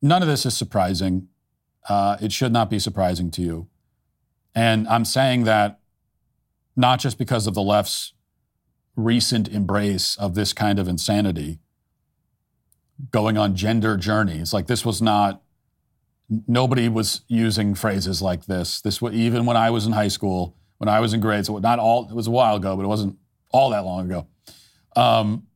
none 0.01 0.21
of 0.21 0.29
this 0.29 0.45
is 0.45 0.55
surprising. 0.55 1.27
Uh, 1.89 2.15
it 2.21 2.31
should 2.31 2.53
not 2.53 2.69
be 2.69 2.79
surprising 2.79 3.29
to 3.31 3.41
you. 3.41 3.67
And 4.55 4.87
I'm 4.87 5.03
saying 5.03 5.43
that 5.43 5.81
not 6.77 7.01
just 7.01 7.17
because 7.17 7.45
of 7.45 7.55
the 7.55 7.61
left's 7.61 8.13
recent 8.95 9.49
embrace 9.49 10.15
of 10.15 10.33
this 10.33 10.53
kind 10.53 10.79
of 10.79 10.87
insanity, 10.87 11.59
going 13.11 13.37
on 13.37 13.55
gender 13.55 13.97
journeys. 13.97 14.53
Like 14.53 14.67
this 14.67 14.85
was 14.85 15.01
not, 15.01 15.41
nobody 16.47 16.89
was 16.89 17.21
using 17.27 17.75
phrases 17.75 18.21
like 18.21 18.45
this. 18.45 18.81
This 18.81 19.01
was, 19.01 19.13
even 19.13 19.45
when 19.45 19.57
I 19.57 19.69
was 19.69 19.85
in 19.85 19.93
high 19.93 20.07
school, 20.07 20.55
when 20.77 20.87
I 20.87 20.99
was 20.99 21.13
in 21.13 21.19
grade, 21.19 21.45
so 21.45 21.57
not 21.57 21.79
all, 21.79 22.07
it 22.09 22.15
was 22.15 22.27
a 22.27 22.31
while 22.31 22.55
ago, 22.55 22.75
but 22.75 22.83
it 22.83 22.87
wasn't 22.87 23.17
all 23.51 23.69
that 23.71 23.85
long 23.85 24.05
ago. 24.05 24.27
Um, 24.95 25.47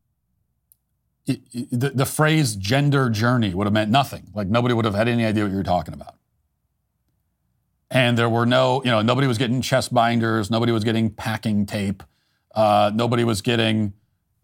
it, 1.26 1.42
it, 1.52 1.68
the, 1.72 1.90
the 1.90 2.06
phrase 2.06 2.56
gender 2.56 3.10
journey 3.10 3.54
would 3.54 3.68
have 3.68 3.74
meant 3.74 3.92
nothing. 3.92 4.30
Like 4.34 4.48
nobody 4.48 4.74
would 4.74 4.86
have 4.86 4.96
had 4.96 5.08
any 5.08 5.26
idea 5.26 5.44
what 5.44 5.52
you 5.52 5.58
were 5.58 5.64
talking 5.64 5.94
about. 5.94 6.16
And 7.90 8.18
there 8.18 8.30
were 8.30 8.46
no, 8.46 8.84
you 8.84 8.92
know, 8.92 9.02
nobody 9.02 9.28
was 9.28 9.38
getting 9.38 9.62
chest 9.62 9.94
binders, 9.94 10.52
nobody 10.52 10.72
was 10.72 10.84
getting 10.84 11.10
packing 11.10 11.66
tape, 11.66 12.04
uh, 12.54 12.92
nobody 12.94 13.24
was 13.24 13.42
getting 13.42 13.94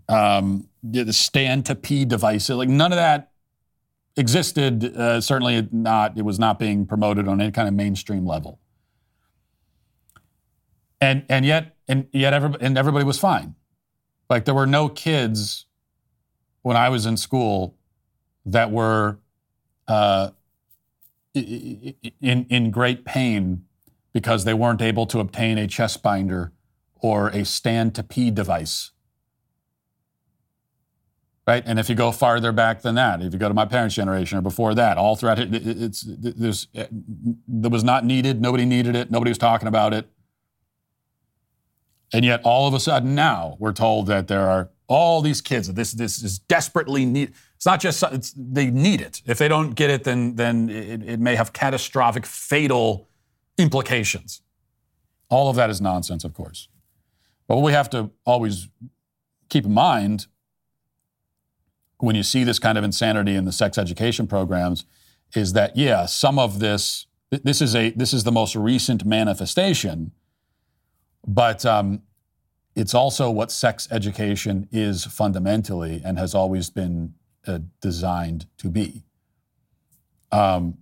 um, 0.10 0.68
the 0.84 1.13
stand 1.13 1.66
to 1.68 1.76
pee 1.76 2.06
devices. 2.06 2.56
Like 2.56 2.70
none 2.70 2.92
of 2.92 2.98
that 2.98 3.32
existed. 4.16 4.96
Uh, 4.96 5.22
certainly 5.22 5.68
not. 5.72 6.18
It 6.18 6.24
was 6.24 6.39
not 6.39 6.60
being 6.60 6.86
promoted 6.86 7.28
on 7.28 7.42
any 7.42 7.52
kind 7.52 7.68
of 7.68 7.74
mainstream 7.74 8.26
level. 8.26 8.60
And 11.02 11.26
and 11.30 11.46
yet 11.46 11.76
and 11.88 12.08
yet 12.12 12.34
everybody, 12.34 12.66
and 12.66 12.78
everybody 12.78 13.06
was 13.06 13.20
fine. 13.20 13.56
Like 14.30 14.46
there 14.46 14.56
were 14.56 14.68
no 14.68 14.88
kids 14.89 15.66
when 16.62 16.78
I 16.78 16.89
was 16.89 17.06
in 17.06 17.18
school 17.18 17.76
that 18.46 18.72
were 18.72 19.20
uh, 19.88 20.30
in 21.34 21.96
in 22.22 22.72
great 22.72 23.04
pain 23.04 23.66
because 24.13 24.46
they 24.46 24.54
weren't 24.54 24.82
able 24.82 25.06
to 25.08 25.20
obtain 25.20 25.58
a 25.58 25.68
chest 25.68 26.02
binder 26.02 26.54
or 27.02 27.30
a 27.30 27.44
stand 27.44 27.96
to 27.96 28.04
pee 28.04 28.32
device. 28.32 28.92
Right, 31.45 31.62
and 31.65 31.77
if 31.77 31.89
you 31.89 31.95
go 31.95 32.13
farther 32.13 32.53
back 32.53 32.84
than 32.84 32.95
that, 32.95 33.21
if 33.21 33.34
you 33.34 33.39
go 33.39 33.49
to 33.49 33.53
my 33.53 33.65
parents' 33.65 33.95
generation 33.95 34.38
or 34.38 34.41
before 34.41 34.73
that, 34.75 34.97
all 34.97 35.17
throughout 35.17 35.39
it, 35.39 35.49
it's 35.51 36.06
there's 36.08 36.69
eh, 36.73 36.86
it 36.89 37.71
was 37.71 37.84
not 37.84 38.06
needed. 38.06 38.41
Nobody 38.41 38.63
needed 38.63 38.95
it. 38.95 39.12
Nobody 39.12 39.29
was 39.29 39.38
talking 39.38 39.67
about 39.67 39.93
it. 39.93 40.08
And 42.13 42.23
yet, 42.23 42.39
all 42.45 42.65
of 42.65 42.73
a 42.73 42.79
sudden, 42.79 43.13
now 43.13 43.58
we're 43.60 43.73
told 43.73 44.08
that 44.08 44.29
there 44.29 44.47
are 44.47 44.69
all 44.88 45.21
these 45.21 45.41
kids. 45.41 45.67
That 45.67 45.75
this 45.75 45.91
this 45.91 46.23
is 46.23 46.39
desperately 46.39 47.06
need. 47.06 47.34
It's 47.58 47.65
not 47.65 47.82
just 47.82 48.01
it's, 48.03 48.34
they 48.38 48.71
need 48.71 49.01
it. 49.01 49.21
If 49.25 49.38
they 49.38 49.49
don't 49.49 49.71
get 49.71 49.89
it, 49.89 50.06
then 50.06 50.38
then 50.38 50.69
it, 50.69 51.03
it 51.03 51.19
may 51.19 51.36
have 51.36 51.51
catastrophic, 51.51 52.25
fatal 52.25 53.10
implications. 53.58 54.41
All 55.29 55.49
of 55.49 55.58
that 55.58 55.69
is 55.69 55.82
nonsense, 55.82 56.23
of 56.23 56.34
course. 56.34 56.69
But 57.47 57.56
what 57.56 57.65
we 57.65 57.73
have 57.73 57.89
to 57.89 58.12
always 58.25 58.69
keep 59.49 59.65
in 59.65 59.73
mind 59.73 60.27
when 62.04 62.18
you 62.18 62.24
see 62.24 62.44
this 62.44 62.60
kind 62.60 62.78
of 62.78 62.84
insanity 62.84 63.34
in 63.34 63.46
the 63.46 63.52
sex 63.54 63.78
education 63.78 64.28
programs 64.28 64.84
is 65.34 65.54
that 65.54 65.78
yeah, 65.78 66.06
some 66.06 66.38
of 66.38 66.60
this 66.60 67.08
this 67.30 67.62
is 67.62 67.76
a 67.76 67.92
this 67.92 68.13
is 68.13 68.26
the 68.26 68.32
most 68.32 68.58
recent 68.58 69.06
manifestation, 69.06 70.12
but 71.26 71.66
um, 71.66 72.02
it's 72.76 72.94
also 72.94 73.32
what 73.32 73.52
sex 73.52 73.88
education 73.89 74.68
is 74.70 75.06
fundamentally 75.06 76.02
and 76.04 76.20
has 76.20 76.36
always 76.36 76.70
been 76.70 77.13
uh, 77.48 77.60
designed 77.80 78.48
to 78.58 78.68
be. 78.68 79.04
Um, 80.32 80.80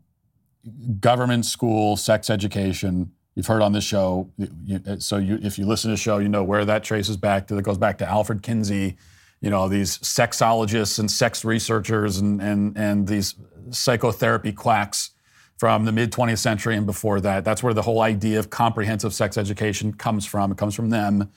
government 1.00 1.46
school 1.46 1.98
sex 1.98 2.32
education. 2.32 3.12
You've 3.36 3.48
heard 3.48 3.62
on 3.62 3.74
this 3.74 3.84
show, 3.84 4.30
you, 4.66 4.82
so 5.00 5.18
you, 5.18 5.40
if 5.42 5.60
you 5.60 5.66
listen 5.66 5.90
to 5.90 5.94
the 5.94 6.02
show, 6.02 6.18
you 6.18 6.30
know 6.30 6.44
where 6.44 6.66
that 6.66 6.84
traces 6.84 7.16
back 7.16 7.48
to. 7.48 7.56
That 7.56 7.62
goes 7.62 7.78
back 7.78 8.00
to 8.00 8.10
Alfred 8.10 8.42
Kinsey, 8.42 8.98
you 9.42 9.50
know 9.50 9.68
these 9.68 9.98
sexologists 10.00 11.00
and 11.00 11.10
sex 11.10 11.44
researchers 11.44 12.18
and 12.20 12.42
and 12.42 12.78
and 12.78 13.08
these 13.08 13.36
psychotherapy 13.72 14.52
quacks 14.54 15.12
from 15.58 15.86
the 15.86 15.92
mid 15.92 16.12
20th 16.12 16.40
century 16.40 16.76
and 16.76 16.86
before 16.86 17.20
that. 17.22 17.46
That's 17.46 17.62
where 17.62 17.74
the 17.74 17.84
whole 17.84 18.02
idea 18.02 18.40
of 18.40 18.50
comprehensive 18.50 19.14
sex 19.14 19.38
education 19.38 19.94
comes 19.94 20.26
from. 20.26 20.52
It 20.52 20.58
comes 20.58 20.74
from 20.76 20.90
them, 20.90 21.30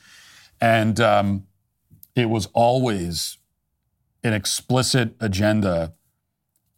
and 0.60 0.98
um, 1.00 1.46
it 2.14 2.30
was 2.30 2.48
always 2.54 3.38
an 4.22 4.32
explicit 4.32 5.14
agenda 5.20 5.92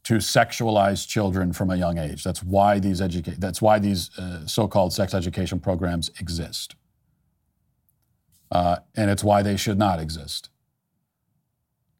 to 0.05 0.14
sexualize 0.14 1.07
children 1.07 1.53
from 1.53 1.70
a 1.70 1.77
young 1.77 1.99
age. 1.99 2.22
That's 2.24 2.43
why 2.43 2.79
these 2.81 3.01
educa- 3.01 3.37
That's 3.39 3.61
why 3.62 3.79
these 3.81 4.11
uh, 4.18 4.47
so-called 4.47 4.93
sex 4.93 5.14
education 5.14 5.59
programs 5.61 6.11
exist. 6.20 6.74
uh, 8.53 8.77
and 8.95 9.11
it's 9.11 9.24
why 9.24 9.43
they 9.43 9.57
should 9.57 9.79
not 9.79 9.99
exist. 10.01 10.51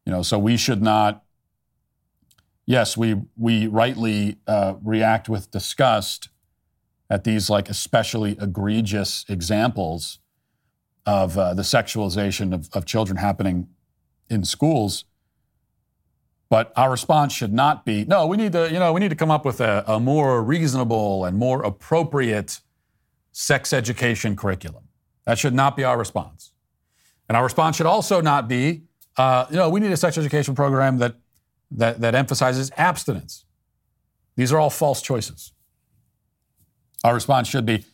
You 0.07 0.13
know, 0.13 0.21
so 0.21 0.39
we 0.39 0.55
should 0.55 0.81
not. 0.81 1.25
Yes, 2.65 2.95
we 2.95 3.23
we 3.35 3.67
rightly 3.67 4.37
uh, 4.47 4.75
react 4.81 5.27
with 5.27 5.51
disgust 5.51 6.29
at 7.09 7.25
these 7.25 7.49
like 7.49 7.69
especially 7.69 8.37
egregious 8.39 9.25
examples 9.27 10.19
of 11.05 11.37
uh, 11.37 11.53
the 11.53 11.61
sexualization 11.61 12.53
of, 12.53 12.69
of 12.71 12.85
children 12.85 13.17
happening 13.17 13.67
in 14.29 14.45
schools. 14.45 15.03
But 16.49 16.71
our 16.77 16.89
response 16.89 17.33
should 17.33 17.51
not 17.51 17.83
be, 17.83 18.05
no, 18.05 18.27
we 18.27 18.37
need 18.37 18.53
to, 18.53 18.71
you 18.71 18.79
know, 18.79 18.93
we 18.93 19.01
need 19.01 19.09
to 19.09 19.15
come 19.15 19.29
up 19.29 19.43
with 19.43 19.59
a, 19.59 19.83
a 19.87 19.99
more 19.99 20.41
reasonable 20.41 21.25
and 21.25 21.37
more 21.37 21.63
appropriate 21.63 22.61
sex 23.33 23.73
education 23.73 24.37
curriculum. 24.37 24.83
That 25.25 25.37
should 25.37 25.53
not 25.53 25.75
be 25.75 25.83
our 25.83 25.97
response. 25.97 26.53
And 27.27 27.35
our 27.35 27.43
response 27.43 27.75
should 27.75 27.85
also 27.85 28.21
not 28.21 28.47
be, 28.47 28.86
uh, 29.17 29.45
you 29.49 29.55
know, 29.55 29.69
we 29.69 29.79
need 29.79 29.91
a 29.91 29.97
sex 29.97 30.17
education 30.17 30.55
program 30.55 30.97
that, 30.99 31.15
that, 31.71 32.01
that 32.01 32.15
emphasizes 32.15 32.71
abstinence. 32.77 33.45
These 34.35 34.53
are 34.53 34.59
all 34.59 34.69
false 34.69 35.01
choices. 35.01 35.51
Our 37.03 37.13
response 37.13 37.47
should 37.47 37.65
be 37.65 37.85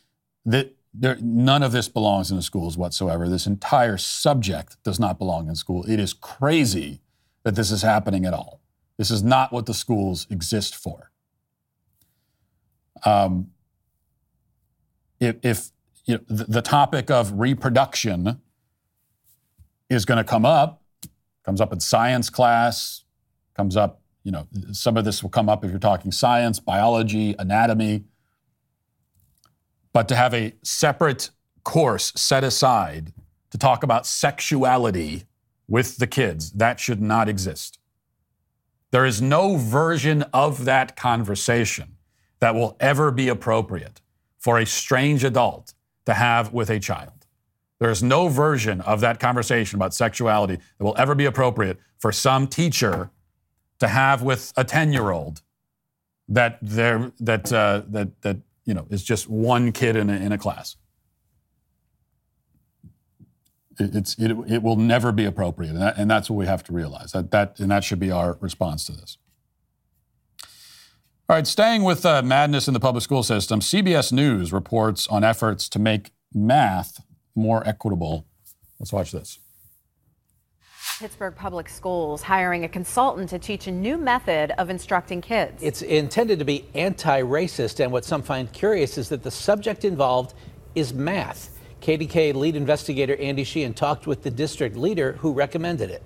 that 0.44 0.74
there, 0.92 1.16
none 1.20 1.62
of 1.62 1.72
this 1.72 1.88
belongs 1.88 2.30
in 2.30 2.36
the 2.36 2.42
schools 2.42 2.76
whatsoever. 2.76 3.28
This 3.28 3.46
entire 3.46 3.96
subject 3.96 4.76
does 4.84 5.00
not 5.00 5.18
belong 5.18 5.48
in 5.48 5.56
school. 5.56 5.84
It 5.84 5.98
is 5.98 6.12
crazy 6.12 7.00
that 7.42 7.56
this 7.56 7.70
is 7.70 7.82
happening 7.82 8.24
at 8.24 8.32
all. 8.32 8.60
This 8.96 9.10
is 9.10 9.22
not 9.22 9.52
what 9.52 9.66
the 9.66 9.74
schools 9.74 10.26
exist 10.30 10.76
for. 10.76 11.10
Um, 13.04 13.50
if, 15.18 15.36
if 15.42 15.70
you 16.04 16.14
know, 16.14 16.20
the, 16.28 16.44
the 16.44 16.62
topic 16.62 17.10
of 17.10 17.32
reproduction 17.32 18.40
is 19.90 20.04
going 20.04 20.18
to 20.18 20.24
come 20.24 20.44
up, 20.44 20.83
comes 21.44 21.60
up 21.60 21.72
in 21.72 21.80
science 21.80 22.30
class, 22.30 23.04
comes 23.54 23.76
up, 23.76 24.00
you 24.22 24.32
know, 24.32 24.46
some 24.72 24.96
of 24.96 25.04
this 25.04 25.22
will 25.22 25.30
come 25.30 25.48
up 25.48 25.64
if 25.64 25.70
you're 25.70 25.78
talking 25.78 26.10
science, 26.10 26.58
biology, 26.58 27.34
anatomy. 27.38 28.04
But 29.92 30.08
to 30.08 30.16
have 30.16 30.34
a 30.34 30.54
separate 30.62 31.30
course 31.62 32.12
set 32.16 32.42
aside 32.42 33.12
to 33.50 33.58
talk 33.58 33.82
about 33.82 34.06
sexuality 34.06 35.24
with 35.68 35.98
the 35.98 36.06
kids, 36.06 36.52
that 36.52 36.80
should 36.80 37.00
not 37.00 37.28
exist. 37.28 37.78
There 38.90 39.04
is 39.04 39.20
no 39.20 39.56
version 39.56 40.22
of 40.32 40.64
that 40.64 40.96
conversation 40.96 41.96
that 42.40 42.54
will 42.54 42.76
ever 42.80 43.10
be 43.10 43.28
appropriate 43.28 44.00
for 44.38 44.58
a 44.58 44.66
strange 44.66 45.24
adult 45.24 45.74
to 46.06 46.14
have 46.14 46.52
with 46.52 46.70
a 46.70 46.78
child. 46.78 47.23
There 47.84 47.90
is 47.90 48.02
no 48.02 48.28
version 48.28 48.80
of 48.80 49.00
that 49.00 49.20
conversation 49.20 49.76
about 49.76 49.92
sexuality 49.92 50.56
that 50.56 50.82
will 50.82 50.94
ever 50.96 51.14
be 51.14 51.26
appropriate 51.26 51.78
for 51.98 52.12
some 52.12 52.46
teacher 52.46 53.10
to 53.78 53.88
have 53.88 54.22
with 54.22 54.54
a 54.56 54.64
10 54.64 54.94
year 54.94 55.10
old 55.10 55.42
that, 56.26 56.56
that, 56.62 57.52
uh, 57.52 57.82
that, 57.88 58.22
that 58.22 58.38
you 58.64 58.72
know, 58.72 58.86
is 58.88 59.04
just 59.04 59.28
one 59.28 59.70
kid 59.70 59.96
in 59.96 60.08
a, 60.08 60.14
in 60.14 60.32
a 60.32 60.38
class. 60.38 60.76
It, 63.78 63.94
it's, 63.94 64.18
it, 64.18 64.30
it 64.30 64.62
will 64.62 64.76
never 64.76 65.12
be 65.12 65.26
appropriate, 65.26 65.72
and, 65.72 65.82
that, 65.82 65.98
and 65.98 66.10
that's 66.10 66.30
what 66.30 66.36
we 66.36 66.46
have 66.46 66.64
to 66.64 66.72
realize. 66.72 67.12
That, 67.12 67.32
that, 67.32 67.60
and 67.60 67.70
that 67.70 67.84
should 67.84 68.00
be 68.00 68.10
our 68.10 68.38
response 68.40 68.86
to 68.86 68.92
this. 68.92 69.18
All 71.28 71.36
right, 71.36 71.46
staying 71.46 71.82
with 71.82 72.06
uh, 72.06 72.22
madness 72.22 72.66
in 72.66 72.72
the 72.72 72.80
public 72.80 73.04
school 73.04 73.22
system, 73.22 73.60
CBS 73.60 74.10
News 74.10 74.54
reports 74.54 75.06
on 75.08 75.22
efforts 75.22 75.68
to 75.68 75.78
make 75.78 76.12
math 76.32 77.02
more 77.34 77.66
equitable. 77.66 78.26
Let's 78.78 78.92
watch 78.92 79.12
this. 79.12 79.38
Pittsburgh 80.98 81.34
Public 81.34 81.68
Schools 81.68 82.22
hiring 82.22 82.64
a 82.64 82.68
consultant 82.68 83.28
to 83.30 83.38
teach 83.38 83.66
a 83.66 83.72
new 83.72 83.98
method 83.98 84.52
of 84.58 84.70
instructing 84.70 85.20
kids. 85.20 85.60
It's 85.60 85.82
intended 85.82 86.38
to 86.38 86.44
be 86.44 86.66
anti 86.74 87.20
racist, 87.22 87.82
and 87.82 87.90
what 87.90 88.04
some 88.04 88.22
find 88.22 88.52
curious 88.52 88.96
is 88.96 89.08
that 89.08 89.22
the 89.22 89.30
subject 89.30 89.84
involved 89.84 90.34
is 90.74 90.94
math. 90.94 91.58
KDKA 91.80 92.34
lead 92.34 92.54
investigator 92.54 93.16
Andy 93.16 93.44
Sheehan 93.44 93.74
talked 93.74 94.06
with 94.06 94.22
the 94.22 94.30
district 94.30 94.76
leader 94.76 95.14
who 95.14 95.32
recommended 95.32 95.90
it. 95.90 96.02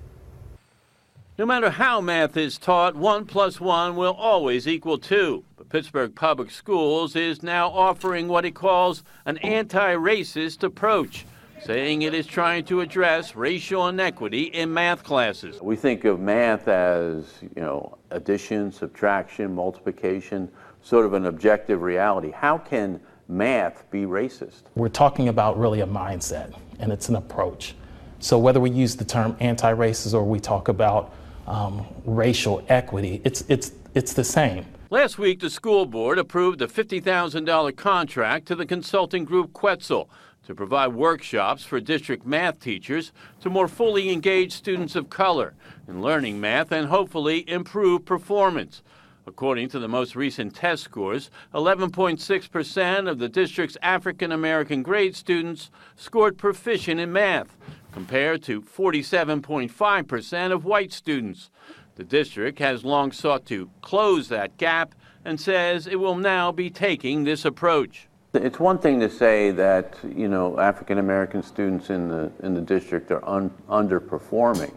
No 1.37 1.47
matter 1.47 1.71
how 1.71 2.01
math 2.01 2.37
is 2.37 2.59
taught, 2.59 2.97
1 2.97 3.27
plus 3.27 3.61
1 3.61 3.95
will 3.95 4.15
always 4.15 4.67
equal 4.67 4.99
2. 4.99 5.45
But 5.69 5.79
Pittsburgh 5.79 6.15
Public 6.15 6.51
Schools 6.51 7.17
is 7.17 7.43
now 7.43 7.69
offering 7.69 8.29
what 8.29 8.45
it 8.45 8.55
calls 8.55 9.03
an 9.27 9.39
anti 9.39 9.95
racist 9.95 10.63
approach, 10.63 11.27
saying 11.63 12.03
it 12.03 12.15
is 12.15 12.27
trying 12.27 12.65
to 12.67 12.81
address 12.81 13.37
racial 13.37 13.89
inequity 13.89 14.45
in 14.45 14.73
math 14.73 15.03
classes. 15.05 15.61
We 15.61 15.77
think 15.77 16.05
of 16.05 16.21
math 16.21 16.69
as, 16.69 17.27
you 17.55 17.63
know, 17.63 17.99
addition, 18.11 18.73
subtraction, 18.73 19.55
multiplication, 19.55 20.51
sort 20.83 21.07
of 21.07 21.13
an 21.15 21.27
objective 21.27 21.83
reality. 21.83 22.31
How 22.31 22.59
can 22.59 23.01
math 23.29 23.91
be 23.91 24.03
racist? 24.03 24.63
We're 24.75 24.89
talking 24.89 25.29
about 25.29 25.59
really 25.59 25.81
a 25.81 25.87
mindset, 25.87 26.55
and 26.79 26.93
it's 26.93 27.09
an 27.09 27.17
approach. 27.17 27.75
So 28.21 28.39
whether 28.39 28.61
we 28.61 28.71
use 28.71 28.97
the 28.97 29.05
term 29.05 29.37
anti-racist 29.41 30.15
or 30.15 30.25
we 30.25 30.41
talk 30.41 30.69
about 30.69 31.15
um, 31.47 31.87
racial 32.05 32.65
equity, 32.69 33.21
it's, 33.25 33.45
it's, 33.49 33.73
it's 33.95 34.13
the 34.13 34.25
same. 34.25 34.65
Last 34.91 35.19
week, 35.19 35.41
the 35.41 35.51
school 35.51 35.85
board 35.85 36.19
approved 36.19 36.63
a 36.63 36.67
$50,000 36.67 37.77
contract 37.77 38.47
to 38.47 38.55
the 38.55 38.65
consulting 38.65 39.27
group 39.27 39.53
Quetzal 39.53 40.09
to 40.47 40.55
provide 40.55 40.95
workshops 40.95 41.63
for 41.63 41.79
district 41.79 42.25
math 42.25 42.59
teachers 42.59 43.13
to 43.43 43.51
more 43.51 43.69
fully 43.69 44.11
engage 44.11 44.53
students 44.53 44.97
of 44.97 45.11
color 45.11 45.53
in 45.87 46.01
learning 46.01 46.41
math 46.41 46.73
and 46.73 46.89
hopefully 46.89 47.45
improve 47.51 48.07
performance. 48.07 48.83
According 49.27 49.69
to 49.71 49.79
the 49.79 49.89
most 49.89 50.17
recent 50.17 50.55
test 50.55 50.85
scores, 50.85 51.31
11.6% 51.53 53.11
of 53.11 53.19
the 53.19 53.29
district's 53.29 53.77
African 53.83 54.33
American 54.33 54.83
grade 54.83 55.15
students 55.15 55.71
scored 55.97 56.39
proficient 56.39 56.99
in 56.99 57.13
math, 57.13 57.59
compared 57.93 58.43
to 58.45 58.63
47.5% 58.63 60.53
of 60.53 60.65
white 60.65 60.95
students. 60.95 61.51
The 61.99 62.05
district 62.05 62.61
has 62.61 62.85
long 62.85 63.11
sought 63.11 63.45
to 63.47 63.69
close 63.83 64.29
that 64.29 64.57
gap 64.57 64.95
and 65.25 65.39
says 65.39 65.89
it 65.89 65.97
will 65.97 66.15
now 66.15 66.53
be 66.53 66.71
taking 66.71 67.25
this 67.25 67.45
approach. 67.45 68.07
It's 68.35 68.61
one 68.61 68.79
thing 68.79 69.01
to 69.01 69.11
say 69.11 69.51
that, 69.51 69.97
you 70.15 70.29
know, 70.29 70.61
African 70.61 70.99
American 70.99 71.43
students 71.43 71.91
in 71.91 72.07
the, 72.07 72.31
in 72.45 72.55
the 72.55 72.61
district 72.61 73.11
are 73.11 73.29
un, 73.29 73.51
underperforming. 73.69 74.73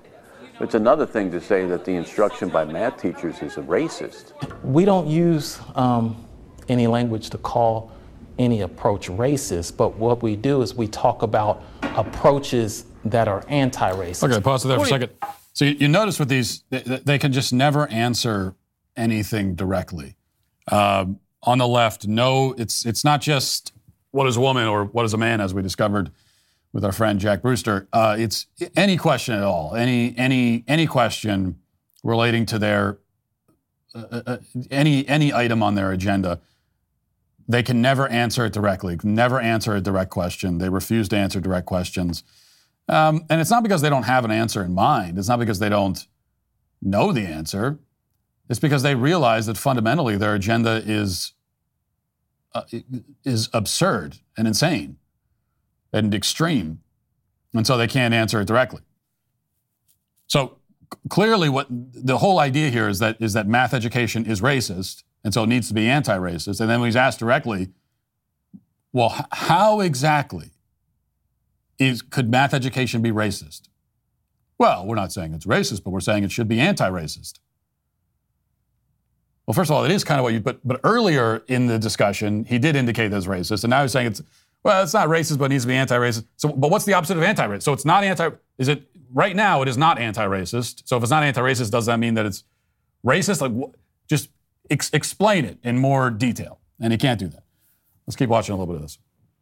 It's 0.59 0.73
another 0.73 1.05
thing 1.05 1.29
to 1.29 1.39
say 1.39 1.67
that 1.67 1.85
the 1.85 1.91
instruction 1.91 2.49
by 2.49 2.65
math 2.65 2.99
teachers 2.99 3.39
is 3.43 3.53
racist. 3.53 4.33
We 4.63 4.83
don't 4.83 5.05
use 5.05 5.59
um, 5.75 6.25
any 6.69 6.87
language 6.87 7.29
to 7.29 7.37
call 7.37 7.91
any 8.39 8.61
approach 8.61 9.09
racist, 9.09 9.77
but 9.77 9.95
what 9.95 10.23
we 10.23 10.35
do 10.35 10.63
is 10.63 10.73
we 10.73 10.87
talk 10.87 11.21
about 11.21 11.61
approaches 11.83 12.85
that 13.05 13.27
are 13.27 13.43
anti-racist. 13.47 14.23
Okay, 14.27 14.41
pause 14.41 14.65
it 14.65 14.69
there 14.69 14.79
for 14.79 14.85
a 14.85 14.87
second. 14.87 15.11
So 15.53 15.65
you, 15.65 15.75
you 15.79 15.87
notice 15.87 16.19
with 16.19 16.29
these, 16.29 16.63
they, 16.69 16.79
they, 16.79 17.19
can 17.19 17.33
just 17.33 17.51
never 17.51 17.87
answer 17.89 18.55
anything 18.95 19.55
directly. 19.55 20.15
Um, 20.71 21.19
on 21.43 21.57
the 21.57 21.67
left, 21.67 22.07
no, 22.07 22.53
it's 22.57 22.85
it's 22.85 23.03
not 23.03 23.19
just 23.19 23.73
what 24.11 24.27
is 24.27 24.37
a 24.37 24.41
woman 24.41 24.67
or 24.67 24.85
what 24.85 25.05
is 25.05 25.13
a 25.13 25.17
man, 25.17 25.41
as 25.41 25.53
we 25.53 25.61
discovered 25.61 26.11
with 26.73 26.85
our 26.85 26.91
friend 26.91 27.19
Jack 27.19 27.41
Brewster. 27.41 27.87
Uh, 27.91 28.15
it's 28.17 28.45
any 28.75 28.97
question 28.97 29.35
at 29.35 29.43
all, 29.43 29.75
any 29.75 30.13
any 30.17 30.63
any 30.67 30.85
question 30.85 31.59
relating 32.03 32.45
to 32.47 32.59
their 32.59 32.99
uh, 33.93 34.21
uh, 34.25 34.37
any 34.69 35.07
any 35.07 35.33
item 35.33 35.63
on 35.63 35.75
their 35.75 35.91
agenda. 35.91 36.39
They 37.47 37.63
can 37.63 37.81
never 37.81 38.07
answer 38.07 38.45
it 38.45 38.53
directly. 38.53 38.97
Never 39.03 39.39
answer 39.39 39.75
a 39.75 39.81
direct 39.81 40.11
question. 40.11 40.59
They 40.59 40.69
refuse 40.69 41.09
to 41.09 41.17
answer 41.17 41.41
direct 41.41 41.65
questions, 41.65 42.23
um, 42.91 43.25
and 43.29 43.39
it's 43.39 43.49
not 43.49 43.63
because 43.63 43.81
they 43.81 43.89
don't 43.89 44.03
have 44.03 44.25
an 44.25 44.31
answer 44.31 44.63
in 44.63 44.73
mind. 44.73 45.17
It's 45.17 45.29
not 45.29 45.39
because 45.39 45.59
they 45.59 45.69
don't 45.69 46.05
know 46.81 47.11
the 47.13 47.21
answer. 47.21 47.79
It's 48.49 48.59
because 48.59 48.83
they 48.83 48.95
realize 48.95 49.45
that 49.45 49.57
fundamentally 49.57 50.17
their 50.17 50.35
agenda 50.35 50.83
is 50.85 51.33
uh, 52.53 52.63
is 53.23 53.49
absurd 53.53 54.17
and 54.37 54.45
insane 54.45 54.97
and 55.93 56.13
extreme, 56.13 56.81
and 57.53 57.65
so 57.65 57.77
they 57.77 57.87
can't 57.87 58.13
answer 58.13 58.41
it 58.41 58.45
directly. 58.45 58.81
So 60.27 60.57
clearly, 61.09 61.47
what 61.47 61.67
the 61.69 62.17
whole 62.17 62.39
idea 62.39 62.69
here 62.69 62.89
is 62.89 62.99
that 62.99 63.15
is 63.21 63.31
that 63.33 63.47
math 63.47 63.73
education 63.73 64.25
is 64.25 64.41
racist, 64.41 65.03
and 65.23 65.33
so 65.33 65.43
it 65.43 65.47
needs 65.47 65.69
to 65.69 65.73
be 65.73 65.87
anti-racist. 65.87 66.59
And 66.59 66.69
then 66.69 66.81
when 66.81 66.87
he's 66.87 66.97
asked 66.97 67.19
directly, 67.19 67.69
well, 68.91 69.27
how 69.31 69.79
exactly 69.79 70.51
is 71.81 72.01
could 72.01 72.29
math 72.29 72.53
education 72.53 73.01
be 73.01 73.11
racist? 73.11 73.63
Well, 74.57 74.85
we're 74.85 74.95
not 74.95 75.11
saying 75.11 75.33
it's 75.33 75.45
racist, 75.45 75.83
but 75.83 75.89
we're 75.89 75.99
saying 76.01 76.23
it 76.23 76.31
should 76.31 76.47
be 76.47 76.59
anti-racist. 76.59 77.39
Well, 79.47 79.55
first 79.55 79.71
of 79.71 79.75
all, 79.75 79.83
it 79.83 79.91
is 79.91 80.03
kind 80.03 80.19
of 80.19 80.23
what 80.23 80.33
you, 80.33 80.39
but, 80.39 80.65
but 80.65 80.79
earlier 80.83 81.43
in 81.47 81.65
the 81.65 81.79
discussion, 81.79 82.45
he 82.45 82.59
did 82.59 82.75
indicate 82.75 83.09
that 83.09 83.17
it's 83.17 83.25
racist. 83.25 83.63
And 83.63 83.71
now 83.71 83.81
he's 83.81 83.91
saying 83.91 84.07
it's, 84.07 84.21
Well, 84.63 84.83
it's 84.83 84.93
not 84.93 85.07
racist, 85.09 85.39
but 85.39 85.45
it 85.45 85.49
needs 85.49 85.63
to 85.63 85.67
be 85.67 85.73
anti-racist. 85.73 86.25
So, 86.37 86.49
but 86.49 86.69
what's 86.69 86.85
the 86.85 86.93
opposite 86.93 87.17
of 87.17 87.23
anti-racist? 87.23 87.63
So 87.63 87.73
it's 87.73 87.85
not 87.85 88.03
anti. 88.03 88.29
Is 88.59 88.67
it 88.67 88.83
right 89.11 89.35
now? 89.35 89.63
It 89.63 89.67
is 89.67 89.77
not 89.77 89.97
anti-racist. 89.97 90.83
So 90.85 90.97
if 90.97 91.03
it's 91.03 91.09
not 91.09 91.23
anti-racist, 91.23 91.71
does 91.71 91.87
that 91.87 91.97
mean 91.97 92.13
that 92.13 92.27
it's 92.27 92.43
racist? 93.03 93.41
Like, 93.41 93.51
wh- 93.59 93.75
just 94.07 94.29
ex- 94.69 94.91
explain 94.93 95.45
it 95.45 95.57
in 95.63 95.79
more 95.79 96.11
detail. 96.11 96.59
And 96.79 96.93
he 96.93 96.97
can't 96.99 97.19
do 97.19 97.27
that. 97.29 97.43
Let's 98.05 98.15
keep 98.15 98.29
watching 98.29 98.53
a 98.53 98.57
little 98.57 98.71
bit 98.71 98.75
of 98.75 98.83
this. 98.83 98.99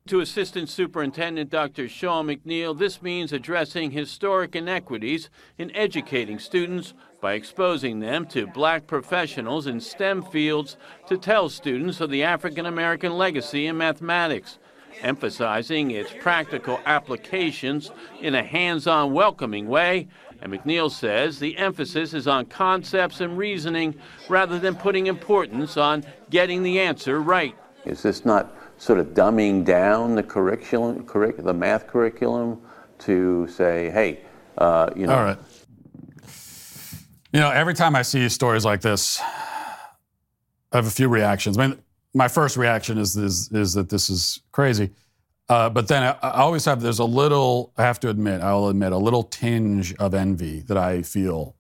To 0.10 0.22
Assistant 0.22 0.70
Superintendent 0.70 1.52
Dr. 1.52 1.88
Sean 1.88 2.26
McNeil, 2.26 2.76
this 2.76 3.00
means 3.00 3.32
addressing 3.32 3.92
historic 3.92 4.56
inequities 4.56 5.30
in 5.60 5.70
educating 5.76 6.40
students 6.40 6.96
by 7.22 7.34
exposing 7.34 8.00
them 8.00 8.26
to 8.30 8.48
black 8.48 8.88
professionals 8.88 9.68
in 9.68 9.80
STEM 9.80 10.24
fields 10.24 10.78
to 11.06 11.16
tell 11.16 11.48
students 11.48 12.02
of 12.02 12.10
the 12.10 12.24
African 12.24 12.66
American 12.66 13.20
legacy 13.20 13.68
in 13.68 13.78
mathematics, 13.78 14.58
emphasizing 15.04 15.92
its 15.92 16.12
practical 16.20 16.80
applications 16.88 17.92
in 18.20 18.34
a 18.34 18.42
hands 18.42 18.88
on, 18.88 19.14
welcoming 19.14 19.68
way. 19.68 20.08
And 20.42 20.52
McNeil 20.52 20.90
says 20.90 21.38
the 21.38 21.56
emphasis 21.60 22.16
is 22.16 22.28
on 22.28 22.48
concepts 22.48 23.22
and 23.22 23.38
reasoning 23.38 23.94
rather 24.28 24.58
than 24.58 24.74
putting 24.74 25.06
importance 25.06 25.78
on 25.78 26.04
getting 26.32 26.64
the 26.64 26.80
answer 26.80 27.22
right. 27.22 27.56
Is 27.86 28.02
this 28.02 28.26
not 28.26 28.59
sort 28.80 28.98
of 28.98 29.08
dumbing 29.08 29.66
down 29.66 30.16
the 30.16 30.24
curriculum, 30.24 31.06
curric- 31.06 31.44
the 31.44 31.54
math 31.54 31.86
curriculum 31.88 32.60
to 33.00 33.48
say, 33.50 33.92
hey, 33.92 34.22
uh, 34.58 34.90
you 34.96 35.06
know, 35.06 35.16
All 35.16 35.24
right. 35.24 35.38
You 37.32 37.40
know, 37.40 37.52
every 37.52 37.76
time 37.76 37.96
I 37.96 38.02
see 38.02 38.28
stories 38.30 38.66
like 38.66 38.82
this, 38.82 39.20
I 39.22 40.78
have 40.78 40.88
a 40.88 40.92
few 40.92 41.08
reactions. 41.08 41.58
I 41.58 41.68
mean, 41.68 41.80
my 42.16 42.28
first 42.28 42.58
reaction 42.58 42.98
is 42.98 43.16
is, 43.16 43.52
is 43.52 43.74
that 43.74 43.90
this 43.90 44.10
is 44.10 44.42
crazy, 44.52 44.90
uh, 45.48 45.70
but 45.70 45.88
then 45.88 46.02
I, 46.02 46.18
I 46.28 46.40
always 46.40 46.66
have 46.66 46.82
there's 46.82 46.98
a 46.98 47.06
little. 47.06 47.72
I 47.78 47.84
have 47.84 48.00
to 48.00 48.10
admit, 48.10 48.42
I 48.42 48.54
will 48.54 48.70
admit 48.70 48.94
a 48.94 48.98
little 48.98 49.22
tinge 49.22 49.94
of 49.96 50.16
envy 50.16 50.62
that 50.62 50.78
I 50.78 51.04
feel 51.04 51.56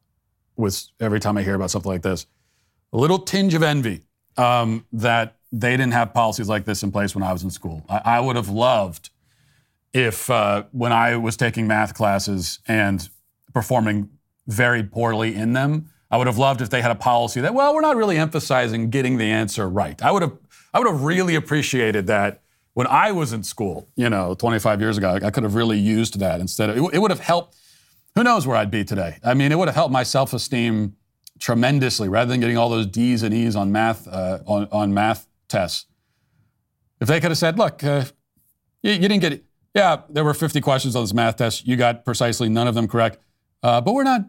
with 0.55 0.87
every 0.99 1.19
time 1.19 1.37
I 1.37 1.43
hear 1.43 1.53
about 1.53 1.69
something 1.69 1.91
like 1.91 2.01
this. 2.01 2.25
A 2.91 2.97
little 2.97 3.19
tinge 3.19 3.53
of 3.53 3.61
envy 3.61 4.01
um, 4.37 4.87
that 4.91 5.38
they 5.51 5.71
didn't 5.71 5.93
have 5.93 6.13
policies 6.13 6.47
like 6.47 6.65
this 6.65 6.83
in 6.83 6.91
place 6.91 7.15
when 7.15 7.23
I 7.23 7.33
was 7.33 7.43
in 7.43 7.49
school. 7.49 7.85
I, 7.89 8.01
I 8.05 8.19
would 8.19 8.35
have 8.35 8.49
loved 8.49 9.09
if 9.93 10.29
uh, 10.29 10.63
when 10.71 10.91
I 10.91 11.15
was 11.17 11.35
taking 11.35 11.67
math 11.67 11.93
classes 11.93 12.59
and 12.67 13.09
performing 13.53 14.09
very 14.47 14.83
poorly 14.83 15.35
in 15.35 15.53
them, 15.53 15.89
I 16.11 16.17
would 16.17 16.27
have 16.27 16.37
loved 16.37 16.61
if 16.61 16.69
they 16.69 16.81
had 16.81 16.91
a 16.91 16.95
policy 16.95 17.41
that, 17.41 17.53
well, 17.53 17.73
we're 17.73 17.81
not 17.81 17.95
really 17.95 18.17
emphasizing 18.17 18.89
getting 18.89 19.17
the 19.17 19.25
answer 19.25 19.69
right. 19.69 20.01
I 20.03 20.11
would 20.11 20.21
have, 20.21 20.37
I 20.73 20.79
would 20.79 20.87
have 20.87 21.03
really 21.03 21.35
appreciated 21.35 22.07
that 22.07 22.41
when 22.73 22.87
I 22.87 23.11
was 23.11 23.33
in 23.33 23.43
school, 23.43 23.89
you 23.95 24.09
know, 24.09 24.35
25 24.35 24.81
years 24.81 24.97
ago. 24.97 25.19
I 25.21 25.31
could 25.31 25.43
have 25.43 25.55
really 25.55 25.77
used 25.77 26.19
that 26.19 26.39
instead 26.39 26.69
of, 26.69 26.77
it, 26.77 26.93
it 26.95 26.99
would 26.99 27.11
have 27.11 27.19
helped. 27.19 27.55
Who 28.15 28.23
knows 28.23 28.47
where 28.47 28.57
I'd 28.57 28.71
be 28.71 28.83
today? 28.83 29.17
I 29.23 29.33
mean, 29.33 29.51
it 29.51 29.57
would 29.57 29.67
have 29.67 29.75
helped 29.75 29.91
my 29.91 30.03
self-esteem 30.03 30.95
tremendously 31.39 32.09
rather 32.09 32.29
than 32.29 32.39
getting 32.39 32.57
all 32.57 32.69
those 32.69 32.87
D's 32.87 33.23
and 33.23 33.33
E's 33.33 33.55
on 33.55 33.71
math 33.71 34.07
uh, 34.07 34.39
on, 34.45 34.67
on 34.71 34.93
math 34.93 35.28
tests. 35.49 35.85
If 37.01 37.07
they 37.07 37.19
could 37.19 37.31
have 37.31 37.37
said, 37.37 37.57
look, 37.57 37.83
uh, 37.83 38.05
you, 38.81 38.93
you 38.93 38.99
didn't 38.99 39.19
get 39.19 39.33
it. 39.33 39.45
Yeah, 39.75 40.01
there 40.09 40.23
were 40.23 40.33
50 40.33 40.61
questions 40.61 40.95
on 40.95 41.03
this 41.03 41.13
math 41.13 41.37
test. 41.37 41.67
You 41.67 41.75
got 41.75 42.05
precisely 42.05 42.49
none 42.49 42.67
of 42.67 42.75
them 42.75 42.87
correct. 42.87 43.19
Uh, 43.61 43.81
but 43.81 43.93
we're 43.93 44.03
not, 44.03 44.21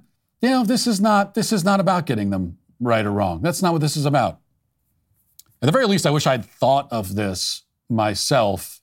you 0.43 0.51
know, 0.51 0.65
this 0.65 0.87
is 0.87 1.01
not 1.01 1.35
this 1.35 1.53
is 1.53 1.65
not 1.65 1.81
about 1.81 2.07
getting 2.07 2.31
them 2.31 2.59
right 2.81 3.05
or 3.05 3.13
wrong. 3.13 3.41
That's 3.43 3.63
not 3.63 3.73
what 3.73 3.81
this 3.81 3.97
is 3.97 4.07
about. 4.07 4.41
At 5.63 5.67
the 5.67 5.73
very 5.73 5.87
least, 5.87 6.07
I 6.07 6.11
wish 6.11 6.27
I'd 6.27 6.45
thought 6.45 6.89
of 6.91 7.15
this 7.15 7.63
myself 7.89 8.81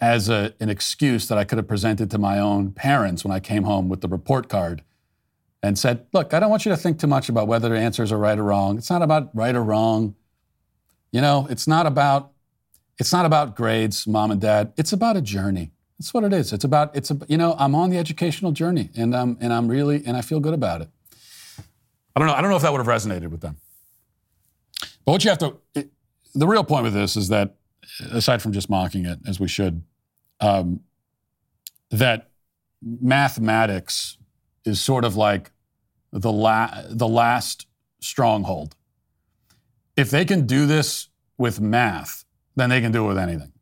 as 0.00 0.28
a, 0.28 0.54
an 0.60 0.68
excuse 0.68 1.28
that 1.28 1.38
I 1.38 1.44
could 1.44 1.58
have 1.58 1.68
presented 1.68 2.10
to 2.12 2.18
my 2.18 2.38
own 2.38 2.72
parents 2.72 3.24
when 3.24 3.32
I 3.32 3.40
came 3.40 3.64
home 3.64 3.88
with 3.88 4.00
the 4.00 4.08
report 4.08 4.48
card 4.48 4.82
and 5.62 5.78
said, 5.78 6.06
look, 6.12 6.32
I 6.32 6.40
don't 6.40 6.50
want 6.50 6.64
you 6.64 6.70
to 6.70 6.76
think 6.76 7.00
too 7.00 7.08
much 7.08 7.28
about 7.28 7.48
whether 7.48 7.68
the 7.68 7.78
answers 7.78 8.12
are 8.12 8.18
right 8.18 8.38
or 8.38 8.44
wrong. 8.44 8.78
It's 8.78 8.90
not 8.90 9.02
about 9.02 9.34
right 9.34 9.54
or 9.54 9.62
wrong. 9.62 10.14
You 11.12 11.20
know, 11.20 11.46
it's 11.50 11.66
not 11.66 11.86
about 11.86 12.32
it's 12.98 13.12
not 13.12 13.24
about 13.24 13.54
grades, 13.54 14.06
mom 14.06 14.30
and 14.30 14.40
dad. 14.40 14.72
It's 14.76 14.92
about 14.92 15.16
a 15.16 15.22
journey. 15.22 15.70
That's 15.98 16.12
what 16.12 16.24
it 16.24 16.32
is. 16.32 16.52
It's 16.52 16.64
about 16.64 16.94
it's 16.96 17.10
a, 17.10 17.18
you 17.28 17.36
know 17.36 17.54
I'm 17.58 17.74
on 17.74 17.90
the 17.90 17.98
educational 17.98 18.52
journey 18.52 18.90
and 18.96 19.14
I'm 19.14 19.36
and 19.40 19.52
I'm 19.52 19.68
really 19.68 20.02
and 20.04 20.16
I 20.16 20.20
feel 20.20 20.40
good 20.40 20.54
about 20.54 20.82
it. 20.82 20.88
I 22.14 22.20
don't 22.20 22.28
know. 22.28 22.34
I 22.34 22.40
don't 22.40 22.50
know 22.50 22.56
if 22.56 22.62
that 22.62 22.72
would 22.72 22.84
have 22.84 22.86
resonated 22.86 23.28
with 23.28 23.40
them. 23.40 23.56
But 25.04 25.12
what 25.12 25.24
you 25.24 25.30
have 25.30 25.38
to 25.38 25.56
it, 25.74 25.90
the 26.34 26.46
real 26.46 26.64
point 26.64 26.84
with 26.84 26.94
this 26.94 27.16
is 27.16 27.28
that 27.28 27.56
aside 28.12 28.42
from 28.42 28.52
just 28.52 28.68
mocking 28.68 29.06
it 29.06 29.18
as 29.26 29.40
we 29.40 29.48
should, 29.48 29.82
um, 30.40 30.80
that 31.90 32.30
mathematics 32.82 34.18
is 34.64 34.80
sort 34.80 35.04
of 35.04 35.16
like 35.16 35.50
the 36.12 36.32
la- 36.32 36.82
the 36.88 37.08
last 37.08 37.66
stronghold. 38.00 38.76
If 39.98 40.10
they 40.10 40.24
can 40.24 40.46
do 40.46 40.64
this 40.64 41.08
with 41.38 41.60
math, 41.60 42.24
then 42.54 42.70
they 42.70 42.80
can 42.80 42.92
do 42.92 43.04
it 43.04 43.08
with 43.08 43.18
anything. 43.18 43.52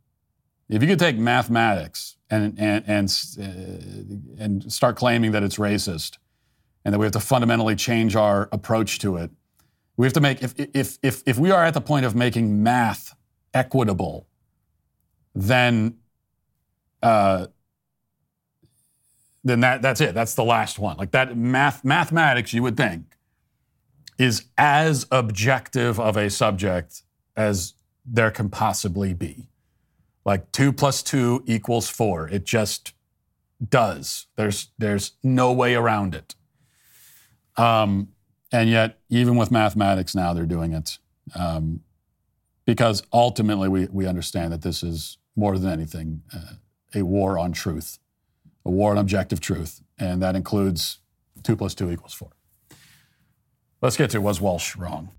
If 0.69 0.83
you 0.83 0.89
could 0.89 0.99
take 0.99 1.17
mathematics 1.17 2.19
and 2.29 2.55
and 2.59 2.85
and 2.87 3.09
uh, 3.41 4.45
and 4.45 4.71
start 4.71 4.97
claiming 4.97 5.33
that 5.33 5.43
it's 5.43 5.57
racist, 5.57 6.19
and 6.85 6.93
that 6.93 6.99
we 6.99 7.07
have 7.07 7.13
to 7.13 7.21
fundamentally 7.21 7.75
change 7.75 8.17
our 8.17 8.51
approach 8.53 8.99
to 8.99 9.17
it, 9.17 9.31
we 9.97 10.05
have 10.05 10.13
to 10.13 10.21
make 10.21 10.43
if 10.43 10.53
if 10.59 10.99
if 11.03 11.23
if 11.25 11.39
we 11.39 11.51
are 11.51 11.65
at 11.65 11.73
the 11.73 11.81
point 11.81 12.05
of 12.05 12.15
making 12.15 12.63
math 12.63 13.17
equitable, 13.55 14.27
then 15.35 15.97
uh, 17.03 17.47
then 19.43 19.61
that 19.61 19.81
that's 19.81 20.03
it. 20.03 20.13
That's 20.13 20.35
the 20.35 20.45
last 20.45 20.79
one. 20.79 20.99
Like 20.99 21.13
that 21.13 21.35
math 21.35 21.83
mathematics, 21.83 22.53
you 22.53 22.63
would 22.63 22.77
think, 22.77 23.16
is 24.19 24.47
as 24.57 25.07
objective 25.11 26.01
of 26.01 26.17
a 26.17 26.31
subject 26.31 27.03
as 27.37 27.75
there 28.05 28.31
can 28.31 28.49
possibly 28.49 29.13
be. 29.13 29.49
Like 30.25 30.51
two 30.53 30.73
plus 30.73 31.03
two 31.03 31.43
equals 31.47 31.89
four. 31.89 32.29
It 32.29 32.45
just 32.45 32.95
does. 33.67 34.27
There's 34.37 34.69
there's 34.79 35.13
no 35.23 35.53
way 35.53 35.75
around 35.75 36.15
it. 36.15 36.35
Um, 37.57 38.09
and 38.53 38.69
yet, 38.69 38.99
even 39.09 39.37
with 39.37 39.51
mathematics 39.51 40.15
now, 40.15 40.33
they're 40.33 40.47
doing 40.47 40.73
it 40.73 40.99
um, 41.35 41.81
because 42.65 43.03
ultimately 43.13 43.69
we 43.69 43.87
we 43.87 44.07
understand 44.07 44.53
that 44.53 44.63
this 44.63 44.83
is 44.83 45.19
more 45.37 45.59
than 45.59 45.71
anything 45.71 46.23
uh, 46.35 46.55
a 46.95 47.03
war 47.03 47.39
on 47.39 47.53
truth, 47.53 47.99
a 48.65 48.71
war 48.71 48.93
on 48.93 48.99
objective 48.99 49.41
truth, 49.41 49.83
and 49.99 50.23
that 50.23 50.35
includes 50.35 50.99
two 51.43 51.57
plus 51.57 51.75
two 51.75 51.91
equals 51.91 52.15
four. 52.15 52.36
Let's 53.83 53.97
get 53.97 54.09
to 54.11 54.21
was 54.23 54.41
Walsh 54.41 54.75
wrong? 54.77 55.11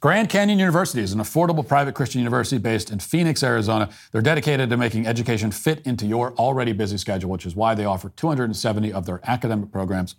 Grand 0.00 0.28
Canyon 0.28 0.58
University 0.58 1.02
is 1.02 1.12
an 1.12 1.20
affordable 1.20 1.66
private 1.66 1.94
Christian 1.94 2.20
university 2.20 2.58
based 2.58 2.90
in 2.90 2.98
Phoenix, 2.98 3.42
Arizona. 3.42 3.88
They're 4.10 4.22
dedicated 4.22 4.68
to 4.70 4.76
making 4.76 5.06
education 5.06 5.52
fit 5.52 5.80
into 5.86 6.06
your 6.06 6.34
already 6.34 6.72
busy 6.72 6.98
schedule, 6.98 7.30
which 7.30 7.46
is 7.46 7.54
why 7.54 7.74
they 7.74 7.84
offer 7.84 8.08
270 8.10 8.92
of 8.92 9.06
their 9.06 9.20
academic 9.24 9.70
programs 9.70 10.16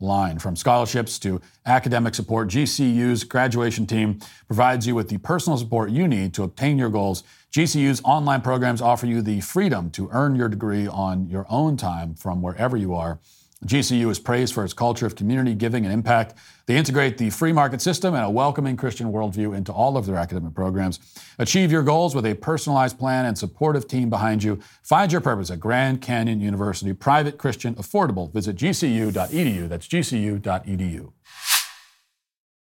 online. 0.00 0.38
From 0.38 0.56
scholarships 0.56 1.18
to 1.20 1.40
academic 1.66 2.14
support, 2.14 2.48
GCU's 2.48 3.24
graduation 3.24 3.86
team 3.86 4.20
provides 4.46 4.86
you 4.86 4.94
with 4.94 5.08
the 5.08 5.18
personal 5.18 5.58
support 5.58 5.90
you 5.90 6.06
need 6.06 6.34
to 6.34 6.42
obtain 6.42 6.78
your 6.78 6.90
goals. 6.90 7.24
GCU's 7.52 8.00
online 8.04 8.40
programs 8.40 8.80
offer 8.80 9.06
you 9.06 9.22
the 9.22 9.40
freedom 9.40 9.90
to 9.90 10.08
earn 10.12 10.34
your 10.34 10.48
degree 10.48 10.86
on 10.86 11.28
your 11.28 11.46
own 11.48 11.76
time 11.76 12.14
from 12.14 12.42
wherever 12.42 12.76
you 12.76 12.94
are. 12.94 13.18
GCU 13.66 14.08
is 14.10 14.20
praised 14.20 14.54
for 14.54 14.64
its 14.64 14.72
culture 14.72 15.04
of 15.04 15.16
community 15.16 15.54
giving 15.54 15.84
and 15.84 15.92
impact. 15.92 16.34
They 16.66 16.76
integrate 16.76 17.18
the 17.18 17.30
free 17.30 17.52
market 17.52 17.82
system 17.82 18.14
and 18.14 18.24
a 18.24 18.30
welcoming 18.30 18.76
Christian 18.76 19.10
worldview 19.10 19.56
into 19.56 19.72
all 19.72 19.96
of 19.96 20.06
their 20.06 20.16
academic 20.16 20.54
programs. 20.54 21.00
Achieve 21.38 21.72
your 21.72 21.82
goals 21.82 22.14
with 22.14 22.24
a 22.24 22.34
personalized 22.34 22.98
plan 22.98 23.24
and 23.24 23.36
supportive 23.36 23.88
team 23.88 24.10
behind 24.10 24.44
you. 24.44 24.60
Find 24.82 25.10
your 25.10 25.20
purpose 25.20 25.50
at 25.50 25.58
Grand 25.58 26.00
Canyon 26.00 26.40
University. 26.40 26.92
Private, 26.92 27.36
Christian, 27.36 27.74
affordable. 27.74 28.32
Visit 28.32 28.56
gcu.edu. 28.56 29.68
That's 29.68 29.88
gcu.edu. 29.88 31.12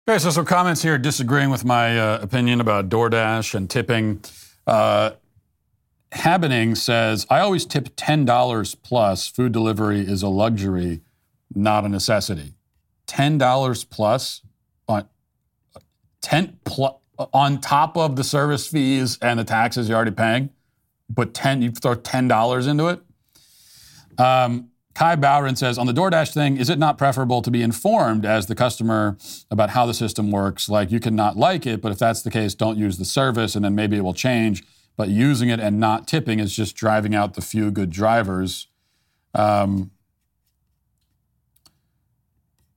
Okay, 0.07 0.19
so 0.19 0.29
some 0.29 0.45
comments 0.45 0.83
here 0.83 0.97
disagreeing 0.97 1.49
with 1.49 1.65
my 1.65 1.99
uh, 1.99 2.19
opinion 2.21 2.61
about 2.61 2.89
DoorDash 2.89 3.55
and 3.55 3.69
tipping. 3.69 4.21
Uh, 4.67 5.11
Habening 6.15 6.77
says, 6.77 7.27
I 7.29 7.39
always 7.39 7.65
tip 7.65 7.95
$10 7.95 8.75
plus. 8.83 9.27
Food 9.27 9.51
delivery 9.51 9.99
is 9.99 10.23
a 10.23 10.29
luxury, 10.29 11.01
not 11.53 11.85
a 11.85 11.89
necessity. 11.89 12.53
$10 13.07 13.89
plus 13.89 14.41
on 14.87 15.07
10 16.21 16.59
plus 16.63 16.93
on 17.33 17.61
top 17.61 17.95
of 17.95 18.15
the 18.15 18.23
service 18.23 18.67
fees 18.67 19.17
and 19.21 19.39
the 19.39 19.43
taxes 19.43 19.87
you're 19.87 19.95
already 19.95 20.11
paying. 20.11 20.49
Put 21.15 21.33
10, 21.33 21.61
you 21.61 21.71
throw 21.71 21.95
$10 21.95 22.67
into 22.67 22.87
it. 22.87 22.99
Um, 24.17 24.69
Kai 24.95 25.17
Bowron 25.17 25.57
says 25.57 25.77
on 25.77 25.87
the 25.87 25.93
DoorDash 25.93 26.33
thing, 26.33 26.57
is 26.57 26.69
it 26.69 26.79
not 26.79 26.97
preferable 26.97 27.41
to 27.41 27.51
be 27.51 27.61
informed 27.61 28.25
as 28.25 28.47
the 28.47 28.55
customer 28.55 29.17
about 29.51 29.71
how 29.71 29.85
the 29.85 29.93
system 29.93 30.31
works? 30.31 30.69
Like 30.69 30.89
you 30.89 31.01
can 31.01 31.15
not 31.15 31.35
like 31.35 31.67
it, 31.67 31.81
but 31.81 31.91
if 31.91 31.99
that's 31.99 32.21
the 32.21 32.31
case, 32.31 32.55
don't 32.55 32.77
use 32.77 32.97
the 32.97 33.05
service 33.05 33.55
and 33.55 33.65
then 33.65 33.75
maybe 33.75 33.97
it 33.97 34.01
will 34.01 34.13
change. 34.13 34.63
But 34.97 35.09
using 35.09 35.49
it 35.49 35.59
and 35.59 35.79
not 35.79 36.07
tipping 36.07 36.39
is 36.39 36.55
just 36.55 36.75
driving 36.75 37.13
out 37.13 37.33
the 37.33 37.41
few 37.41 37.71
good 37.71 37.89
drivers. 37.89 38.67
Um, 39.33 39.91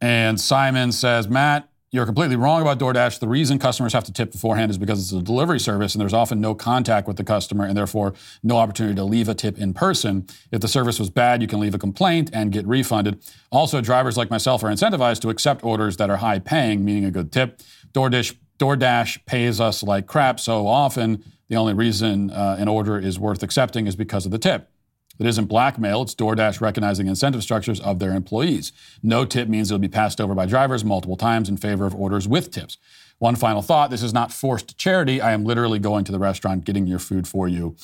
and 0.00 0.40
Simon 0.40 0.92
says, 0.92 1.28
Matt, 1.28 1.68
you're 1.90 2.04
completely 2.04 2.36
wrong 2.36 2.60
about 2.60 2.78
DoorDash. 2.78 3.18
The 3.18 3.28
reason 3.28 3.58
customers 3.58 3.94
have 3.94 4.04
to 4.04 4.12
tip 4.12 4.30
beforehand 4.30 4.70
is 4.70 4.76
because 4.76 5.00
it's 5.00 5.12
a 5.12 5.24
delivery 5.24 5.58
service 5.58 5.94
and 5.94 6.02
there's 6.02 6.12
often 6.12 6.38
no 6.38 6.54
contact 6.54 7.08
with 7.08 7.16
the 7.16 7.24
customer 7.24 7.64
and 7.64 7.74
therefore 7.74 8.12
no 8.42 8.58
opportunity 8.58 8.94
to 8.96 9.04
leave 9.04 9.28
a 9.28 9.34
tip 9.34 9.56
in 9.58 9.72
person. 9.72 10.26
If 10.52 10.60
the 10.60 10.68
service 10.68 10.98
was 10.98 11.08
bad, 11.08 11.40
you 11.40 11.48
can 11.48 11.60
leave 11.60 11.74
a 11.74 11.78
complaint 11.78 12.28
and 12.32 12.52
get 12.52 12.66
refunded. 12.66 13.22
Also, 13.50 13.80
drivers 13.80 14.18
like 14.18 14.28
myself 14.28 14.62
are 14.62 14.68
incentivized 14.68 15.20
to 15.20 15.30
accept 15.30 15.64
orders 15.64 15.96
that 15.96 16.10
are 16.10 16.18
high 16.18 16.40
paying, 16.40 16.84
meaning 16.84 17.06
a 17.06 17.10
good 17.10 17.32
tip. 17.32 17.62
DoorDash, 17.92 18.36
DoorDash 18.58 19.24
pays 19.24 19.58
us 19.58 19.82
like 19.82 20.06
crap 20.06 20.38
so 20.38 20.66
often. 20.66 21.24
The 21.48 21.56
only 21.56 21.74
reason 21.74 22.30
uh, 22.30 22.56
an 22.58 22.68
order 22.68 22.98
is 22.98 23.18
worth 23.18 23.42
accepting 23.42 23.86
is 23.86 23.96
because 23.96 24.26
of 24.26 24.32
the 24.32 24.38
tip. 24.38 24.70
It 25.18 25.26
isn't 25.26 25.46
blackmail, 25.46 26.02
it's 26.02 26.14
DoorDash 26.14 26.60
recognizing 26.60 27.08
incentive 27.08 27.42
structures 27.42 27.80
of 27.80 27.98
their 27.98 28.12
employees. 28.12 28.72
No 29.02 29.24
tip 29.24 29.48
means 29.48 29.70
it'll 29.70 29.80
be 29.80 29.88
passed 29.88 30.20
over 30.20 30.34
by 30.34 30.46
drivers 30.46 30.84
multiple 30.84 31.16
times 31.16 31.48
in 31.48 31.56
favor 31.56 31.86
of 31.86 31.94
orders 31.94 32.28
with 32.28 32.52
tips. 32.52 32.76
One 33.18 33.34
final 33.34 33.62
thought 33.62 33.90
this 33.90 34.02
is 34.02 34.14
not 34.14 34.32
forced 34.32 34.78
charity. 34.78 35.20
I 35.20 35.32
am 35.32 35.44
literally 35.44 35.80
going 35.80 36.04
to 36.04 36.12
the 36.12 36.20
restaurant, 36.20 36.64
getting 36.64 36.86
your 36.86 37.00
food 37.00 37.26
for 37.26 37.48
you, 37.48 37.74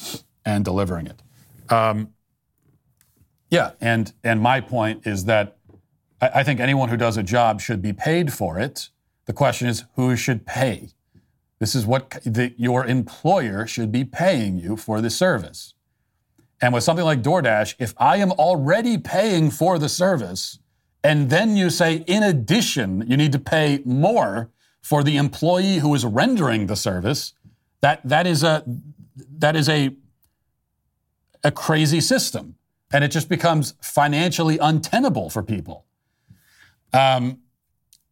and 0.44 0.64
delivering 0.64 1.08
it. 1.08 1.22
Um, 1.72 2.14
yeah, 3.50 3.72
and, 3.80 4.12
and 4.22 4.40
my 4.40 4.60
point 4.60 5.06
is 5.06 5.24
that 5.24 5.56
I, 6.20 6.30
I 6.36 6.42
think 6.44 6.60
anyone 6.60 6.88
who 6.88 6.96
does 6.96 7.16
a 7.16 7.22
job 7.24 7.60
should 7.60 7.82
be 7.82 7.92
paid 7.92 8.32
for 8.32 8.60
it. 8.60 8.90
The 9.26 9.32
question 9.32 9.66
is 9.66 9.84
who 9.96 10.14
should 10.14 10.46
pay? 10.46 10.90
This 11.64 11.74
is 11.74 11.86
what 11.86 12.10
the, 12.26 12.52
your 12.58 12.84
employer 12.84 13.66
should 13.66 13.90
be 13.90 14.04
paying 14.04 14.58
you 14.58 14.76
for 14.76 15.00
the 15.00 15.08
service. 15.08 15.72
And 16.60 16.74
with 16.74 16.84
something 16.84 17.06
like 17.06 17.22
DoorDash, 17.22 17.76
if 17.78 17.94
I 17.96 18.18
am 18.18 18.32
already 18.32 18.98
paying 18.98 19.50
for 19.50 19.78
the 19.78 19.88
service, 19.88 20.58
and 21.02 21.30
then 21.30 21.56
you 21.56 21.70
say, 21.70 22.04
in 22.06 22.22
addition, 22.22 23.02
you 23.08 23.16
need 23.16 23.32
to 23.32 23.38
pay 23.38 23.80
more 23.86 24.50
for 24.82 25.02
the 25.02 25.16
employee 25.16 25.78
who 25.78 25.94
is 25.94 26.04
rendering 26.04 26.66
the 26.66 26.76
service, 26.76 27.32
that, 27.80 28.06
that 28.06 28.26
is 28.26 28.42
a 28.42 28.62
that 29.38 29.56
is 29.56 29.70
a 29.70 29.96
a 31.44 31.50
crazy 31.50 32.02
system. 32.02 32.56
And 32.92 33.02
it 33.02 33.08
just 33.08 33.30
becomes 33.30 33.72
financially 33.80 34.58
untenable 34.58 35.30
for 35.30 35.42
people. 35.42 35.86
Um, 36.92 37.38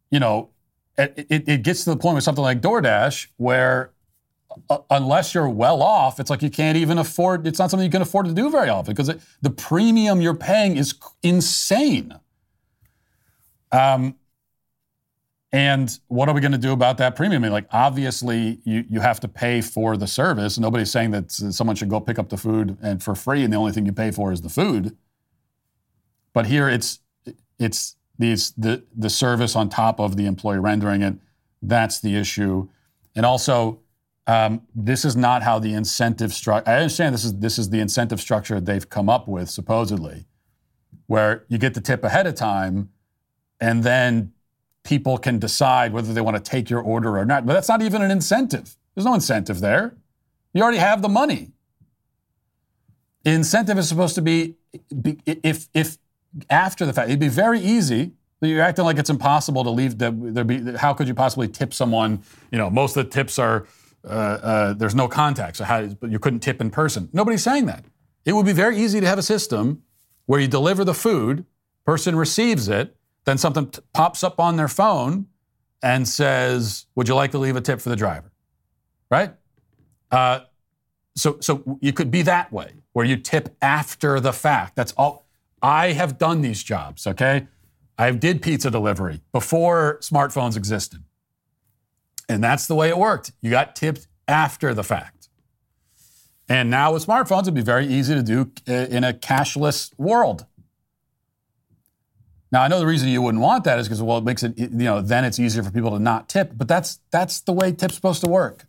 you 0.09 0.19
know, 0.19 0.49
it, 0.97 1.43
it, 1.47 1.63
gets 1.63 1.83
to 1.85 1.89
the 1.89 1.97
point 1.97 2.15
with 2.15 2.23
something 2.23 2.43
like 2.43 2.61
DoorDash 2.61 3.27
where 3.37 3.91
uh, 4.69 4.77
unless 4.89 5.33
you're 5.33 5.49
well 5.49 5.81
off, 5.81 6.19
it's 6.19 6.29
like 6.29 6.41
you 6.41 6.49
can't 6.49 6.77
even 6.77 6.97
afford. 6.97 7.47
It's 7.47 7.59
not 7.59 7.71
something 7.71 7.85
you 7.85 7.91
can 7.91 8.01
afford 8.01 8.27
to 8.27 8.33
do 8.33 8.49
very 8.49 8.69
often 8.69 8.93
because 8.93 9.09
it, 9.09 9.21
the 9.41 9.49
premium 9.49 10.21
you're 10.21 10.35
paying 10.35 10.77
is 10.77 10.93
insane. 11.23 12.19
Um, 13.71 14.15
and 15.51 15.99
what 16.07 16.29
are 16.29 16.33
we 16.33 16.41
going 16.41 16.51
to 16.51 16.57
do 16.57 16.71
about 16.71 16.97
that 16.97 17.15
premium? 17.15 17.43
I 17.43 17.45
mean, 17.45 17.53
like, 17.53 17.67
obviously, 17.71 18.59
you, 18.63 18.85
you 18.89 18.99
have 19.01 19.19
to 19.19 19.27
pay 19.27 19.61
for 19.61 19.97
the 19.97 20.07
service. 20.07 20.57
Nobody's 20.57 20.91
saying 20.91 21.11
that 21.11 21.31
someone 21.31 21.75
should 21.75 21.89
go 21.89 21.99
pick 21.99 22.17
up 22.17 22.29
the 22.29 22.37
food 22.37 22.75
and 22.81 23.03
for 23.03 23.13
free, 23.13 23.43
and 23.43 23.53
the 23.53 23.57
only 23.57 23.71
thing 23.71 23.85
you 23.85 23.93
pay 23.93 24.09
for 24.09 24.31
is 24.31 24.41
the 24.41 24.49
food. 24.49 24.97
But 26.33 26.47
here, 26.47 26.67
it's 26.67 26.99
it's 27.59 27.95
these 28.17 28.51
the 28.51 28.83
the 28.95 29.09
service 29.09 29.55
on 29.55 29.69
top 29.69 29.99
of 29.99 30.15
the 30.17 30.25
employee 30.25 30.59
rendering 30.59 31.01
it. 31.01 31.15
That's 31.61 31.99
the 31.99 32.15
issue, 32.15 32.67
and 33.15 33.25
also 33.25 33.79
um, 34.27 34.61
this 34.75 35.03
is 35.03 35.15
not 35.15 35.43
how 35.43 35.59
the 35.59 35.73
incentive 35.73 36.33
structure. 36.33 36.69
I 36.69 36.75
understand 36.75 37.13
this 37.13 37.25
is 37.25 37.39
this 37.39 37.57
is 37.57 37.69
the 37.69 37.79
incentive 37.79 38.21
structure 38.21 38.59
they've 38.59 38.89
come 38.89 39.09
up 39.09 39.27
with 39.27 39.49
supposedly, 39.49 40.25
where 41.07 41.45
you 41.47 41.57
get 41.57 41.73
the 41.73 41.81
tip 41.81 42.03
ahead 42.03 42.27
of 42.27 42.35
time, 42.35 42.89
and 43.59 43.83
then 43.83 44.33
people 44.83 45.17
can 45.17 45.39
decide 45.39 45.93
whether 45.93 46.13
they 46.13 46.21
want 46.21 46.37
to 46.37 46.43
take 46.43 46.69
your 46.69 46.81
order 46.81 47.17
or 47.17 47.25
not. 47.25 47.45
But 47.45 47.53
that's 47.53 47.69
not 47.69 47.81
even 47.81 48.01
an 48.01 48.11
incentive. 48.11 48.77
There's 48.95 49.05
no 49.05 49.13
incentive 49.13 49.59
there. 49.59 49.95
You 50.53 50.61
already 50.61 50.77
have 50.77 51.01
the 51.01 51.09
money. 51.09 51.51
Incentive 53.25 53.77
is 53.77 53.87
supposed 53.87 54.15
to 54.15 54.21
be, 54.21 54.55
be 55.01 55.17
if 55.25 55.67
if 55.73 55.97
after 56.49 56.85
the 56.85 56.93
fact. 56.93 57.09
It'd 57.09 57.19
be 57.19 57.27
very 57.27 57.59
easy 57.59 58.13
you're 58.49 58.61
acting 58.61 58.85
like 58.85 58.97
it's 58.97 59.09
impossible 59.09 59.63
to 59.63 59.69
leave. 59.69 59.97
The, 59.97 60.11
there 60.11 60.43
be, 60.43 60.73
how 60.73 60.93
could 60.93 61.07
you 61.07 61.13
possibly 61.13 61.47
tip 61.47 61.73
someone? 61.73 62.23
You 62.51 62.57
know, 62.57 62.69
most 62.69 62.97
of 62.97 63.05
the 63.05 63.09
tips 63.09 63.39
are 63.39 63.67
uh, 64.05 64.07
uh, 64.07 64.73
there's 64.73 64.95
no 64.95 65.07
contact, 65.07 65.57
so 65.57 65.63
how, 65.63 65.79
you 66.01 66.19
couldn't 66.19 66.41
tip 66.41 66.59
in 66.59 66.69
person. 66.69 67.09
Nobody's 67.13 67.43
saying 67.43 67.67
that. 67.67 67.85
It 68.25 68.33
would 68.33 68.45
be 68.45 68.53
very 68.53 68.77
easy 68.77 68.99
to 68.99 69.07
have 69.07 69.17
a 69.17 69.23
system 69.23 69.83
where 70.25 70.39
you 70.39 70.47
deliver 70.47 70.83
the 70.83 70.93
food, 70.93 71.45
person 71.85 72.15
receives 72.15 72.67
it, 72.67 72.95
then 73.25 73.37
something 73.37 73.69
t- 73.69 73.81
pops 73.93 74.23
up 74.23 74.39
on 74.39 74.57
their 74.57 74.67
phone 74.67 75.27
and 75.81 76.07
says, 76.07 76.85
"Would 76.95 77.07
you 77.07 77.15
like 77.15 77.31
to 77.31 77.37
leave 77.37 77.55
a 77.55 77.61
tip 77.61 77.79
for 77.79 77.89
the 77.89 77.95
driver?" 77.95 78.31
Right? 79.09 79.33
Uh, 80.11 80.41
so, 81.15 81.37
so 81.39 81.77
you 81.81 81.93
could 81.93 82.11
be 82.11 82.23
that 82.23 82.51
way, 82.51 82.73
where 82.91 83.05
you 83.05 83.17
tip 83.17 83.55
after 83.61 84.19
the 84.19 84.33
fact. 84.33 84.75
That's 84.75 84.91
all. 84.93 85.22
I 85.63 85.93
have 85.93 86.17
done 86.17 86.41
these 86.41 86.61
jobs. 86.61 87.07
Okay, 87.07 87.47
I 87.97 88.11
did 88.11 88.41
pizza 88.41 88.69
delivery 88.69 89.21
before 89.31 89.97
smartphones 90.01 90.57
existed. 90.57 91.03
And 92.29 92.43
that's 92.43 92.67
the 92.67 92.75
way 92.75 92.89
it 92.89 92.97
worked. 92.97 93.31
You 93.41 93.49
got 93.49 93.75
tipped 93.75 94.07
after 94.27 94.73
the 94.73 94.83
fact. 94.83 95.29
And 96.49 96.69
now 96.69 96.93
with 96.93 97.05
smartphones, 97.05 97.43
it'd 97.43 97.53
be 97.53 97.61
very 97.61 97.87
easy 97.87 98.13
to 98.13 98.23
do 98.23 98.51
uh, 98.67 98.73
in 98.73 99.03
a 99.03 99.13
cashless 99.13 99.97
world. 99.97 100.45
Now 102.51 102.61
I 102.61 102.67
know 102.67 102.79
the 102.79 102.85
reason 102.85 103.09
you 103.09 103.21
wouldn't 103.21 103.41
want 103.41 103.63
that 103.63 103.79
is 103.79 103.87
because 103.87 104.01
well, 104.01 104.19
it 104.19 104.23
makes 104.23 104.43
it 104.43 104.57
you 104.57 104.67
know 104.69 105.01
then 105.01 105.25
it's 105.25 105.39
easier 105.39 105.63
for 105.63 105.71
people 105.71 105.91
to 105.91 105.99
not 105.99 106.29
tip. 106.29 106.51
But 106.55 106.67
that's 106.67 106.99
that's 107.09 107.41
the 107.41 107.53
way 107.53 107.71
tip's 107.71 107.95
supposed 107.95 108.23
to 108.23 108.29
work. 108.29 108.67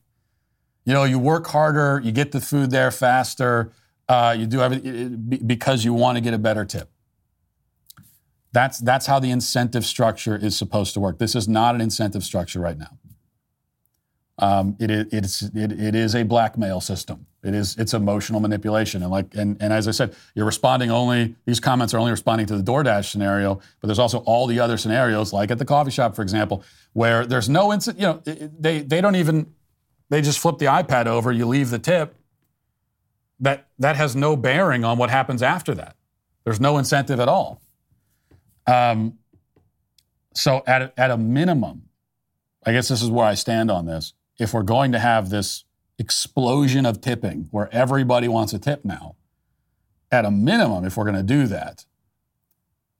You 0.86 0.92
know, 0.92 1.04
you 1.04 1.18
work 1.18 1.46
harder, 1.48 2.00
you 2.02 2.12
get 2.12 2.32
the 2.32 2.40
food 2.40 2.70
there 2.70 2.90
faster, 2.90 3.72
uh, 4.08 4.34
you 4.38 4.46
do 4.46 4.60
everything 4.60 5.40
because 5.46 5.84
you 5.84 5.94
want 5.94 6.16
to 6.16 6.20
get 6.20 6.34
a 6.34 6.38
better 6.38 6.64
tip. 6.64 6.90
That's 8.52 8.78
that's 8.78 9.06
how 9.06 9.18
the 9.18 9.30
incentive 9.30 9.84
structure 9.84 10.36
is 10.36 10.56
supposed 10.56 10.94
to 10.94 11.00
work. 11.00 11.18
This 11.18 11.34
is 11.34 11.48
not 11.48 11.74
an 11.74 11.80
incentive 11.80 12.22
structure 12.22 12.60
right 12.60 12.78
now. 12.78 12.98
Um, 14.38 14.76
it, 14.80 14.90
is, 14.90 15.06
it's, 15.12 15.42
it, 15.42 15.72
it 15.72 15.94
is 15.94 16.14
a 16.16 16.24
blackmail 16.24 16.80
system. 16.80 17.26
It 17.44 17.54
is 17.54 17.76
it's 17.78 17.94
emotional 17.94 18.40
manipulation, 18.40 19.02
and 19.02 19.10
like 19.10 19.34
and, 19.34 19.56
and 19.60 19.72
as 19.72 19.86
I 19.86 19.90
said, 19.90 20.14
you're 20.34 20.46
responding 20.46 20.90
only. 20.90 21.36
These 21.44 21.60
comments 21.60 21.92
are 21.94 21.98
only 21.98 22.10
responding 22.10 22.46
to 22.46 22.56
the 22.56 22.62
DoorDash 22.62 23.10
scenario, 23.10 23.56
but 23.80 23.88
there's 23.88 23.98
also 23.98 24.18
all 24.18 24.46
the 24.46 24.60
other 24.60 24.76
scenarios, 24.76 25.32
like 25.32 25.50
at 25.50 25.58
the 25.58 25.64
coffee 25.64 25.90
shop, 25.90 26.16
for 26.16 26.22
example, 26.22 26.64
where 26.94 27.26
there's 27.26 27.48
no 27.48 27.72
incident. 27.72 28.00
You 28.00 28.06
know, 28.06 28.50
they 28.58 28.80
they 28.80 29.00
don't 29.00 29.16
even 29.16 29.52
they 30.08 30.22
just 30.22 30.38
flip 30.38 30.58
the 30.58 30.66
iPad 30.66 31.06
over. 31.06 31.32
You 31.32 31.46
leave 31.46 31.70
the 31.70 31.78
tip. 31.78 32.16
That 33.40 33.68
that 33.78 33.96
has 33.96 34.14
no 34.14 34.36
bearing 34.36 34.84
on 34.84 34.98
what 34.98 35.10
happens 35.10 35.42
after 35.42 35.74
that. 35.74 35.96
There's 36.44 36.60
no 36.60 36.78
incentive 36.78 37.20
at 37.20 37.28
all. 37.28 37.60
Um, 38.66 39.18
so 40.34 40.62
at 40.66 40.82
a, 40.82 40.92
at 40.96 41.10
a 41.10 41.16
minimum, 41.16 41.88
I 42.64 42.72
guess 42.72 42.88
this 42.88 43.02
is 43.02 43.10
where 43.10 43.26
I 43.26 43.34
stand 43.34 43.70
on 43.70 43.86
this 43.86 44.14
if 44.38 44.52
we're 44.52 44.62
going 44.62 44.92
to 44.92 44.98
have 44.98 45.30
this 45.30 45.64
explosion 45.98 46.86
of 46.86 47.00
tipping 47.00 47.48
where 47.50 47.72
everybody 47.72 48.28
wants 48.28 48.52
a 48.52 48.58
tip 48.58 48.84
now, 48.84 49.14
at 50.10 50.24
a 50.24 50.30
minimum, 50.30 50.84
if 50.84 50.96
we're 50.96 51.04
going 51.04 51.16
to 51.16 51.22
do 51.22 51.46
that, 51.46 51.84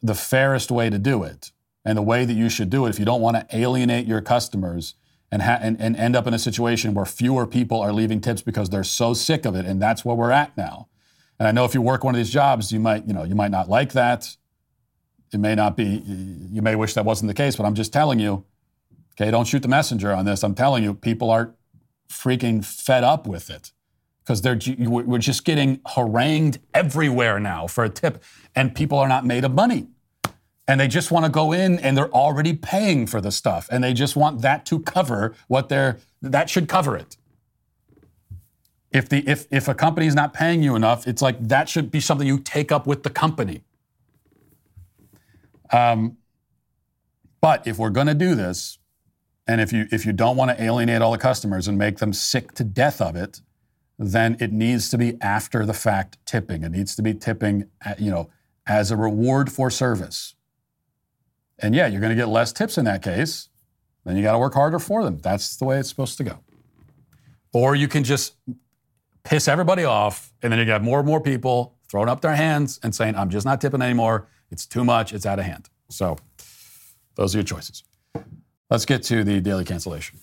the 0.03 0.15
fairest 0.15 0.71
way 0.71 0.91
to 0.91 0.99
do 0.99 1.23
it 1.23 1.53
and 1.85 1.99
the 1.99 2.03
way 2.03 2.25
that 2.25 2.35
you 2.35 2.49
should 2.49 2.71
do 2.71 2.87
it, 2.87 2.91
if 2.91 2.99
you 2.99 3.05
don't 3.05 3.21
want 3.21 3.37
to 3.37 3.57
alienate 3.57 4.07
your 4.07 4.21
customers 4.21 4.95
and, 5.35 5.43
ha- 5.43 5.59
and, 5.61 5.81
and 5.81 5.97
end 5.97 6.17
up 6.17 6.27
in 6.27 6.33
a 6.33 6.39
situation 6.39 6.95
where 6.95 7.05
fewer 7.05 7.47
people 7.47 7.81
are 7.81 7.93
leaving 7.93 8.21
tips 8.21 8.41
because 8.41 8.71
they're 8.71 8.85
so 8.85 9.13
sick 9.13 9.45
of 9.45 9.55
it, 9.55 9.67
and 9.67 9.83
that's 9.83 10.05
where 10.05 10.17
we're 10.17 10.31
at 10.31 10.57
now. 10.57 10.89
And 11.39 11.49
I 11.49 11.53
know 11.53 11.65
if 11.65 11.75
you 11.75 11.83
work 11.83 12.05
one 12.05 12.15
of 12.15 12.19
these 12.19 12.31
jobs, 12.31 12.73
you 12.73 12.81
might, 12.81 13.07
you 13.07 13.13
know, 13.13 13.25
you 13.25 13.35
might 13.35 13.51
not 13.51 13.69
like 13.69 13.93
that. 13.93 14.37
It 15.33 15.41
may 15.41 15.55
not 15.55 15.77
be, 15.77 16.03
you 16.53 16.63
may 16.63 16.77
wish 16.77 16.95
that 16.95 17.05
wasn't 17.05 17.29
the 17.29 17.35
case, 17.35 17.57
but 17.57 17.65
I'm 17.67 17.75
just 17.75 17.93
telling 17.93 18.21
you, 18.21 18.47
Okay, 19.21 19.31
don't 19.31 19.47
shoot 19.47 19.63
the 19.63 19.69
messenger 19.69 20.13
on 20.13 20.25
this. 20.25 20.43
I'm 20.43 20.55
telling 20.55 20.83
you, 20.83 20.95
people 20.95 21.31
are 21.31 21.55
freaking 22.09 22.65
fed 22.65 23.05
up 23.05 23.27
with 23.27 23.49
it 23.49 23.73
because 24.23 24.43
they're 24.43 24.59
we're 24.79 25.19
just 25.19 25.45
getting 25.45 25.81
harangued 25.95 26.59
everywhere 26.73 27.39
now 27.39 27.67
for 27.67 27.85
a 27.85 27.89
tip, 27.89 28.23
and 28.57 28.75
people 28.75 28.99
are 28.99 29.09
not 29.09 29.25
made 29.25 29.45
of 29.45 29.53
money, 29.53 29.87
and 30.67 30.81
they 30.81 30.89
just 30.89 31.11
want 31.11 31.25
to 31.25 31.31
go 31.31 31.53
in 31.53 31.79
and 31.79 31.97
they're 31.97 32.13
already 32.13 32.55
paying 32.55 33.07
for 33.07 33.21
the 33.21 33.31
stuff, 33.31 33.69
and 33.71 33.83
they 33.85 33.93
just 33.93 34.17
want 34.17 34.43
that 34.43 34.65
to 34.67 34.81
cover 34.81 35.35
what 35.49 35.69
they're 35.69 35.99
that 36.23 36.49
should 36.49 36.69
cover 36.69 36.97
it. 36.97 37.17
If 38.91 39.09
the 39.09 39.29
if 39.29 39.47
if 39.51 39.69
a 39.69 39.75
company 39.75 40.07
is 40.07 40.15
not 40.15 40.33
paying 40.33 40.63
you 40.63 40.77
enough, 40.77 41.07
it's 41.07 41.21
like 41.21 41.49
that 41.49 41.69
should 41.69 41.91
be 41.91 42.01
something 42.01 42.27
you 42.27 42.39
take 42.39 42.73
up 42.73 42.87
with 42.87 43.03
the 43.03 43.11
company. 43.11 43.63
Um, 45.73 46.19
but 47.41 47.67
if 47.67 47.79
we're 47.79 47.91
going 47.91 48.07
to 48.07 48.15
do 48.15 48.35
this, 48.35 48.79
and 49.47 49.61
if 49.61 49.73
you 49.73 49.87
if 49.91 50.07
you 50.07 50.13
don't 50.13 50.37
want 50.37 50.57
to 50.57 50.63
alienate 50.63 51.03
all 51.03 51.13
the 51.13 51.19
customers 51.19 51.69
and 51.69 51.77
make 51.77 51.99
them 51.99 52.13
sick 52.13 52.53
to 52.53 52.65
death 52.65 53.01
of 53.01 53.17
it, 53.17 53.41
then 53.99 54.37
it 54.41 54.53
needs 54.53 54.89
to 54.91 54.99
be 54.99 55.21
after 55.21 55.67
the 55.67 55.75
fact 55.75 56.19
tipping. 56.25 56.63
It 56.63 56.71
needs 56.71 56.97
to 56.97 57.03
be 57.03 57.15
tipping, 57.15 57.69
at, 57.83 58.01
you 58.01 58.11
know, 58.11 58.31
as 58.67 58.91
a 58.91 58.97
reward 58.97 59.53
for 59.53 59.71
service. 59.71 60.35
And 61.65 61.75
yeah, 61.75 61.87
you're 61.87 62.03
going 62.03 62.11
to 62.11 62.17
get 62.17 62.29
less 62.29 62.53
tips 62.53 62.77
in 62.77 62.85
that 62.85 63.01
case. 63.01 63.49
Then 64.05 64.19
you 64.19 64.23
got 64.23 64.33
to 64.33 64.39
work 64.39 64.53
harder 64.53 64.79
for 64.79 65.03
them. 65.03 65.19
That's 65.23 65.57
the 65.57 65.65
way 65.65 65.79
it's 65.79 65.89
supposed 65.89 66.19
to 66.19 66.25
go. 66.25 66.41
Or 67.55 67.75
you 67.75 67.89
can 67.89 68.05
just 68.05 68.35
piss 69.23 69.49
everybody 69.49 69.83
off, 69.85 70.31
and 70.43 70.53
then 70.53 70.61
you 70.61 70.67
got 70.67 70.83
more 70.83 70.99
and 70.99 71.07
more 71.07 71.23
people 71.23 71.79
throwing 71.89 72.11
up 72.11 72.21
their 72.21 72.35
hands 72.35 72.79
and 72.83 72.95
saying, 72.95 73.17
"I'm 73.17 73.31
just 73.31 73.47
not 73.47 73.63
tipping 73.63 73.81
anymore. 73.81 74.29
It's 74.51 74.67
too 74.67 74.85
much. 74.85 75.15
It's 75.15 75.25
out 75.25 75.39
of 75.39 75.47
hand." 75.47 75.71
So 75.89 76.19
those 77.15 77.35
are 77.35 77.39
your 77.39 77.45
choices. 77.45 77.83
Let's 78.69 78.85
get 78.85 79.03
to 79.05 79.25
the 79.25 79.41
daily 79.41 79.65
cancellation. 79.65 80.19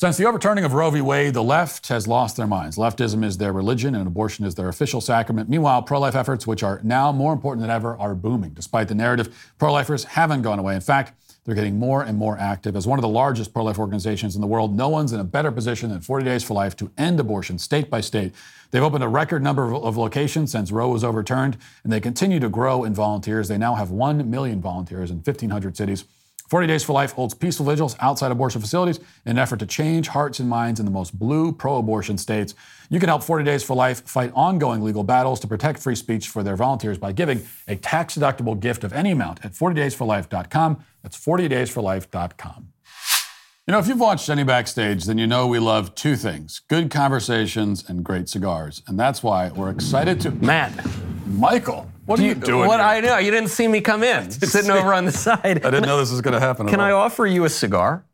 Since 0.00 0.16
the 0.16 0.24
overturning 0.24 0.64
of 0.64 0.72
Roe 0.72 0.88
v. 0.88 1.02
Wade, 1.02 1.34
the 1.34 1.42
left 1.42 1.88
has 1.88 2.08
lost 2.08 2.38
their 2.38 2.46
minds. 2.46 2.78
Leftism 2.78 3.22
is 3.22 3.36
their 3.36 3.52
religion 3.52 3.94
and 3.94 4.06
abortion 4.06 4.46
is 4.46 4.54
their 4.54 4.70
official 4.70 5.02
sacrament. 5.02 5.50
Meanwhile, 5.50 5.82
pro 5.82 6.00
life 6.00 6.14
efforts, 6.14 6.46
which 6.46 6.62
are 6.62 6.80
now 6.82 7.12
more 7.12 7.34
important 7.34 7.60
than 7.60 7.68
ever, 7.68 7.98
are 7.98 8.14
booming. 8.14 8.54
Despite 8.54 8.88
the 8.88 8.94
narrative, 8.94 9.52
pro 9.58 9.70
lifers 9.70 10.04
haven't 10.04 10.40
gone 10.40 10.58
away. 10.58 10.74
In 10.74 10.80
fact, 10.80 11.12
they're 11.44 11.54
getting 11.54 11.78
more 11.78 12.02
and 12.02 12.16
more 12.16 12.38
active. 12.38 12.76
As 12.76 12.86
one 12.86 12.98
of 12.98 13.02
the 13.02 13.08
largest 13.08 13.52
pro 13.52 13.62
life 13.62 13.78
organizations 13.78 14.36
in 14.36 14.40
the 14.40 14.46
world, 14.46 14.74
no 14.74 14.88
one's 14.88 15.12
in 15.12 15.20
a 15.20 15.24
better 15.24 15.52
position 15.52 15.90
than 15.90 16.00
40 16.00 16.24
Days 16.24 16.42
for 16.42 16.54
Life 16.54 16.74
to 16.76 16.90
end 16.96 17.20
abortion 17.20 17.58
state 17.58 17.90
by 17.90 18.00
state. 18.00 18.32
They've 18.70 18.82
opened 18.82 19.04
a 19.04 19.08
record 19.08 19.42
number 19.42 19.70
of, 19.74 19.98
locations 19.98 20.50
since 20.50 20.72
Roe 20.72 20.88
was 20.88 21.04
overturned, 21.04 21.58
and 21.84 21.92
they 21.92 22.00
continue 22.00 22.40
to 22.40 22.48
grow 22.48 22.84
in 22.84 22.94
volunteers. 22.94 23.48
They 23.48 23.58
now 23.58 23.74
have 23.74 23.90
1 23.90 24.30
million 24.30 24.62
volunteers 24.62 25.10
in 25.10 25.18
1,500 25.18 25.76
cities. 25.76 26.04
40 26.50 26.66
Days 26.66 26.82
for 26.82 26.94
Life 26.94 27.12
holds 27.12 27.32
peaceful 27.32 27.64
vigils 27.64 27.94
outside 28.00 28.32
abortion 28.32 28.60
facilities 28.60 28.98
in 29.24 29.30
an 29.30 29.38
effort 29.38 29.60
to 29.60 29.66
change 29.66 30.08
hearts 30.08 30.40
and 30.40 30.48
minds 30.48 30.80
in 30.80 30.84
the 30.84 30.90
most 30.90 31.16
blue 31.16 31.52
pro 31.52 31.76
abortion 31.76 32.18
states. 32.18 32.56
You 32.88 32.98
can 32.98 33.08
help 33.08 33.22
40 33.22 33.44
Days 33.44 33.62
for 33.62 33.76
Life 33.76 34.02
fight 34.02 34.32
ongoing 34.34 34.82
legal 34.82 35.04
battles 35.04 35.38
to 35.40 35.46
protect 35.46 35.78
free 35.78 35.94
speech 35.94 36.28
for 36.28 36.42
their 36.42 36.56
volunteers 36.56 36.98
by 36.98 37.12
giving 37.12 37.46
a 37.68 37.76
tax 37.76 38.18
deductible 38.18 38.58
gift 38.58 38.82
of 38.82 38.92
any 38.92 39.12
amount 39.12 39.44
at 39.44 39.52
40daysforlife.com. 39.52 40.84
That's 41.04 41.24
40daysforlife.com. 41.24 42.68
You 43.68 43.72
know, 43.72 43.78
if 43.78 43.86
you've 43.86 44.00
watched 44.00 44.28
any 44.28 44.42
backstage, 44.42 45.04
then 45.04 45.18
you 45.18 45.28
know 45.28 45.46
we 45.46 45.60
love 45.60 45.94
two 45.94 46.16
things 46.16 46.62
good 46.66 46.90
conversations 46.90 47.88
and 47.88 48.02
great 48.02 48.28
cigars. 48.28 48.82
And 48.88 48.98
that's 48.98 49.22
why 49.22 49.50
we're 49.50 49.70
excited 49.70 50.20
to. 50.22 50.32
Matt. 50.32 50.72
Michael, 51.26 51.88
what 52.10 52.20
are 52.20 52.22
you, 52.22 52.34
doing? 52.34 52.66
What 52.68 52.80
here? 52.80 52.88
I 52.88 53.00
know, 53.00 53.18
you 53.18 53.30
didn't 53.30 53.50
see 53.50 53.66
me 53.68 53.80
come 53.80 54.02
in, 54.02 54.30
sitting 54.30 54.70
see- 54.70 54.70
over 54.72 54.92
on 54.92 55.04
the 55.04 55.12
side. 55.26 55.64
I 55.64 55.70
didn't 55.70 55.86
know 55.86 55.98
this 55.98 56.10
was 56.10 56.20
going 56.20 56.34
to 56.34 56.40
happen. 56.40 56.66
Can 56.68 56.80
I 56.80 56.90
offer 56.90 57.26
you 57.26 57.44
a 57.44 57.48
cigar? 57.48 58.04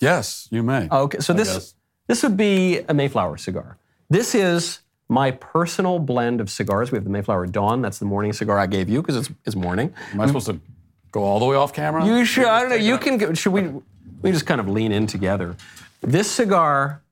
Yes, 0.00 0.48
you 0.50 0.62
may. 0.62 0.88
Okay, 0.90 1.18
so 1.20 1.32
I 1.32 1.36
this 1.36 1.52
guess. 1.52 1.74
this 2.08 2.22
would 2.24 2.36
be 2.36 2.78
a 2.88 2.94
Mayflower 2.94 3.36
cigar. 3.36 3.78
This 4.10 4.34
is 4.34 4.80
my 5.08 5.30
personal 5.30 5.98
blend 5.98 6.40
of 6.40 6.50
cigars. 6.50 6.90
We 6.90 6.96
have 6.96 7.04
the 7.04 7.10
Mayflower 7.10 7.46
Dawn. 7.46 7.82
That's 7.82 7.98
the 7.98 8.04
morning 8.06 8.32
cigar 8.32 8.58
I 8.58 8.66
gave 8.66 8.88
you 8.88 9.00
because 9.00 9.16
it's, 9.16 9.30
it's 9.44 9.54
morning. 9.54 9.94
Am 10.12 10.20
I 10.20 10.26
supposed 10.26 10.46
to 10.46 10.58
go 11.12 11.22
all 11.22 11.38
the 11.38 11.44
way 11.44 11.54
off 11.56 11.72
camera? 11.72 12.04
You 12.04 12.24
should. 12.24 12.46
I 12.46 12.60
don't 12.60 12.70
know. 12.70 12.76
You 12.76 12.98
can. 12.98 13.18
go- 13.18 13.32
Should 13.34 13.52
we? 13.52 13.70
We 14.22 14.32
just 14.32 14.46
kind 14.46 14.60
of 14.60 14.68
lean 14.68 14.90
in 14.92 15.06
together. 15.06 15.56
This 16.00 16.30
cigar 16.30 17.02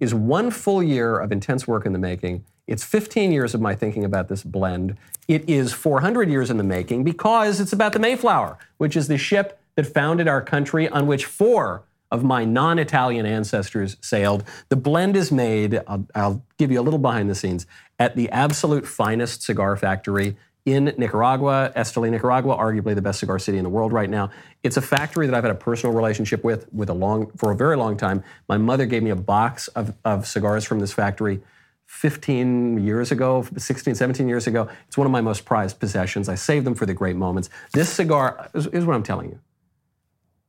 is 0.00 0.12
one 0.14 0.50
full 0.50 0.82
year 0.82 1.18
of 1.18 1.30
intense 1.32 1.66
work 1.66 1.86
in 1.86 1.92
the 1.92 1.98
making. 1.98 2.44
It's 2.66 2.82
15 2.84 3.30
years 3.30 3.54
of 3.54 3.60
my 3.60 3.74
thinking 3.74 4.04
about 4.04 4.28
this 4.28 4.42
blend. 4.42 4.96
It 5.28 5.48
is 5.48 5.72
400 5.72 6.30
years 6.30 6.50
in 6.50 6.56
the 6.56 6.64
making 6.64 7.04
because 7.04 7.60
it's 7.60 7.72
about 7.72 7.92
the 7.92 7.98
Mayflower, 7.98 8.58
which 8.78 8.96
is 8.96 9.08
the 9.08 9.18
ship 9.18 9.58
that 9.74 9.86
founded 9.86 10.28
our 10.28 10.40
country 10.40 10.88
on 10.88 11.06
which 11.06 11.26
four 11.26 11.82
of 12.10 12.24
my 12.24 12.44
non 12.44 12.78
Italian 12.78 13.26
ancestors 13.26 13.96
sailed. 14.00 14.44
The 14.68 14.76
blend 14.76 15.16
is 15.16 15.30
made, 15.30 15.82
I'll, 15.86 16.06
I'll 16.14 16.42
give 16.58 16.70
you 16.70 16.80
a 16.80 16.82
little 16.82 16.98
behind 16.98 17.28
the 17.28 17.34
scenes, 17.34 17.66
at 17.98 18.16
the 18.16 18.30
absolute 18.30 18.86
finest 18.86 19.42
cigar 19.42 19.76
factory 19.76 20.36
in 20.64 20.94
Nicaragua, 20.96 21.70
Esteli, 21.76 22.10
Nicaragua, 22.10 22.56
arguably 22.56 22.94
the 22.94 23.02
best 23.02 23.20
cigar 23.20 23.38
city 23.38 23.58
in 23.58 23.64
the 23.64 23.70
world 23.70 23.92
right 23.92 24.08
now. 24.08 24.30
It's 24.62 24.78
a 24.78 24.82
factory 24.82 25.26
that 25.26 25.34
I've 25.34 25.44
had 25.44 25.50
a 25.50 25.56
personal 25.56 25.94
relationship 25.94 26.42
with 26.42 26.72
with 26.72 26.88
a 26.88 26.94
long 26.94 27.30
for 27.36 27.50
a 27.50 27.56
very 27.56 27.76
long 27.76 27.98
time. 27.98 28.22
My 28.48 28.56
mother 28.56 28.86
gave 28.86 29.02
me 29.02 29.10
a 29.10 29.16
box 29.16 29.68
of, 29.68 29.92
of 30.04 30.26
cigars 30.26 30.64
from 30.64 30.80
this 30.80 30.92
factory 30.92 31.42
15 31.94 32.84
years 32.84 33.12
ago, 33.12 33.46
16, 33.56 33.94
17 33.94 34.28
years 34.28 34.48
ago. 34.48 34.68
It's 34.88 34.98
one 34.98 35.06
of 35.06 35.12
my 35.12 35.20
most 35.20 35.44
prized 35.44 35.78
possessions. 35.78 36.28
I 36.28 36.34
save 36.34 36.64
them 36.64 36.74
for 36.74 36.86
the 36.86 36.92
great 36.92 37.14
moments. 37.16 37.50
This 37.72 37.88
cigar 37.88 38.50
is, 38.52 38.66
is 38.66 38.84
what 38.84 38.94
I'm 38.94 39.04
telling 39.04 39.30
you. 39.30 39.38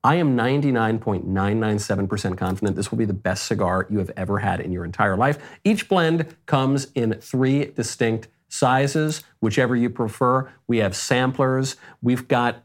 I 0.04 0.16
am 0.16 0.36
99.997% 0.36 2.38
confident 2.38 2.76
this 2.76 2.92
will 2.92 2.98
be 2.98 3.06
the 3.06 3.14
best 3.14 3.46
cigar 3.46 3.88
you 3.90 4.00
have 4.00 4.12
ever 4.18 4.40
had 4.40 4.60
in 4.60 4.72
your 4.72 4.84
entire 4.84 5.16
life. 5.16 5.38
Each 5.64 5.88
blend 5.88 6.36
comes 6.48 6.88
in 6.96 7.14
three 7.22 7.66
distinct 7.66 8.28
sizes, 8.50 9.22
whichever 9.40 9.76
you 9.76 9.92
prefer. 9.92 10.52
We 10.68 10.80
have 10.80 10.96
samplers. 10.96 11.76
We've 12.02 12.28
got 12.28 12.64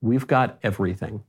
we've 0.00 0.26
got 0.26 0.58
everything. 0.62 1.22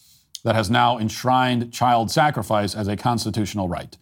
that 0.43 0.55
has 0.55 0.71
now 0.71 0.97
enshrined 0.97 1.71
child 1.71 2.09
sacrifice 2.09 2.73
as 2.73 2.87
a 2.87 2.95
constitutional 2.95 3.67
right. 3.67 3.97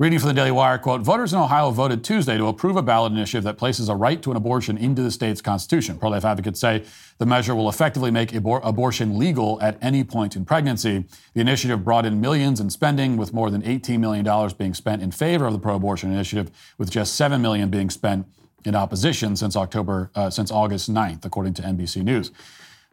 Reading 0.00 0.18
from 0.18 0.28
the 0.28 0.34
Daily 0.34 0.50
Wire, 0.50 0.78
quote, 0.78 1.02
voters 1.02 1.34
in 1.34 1.38
Ohio 1.38 1.70
voted 1.70 2.02
Tuesday 2.02 2.38
to 2.38 2.46
approve 2.46 2.74
a 2.76 2.82
ballot 2.82 3.12
initiative 3.12 3.44
that 3.44 3.58
places 3.58 3.90
a 3.90 3.94
right 3.94 4.22
to 4.22 4.30
an 4.30 4.36
abortion 4.38 4.78
into 4.78 5.02
the 5.02 5.10
state's 5.10 5.42
constitution. 5.42 5.98
Pro 5.98 6.08
life 6.08 6.24
advocates 6.24 6.58
say 6.58 6.86
the 7.18 7.26
measure 7.26 7.54
will 7.54 7.68
effectively 7.68 8.10
make 8.10 8.30
abor- 8.30 8.62
abortion 8.64 9.18
legal 9.18 9.60
at 9.60 9.76
any 9.82 10.02
point 10.02 10.36
in 10.36 10.46
pregnancy. 10.46 11.04
The 11.34 11.42
initiative 11.42 11.84
brought 11.84 12.06
in 12.06 12.18
millions 12.18 12.60
in 12.60 12.70
spending, 12.70 13.18
with 13.18 13.34
more 13.34 13.50
than 13.50 13.60
$18 13.60 14.00
million 14.00 14.50
being 14.56 14.72
spent 14.72 15.02
in 15.02 15.10
favor 15.10 15.44
of 15.44 15.52
the 15.52 15.58
pro 15.58 15.74
abortion 15.74 16.10
initiative, 16.10 16.50
with 16.78 16.90
just 16.90 17.14
7 17.16 17.42
million 17.42 17.68
being 17.68 17.90
spent 17.90 18.26
in 18.64 18.74
opposition 18.74 19.36
since 19.36 19.54
October, 19.54 20.10
uh, 20.14 20.30
since 20.30 20.50
August 20.50 20.90
9th, 20.90 21.26
according 21.26 21.52
to 21.52 21.62
NBC 21.62 22.02
News. 22.02 22.30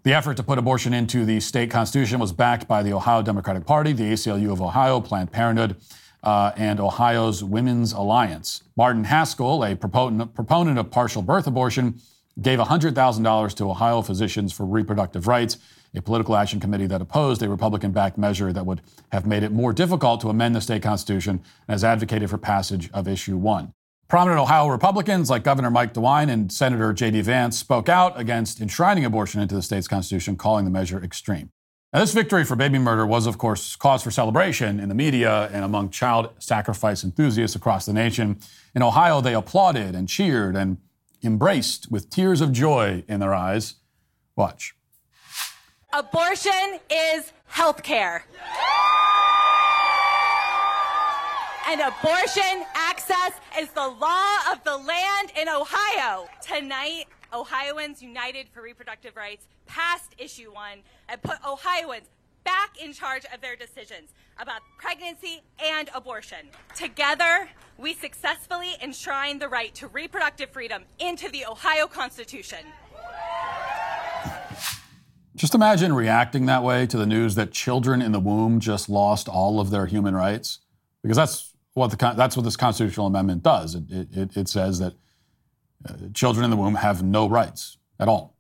The 0.04 0.14
effort 0.14 0.36
to 0.36 0.44
put 0.44 0.58
abortion 0.58 0.94
into 0.94 1.24
the 1.24 1.40
state 1.40 1.72
constitution 1.72 2.20
was 2.20 2.34
backed 2.34 2.68
by 2.68 2.84
the 2.84 2.92
Ohio 2.92 3.22
Democratic 3.22 3.66
Party, 3.66 3.94
the 3.94 4.12
ACLU 4.12 4.52
of 4.52 4.62
Ohio, 4.62 5.00
Planned 5.00 5.32
Parenthood, 5.32 5.78
uh, 6.28 6.52
and 6.58 6.82
Ohio's 6.82 7.42
Women's 7.42 7.94
Alliance. 7.94 8.62
Martin 8.76 9.06
Haskell, 9.06 9.64
a 9.64 9.78
proponent, 9.78 10.34
proponent 10.36 10.78
of 10.78 10.92
partial 10.92 11.22
birth 11.22 11.48
abortion, 11.48 12.02
gave 12.42 12.60
$100,000 12.60 13.56
to 13.56 13.70
Ohio 13.70 14.02
physicians 14.02 14.52
for 14.52 14.66
reproductive 14.66 15.26
rights, 15.26 15.58
a 15.96 16.02
political 16.02 16.36
action 16.36 16.60
committee 16.60 16.86
that 16.86 17.02
opposed 17.02 17.42
a 17.42 17.48
Republican 17.48 17.94
backed 17.94 18.18
measure 18.18 18.52
that 18.52 18.66
would 18.66 18.82
have 19.14 19.26
made 19.26 19.42
it 19.42 19.54
more 19.54 19.72
difficult 19.72 20.20
to 20.20 20.28
amend 20.28 20.54
the 20.54 20.60
state 20.60 20.84
constitution 20.84 21.42
and 21.66 21.74
has 21.74 21.86
advocated 21.86 22.30
for 22.30 22.38
passage 22.38 22.92
of 22.92 23.08
issue 23.08 23.38
one. 23.38 23.72
Prominent 24.10 24.42
Ohio 24.42 24.68
Republicans 24.68 25.30
like 25.30 25.46
Governor 25.46 25.72
Mike 25.72 25.94
DeWine 25.94 26.30
and 26.30 26.52
Senator 26.52 26.92
J.D. 26.92 27.22
Vance 27.22 27.58
spoke 27.58 27.88
out 27.88 28.20
against 28.20 28.60
enshrining 28.60 29.06
abortion 29.06 29.40
into 29.40 29.56
the 29.56 29.62
state's 29.62 29.88
constitution, 29.88 30.36
calling 30.36 30.66
the 30.66 30.72
measure 30.72 31.02
extreme. 31.02 31.52
Now, 31.98 32.04
this 32.04 32.14
victory 32.14 32.46
for 32.46 32.56
baby 32.56 32.78
murder 32.78 33.08
was, 33.08 33.26
of 33.26 33.40
course, 33.40 33.76
cause 33.76 34.04
for 34.04 34.12
celebration 34.12 34.80
in 34.80 34.88
the 34.88 34.94
media 34.94 35.50
and 35.52 35.66
among 35.66 35.90
child 35.90 36.30
sacrifice 36.38 37.04
enthusiasts 37.04 37.56
across 37.56 37.88
the 37.88 37.94
nation. 37.94 38.38
In 38.76 38.84
Ohio, 38.84 39.20
they 39.20 39.34
applauded 39.34 39.96
and 39.96 40.08
cheered 40.08 40.56
and 40.56 40.78
embraced 41.24 41.90
with 41.90 42.12
tears 42.12 42.40
of 42.40 42.52
joy 42.52 43.04
in 43.08 43.20
their 43.20 43.34
eyes. 43.34 43.78
Watch. 44.36 44.76
Abortion 45.92 46.78
is 46.92 47.34
health 47.48 47.82
care. 47.82 48.26
And 51.68 51.82
abortion 51.82 52.64
access 52.76 53.32
is 53.58 53.70
the 53.70 53.88
law 53.88 54.52
of 54.52 54.64
the 54.64 54.78
land 54.78 55.32
in 55.36 55.50
Ohio. 55.50 56.30
Tonight, 56.44 57.06
Ohioans 57.34 58.04
United 58.04 58.50
for 58.54 58.62
Reproductive 58.62 59.16
Rights 59.16 59.48
passed 59.68 60.16
issue 60.18 60.52
one 60.52 60.80
and 61.10 61.22
put 61.22 61.38
Ohioans 61.46 62.10
back 62.44 62.82
in 62.82 62.94
charge 62.94 63.24
of 63.34 63.42
their 63.42 63.56
decisions 63.56 64.14
about 64.40 64.62
pregnancy 64.78 65.42
and 65.60 65.90
abortion. 65.94 66.48
Together, 66.76 67.50
we 67.78 67.94
successfully 67.94 68.76
enshrined 68.82 69.42
the 69.42 69.50
right 69.50 69.76
to 69.76 69.88
reproductive 69.88 70.50
freedom 70.50 70.84
into 71.00 71.30
the 71.30 71.46
Ohio 71.46 71.88
Constitution. 71.88 72.60
Just 75.36 75.54
imagine 75.54 75.94
reacting 75.94 76.46
that 76.48 76.64
way 76.64 76.88
to 76.88 76.98
the 76.98 77.06
news 77.06 77.36
that 77.36 77.52
children 77.52 78.02
in 78.02 78.12
the 78.12 78.20
womb 78.20 78.60
just 78.60 78.90
lost 78.90 79.28
all 79.28 79.60
of 79.60 79.70
their 79.70 79.86
human 79.86 80.16
rights, 80.16 80.60
because 81.04 81.18
that's 81.18 81.54
what 81.74 81.92
the 81.92 82.14
that's 82.16 82.36
what 82.36 82.44
this 82.44 82.56
constitutional 82.56 83.06
amendment 83.06 83.44
does. 83.44 83.76
It, 83.76 83.84
it, 83.92 84.38
it 84.38 84.50
says 84.50 84.80
that 84.80 84.94
uh, 85.88 85.94
children 86.14 86.44
in 86.44 86.50
the 86.50 86.58
womb 86.58 86.76
have 86.76 87.04
no 87.04 87.30
rights 87.30 87.78
at 88.00 88.08
all. 88.08 88.36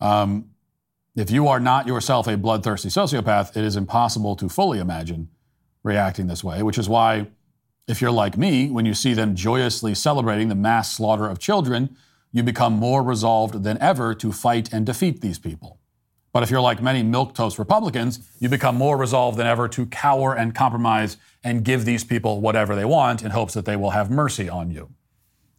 Um, 0.00 0.51
if 1.14 1.30
you 1.30 1.46
are 1.48 1.60
not 1.60 1.86
yourself 1.86 2.26
a 2.26 2.36
bloodthirsty 2.36 2.88
sociopath, 2.88 3.56
it 3.56 3.64
is 3.64 3.76
impossible 3.76 4.34
to 4.36 4.48
fully 4.48 4.78
imagine 4.78 5.28
reacting 5.82 6.26
this 6.26 6.42
way, 6.42 6.62
which 6.62 6.78
is 6.78 6.88
why, 6.88 7.26
if 7.86 8.00
you're 8.00 8.10
like 8.10 8.38
me, 8.38 8.70
when 8.70 8.86
you 8.86 8.94
see 8.94 9.12
them 9.12 9.34
joyously 9.34 9.94
celebrating 9.94 10.48
the 10.48 10.54
mass 10.54 10.96
slaughter 10.96 11.28
of 11.28 11.38
children, 11.38 11.96
you 12.32 12.42
become 12.42 12.72
more 12.72 13.02
resolved 13.02 13.62
than 13.62 13.76
ever 13.78 14.14
to 14.14 14.32
fight 14.32 14.72
and 14.72 14.86
defeat 14.86 15.20
these 15.20 15.38
people. 15.38 15.78
But 16.32 16.42
if 16.42 16.50
you're 16.50 16.62
like 16.62 16.80
many 16.80 17.02
milquetoast 17.02 17.58
Republicans, 17.58 18.20
you 18.38 18.48
become 18.48 18.76
more 18.76 18.96
resolved 18.96 19.36
than 19.36 19.46
ever 19.46 19.68
to 19.68 19.84
cower 19.86 20.34
and 20.34 20.54
compromise 20.54 21.18
and 21.44 21.62
give 21.62 21.84
these 21.84 22.04
people 22.04 22.40
whatever 22.40 22.74
they 22.74 22.86
want 22.86 23.22
in 23.22 23.32
hopes 23.32 23.52
that 23.52 23.66
they 23.66 23.76
will 23.76 23.90
have 23.90 24.10
mercy 24.10 24.48
on 24.48 24.70
you. 24.70 24.88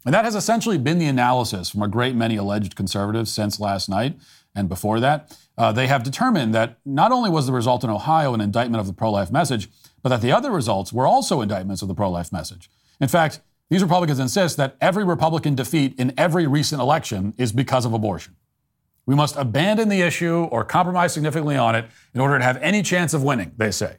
And 0.04 0.16
that 0.16 0.26
has 0.26 0.36
essentially 0.36 0.80
been 0.80 0.98
the 0.98 1.06
analysis 1.06 1.70
from 1.70 1.84
a 1.84 1.88
great 1.88 2.16
many 2.16 2.38
alleged 2.38 2.76
conservatives 2.76 3.32
since 3.32 3.60
last 3.60 3.88
night 3.88 4.18
and 4.56 4.70
before 4.70 5.00
that. 5.00 5.38
Uh, 5.58 5.72
they 5.72 5.88
have 5.88 6.04
determined 6.04 6.54
that 6.54 6.80
not 6.86 7.12
only 7.12 7.30
was 7.30 7.46
the 7.46 7.54
result 7.54 7.84
in 7.84 7.90
Ohio 7.90 8.34
an 8.34 8.42
indictment 8.42 8.80
of 8.80 8.88
the 8.88 8.94
pro 8.94 9.12
life 9.12 9.32
message, 9.32 9.70
but 10.02 10.10
that 10.10 10.22
the 10.22 10.32
other 10.32 10.52
results 10.52 10.92
were 10.92 11.08
also 11.08 11.42
indictments 11.42 11.82
of 11.82 11.88
the 11.88 11.96
pro 11.96 12.10
life 12.10 12.32
message. 12.32 12.70
In 13.00 13.08
fact, 13.08 13.42
these 13.70 13.82
Republicans 13.82 14.20
insist 14.20 14.58
that 14.58 14.76
every 14.82 15.04
Republican 15.04 15.56
defeat 15.56 15.96
in 15.98 16.14
every 16.18 16.46
recent 16.46 16.82
election 16.82 17.34
is 17.38 17.52
because 17.52 17.86
of 17.86 17.94
abortion. 17.94 18.36
We 19.06 19.16
must 19.16 19.36
abandon 19.36 19.90
the 19.90 20.02
issue 20.02 20.44
or 20.52 20.64
compromise 20.64 21.14
significantly 21.14 21.58
on 21.58 21.76
it 21.76 21.86
in 22.14 22.22
order 22.22 22.38
to 22.38 22.44
have 22.44 22.58
any 22.58 22.82
chance 22.84 23.14
of 23.14 23.24
winning, 23.24 23.52
they 23.58 23.72
say. 23.72 23.98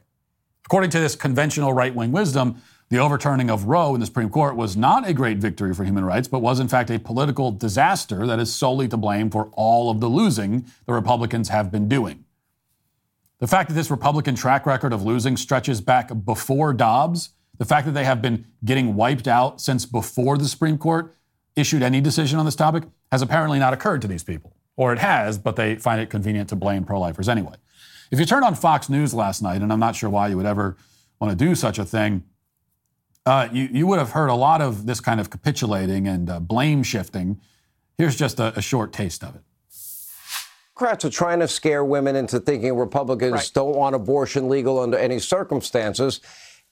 According 0.65 0.89
to 0.91 0.99
this 0.99 1.15
conventional 1.15 1.73
right 1.73 1.93
wing 1.93 2.11
wisdom, 2.11 2.61
the 2.89 2.99
overturning 2.99 3.49
of 3.49 3.65
Roe 3.65 3.95
in 3.95 3.99
the 3.99 4.05
Supreme 4.05 4.29
Court 4.29 4.55
was 4.55 4.77
not 4.77 5.07
a 5.07 5.13
great 5.13 5.39
victory 5.39 5.73
for 5.73 5.83
human 5.83 6.05
rights, 6.05 6.27
but 6.27 6.39
was 6.39 6.59
in 6.59 6.67
fact 6.67 6.91
a 6.91 6.99
political 6.99 7.51
disaster 7.51 8.27
that 8.27 8.39
is 8.39 8.53
solely 8.53 8.87
to 8.87 8.97
blame 8.97 9.29
for 9.31 9.49
all 9.53 9.89
of 9.89 9.99
the 9.99 10.07
losing 10.07 10.65
the 10.85 10.93
Republicans 10.93 11.49
have 11.49 11.71
been 11.71 11.89
doing. 11.89 12.25
The 13.39 13.47
fact 13.47 13.69
that 13.69 13.75
this 13.75 13.89
Republican 13.89 14.35
track 14.35 14.65
record 14.65 14.93
of 14.93 15.03
losing 15.03 15.35
stretches 15.35 15.81
back 15.81 16.11
before 16.23 16.73
Dobbs, 16.73 17.31
the 17.57 17.65
fact 17.65 17.85
that 17.85 17.93
they 17.93 18.05
have 18.05 18.21
been 18.21 18.45
getting 18.63 18.95
wiped 18.95 19.27
out 19.27 19.59
since 19.59 19.85
before 19.85 20.37
the 20.37 20.47
Supreme 20.47 20.77
Court 20.77 21.15
issued 21.55 21.81
any 21.81 22.01
decision 22.01 22.37
on 22.37 22.45
this 22.45 22.55
topic, 22.55 22.83
has 23.11 23.21
apparently 23.21 23.59
not 23.59 23.73
occurred 23.73 24.01
to 24.03 24.07
these 24.07 24.23
people. 24.23 24.53
Or 24.77 24.93
it 24.93 24.99
has, 24.99 25.37
but 25.37 25.55
they 25.55 25.75
find 25.75 26.01
it 26.01 26.09
convenient 26.09 26.49
to 26.49 26.55
blame 26.55 26.83
pro 26.83 26.99
lifers 26.99 27.29
anyway. 27.29 27.55
If 28.11 28.19
you 28.19 28.25
turned 28.25 28.43
on 28.43 28.55
Fox 28.55 28.89
News 28.89 29.13
last 29.13 29.41
night, 29.41 29.61
and 29.61 29.71
I'm 29.71 29.79
not 29.79 29.95
sure 29.95 30.09
why 30.09 30.27
you 30.27 30.37
would 30.37 30.45
ever 30.45 30.77
want 31.19 31.37
to 31.37 31.45
do 31.45 31.55
such 31.55 31.79
a 31.79 31.85
thing, 31.85 32.23
uh, 33.25 33.49
you, 33.51 33.69
you 33.71 33.87
would 33.87 33.99
have 33.99 34.11
heard 34.11 34.29
a 34.29 34.35
lot 34.35 34.61
of 34.61 34.85
this 34.85 34.99
kind 34.99 35.19
of 35.19 35.29
capitulating 35.29 36.07
and 36.07 36.29
uh, 36.29 36.39
blame 36.39 36.83
shifting. 36.83 37.39
Here's 37.97 38.15
just 38.15 38.39
a, 38.39 38.57
a 38.57 38.61
short 38.61 38.93
taste 38.93 39.23
of 39.23 39.35
it. 39.35 39.41
Democrats 40.77 41.05
are 41.05 41.09
trying 41.09 41.39
to 41.39 41.47
scare 41.47 41.85
women 41.85 42.17
into 42.17 42.39
thinking 42.39 42.75
Republicans 42.75 43.33
right. 43.33 43.51
don't 43.53 43.75
want 43.75 43.95
abortion 43.95 44.49
legal 44.49 44.77
under 44.77 44.97
any 44.97 45.19
circumstances. 45.19 46.19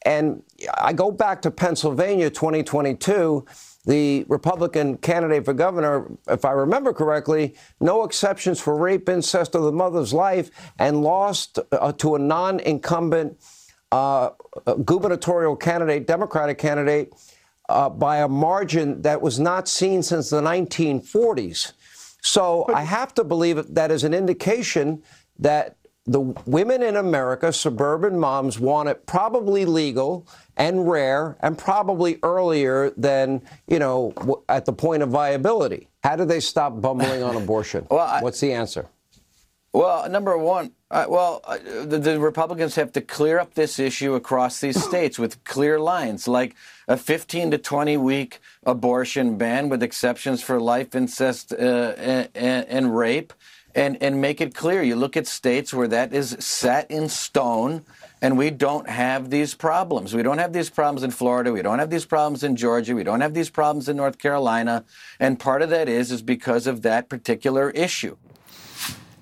And 0.06 0.44
I 0.78 0.92
go 0.92 1.10
back 1.10 1.42
to 1.44 1.52
Pennsylvania 1.52 2.30
2022. 2.30 3.46
The 3.86 4.26
Republican 4.28 4.98
candidate 4.98 5.46
for 5.46 5.54
governor, 5.54 6.12
if 6.28 6.44
I 6.44 6.52
remember 6.52 6.94
correctly, 6.94 7.56
no 7.80 8.04
exceptions 8.04 8.60
for 8.60 8.78
rape, 8.78 9.08
incest, 9.08 9.56
or 9.56 9.62
the 9.62 9.72
mother's 9.72 10.14
life, 10.14 10.52
and 10.78 11.02
lost 11.02 11.60
uh, 11.72 11.92
to 11.94 12.16
a 12.16 12.20
non 12.20 12.60
incumbent 12.60 13.40
uh, 13.94 14.32
gubernatorial 14.86 15.56
candidate, 15.56 16.08
Democratic 16.08 16.58
candidate, 16.58 17.14
uh, 17.70 17.88
by 17.90 18.18
a 18.18 18.28
margin 18.28 19.04
that 19.04 19.22
was 19.22 19.40
not 19.40 19.68
seen 19.68 20.02
since 20.02 20.32
the 20.32 20.42
1940s. 20.42 21.74
So 22.20 22.66
I 22.74 22.82
have 22.82 23.14
to 23.16 23.24
believe 23.24 23.76
that 23.76 23.92
is 23.92 24.04
an 24.04 24.14
indication 24.14 25.04
that 25.38 25.78
the 26.06 26.22
women 26.46 26.82
in 26.82 26.96
America, 26.96 27.54
suburban 27.54 28.20
moms, 28.20 28.60
want 28.60 28.90
it 28.90 29.06
probably 29.06 29.64
legal 29.64 30.28
and 30.58 30.90
rare 30.90 31.38
and 31.42 31.56
probably 31.56 32.18
earlier 32.24 32.90
than, 32.98 33.42
you 33.68 33.78
know, 33.78 34.44
at 34.50 34.66
the 34.66 34.74
point 34.74 35.04
of 35.04 35.10
viability. 35.10 35.88
How 36.04 36.16
do 36.16 36.26
they 36.26 36.40
stop 36.40 36.82
bumbling 36.82 37.22
on 37.22 37.36
abortion? 37.44 37.86
well, 37.92 38.00
I, 38.00 38.22
What's 38.22 38.40
the 38.40 38.54
answer? 38.54 38.88
Well, 39.74 40.08
number 40.08 40.38
one, 40.38 40.74
uh, 40.92 41.08
well, 41.10 41.42
uh, 41.46 41.58
the, 41.86 41.98
the, 41.98 42.20
Republicans 42.20 42.76
have 42.76 42.92
to 42.92 43.02
clear 43.02 43.40
up 43.40 43.56
this 43.56 43.80
issue 43.80 44.14
across 44.14 44.60
these 44.60 44.82
states 44.90 45.18
with 45.18 45.44
clear 45.46 45.80
lines, 45.80 46.28
like 46.28 46.56
a 46.88 46.96
15 46.96 47.50
to 47.50 47.58
20 47.58 47.98
week 47.98 48.40
abortion 48.68 49.36
ban 49.36 49.70
with 49.70 49.82
exceptions 49.82 50.44
for 50.44 50.62
life, 50.62 50.94
incest, 50.94 51.54
uh, 51.54 51.56
and, 51.56 52.30
and, 52.36 52.96
rape, 52.96 53.34
and, 53.74 53.98
and 54.00 54.22
make 54.22 54.42
it 54.42 54.54
clear. 54.54 54.84
You 54.84 54.96
look 54.96 55.18
at 55.18 55.26
states 55.26 55.74
where 55.74 55.88
that 55.88 56.14
is 56.14 56.38
set 56.40 56.92
in 56.92 57.10
stone, 57.10 57.84
and 58.22 58.38
we 58.38 58.52
don't 58.52 58.88
have 58.88 59.32
these 59.32 59.56
problems. 59.56 60.14
We 60.14 60.22
don't 60.22 60.38
have 60.38 60.54
these 60.54 60.70
problems 60.70 61.02
in 61.02 61.10
Florida. 61.10 61.52
We 61.52 61.64
don't 61.64 61.80
have 61.80 61.90
these 61.90 62.06
problems 62.06 62.44
in 62.44 62.56
Georgia. 62.56 62.94
We 62.94 63.04
don't 63.04 63.22
have 63.22 63.34
these 63.34 63.50
problems 63.50 63.90
in 63.90 63.98
North 63.98 64.20
Carolina. 64.20 64.86
And 65.20 65.40
part 65.40 65.64
of 65.64 65.72
that 65.72 65.90
is 65.90 66.12
is 66.12 66.22
because 66.22 66.68
of 66.68 66.84
that 66.84 67.10
particular 67.10 67.72
issue. 67.72 68.18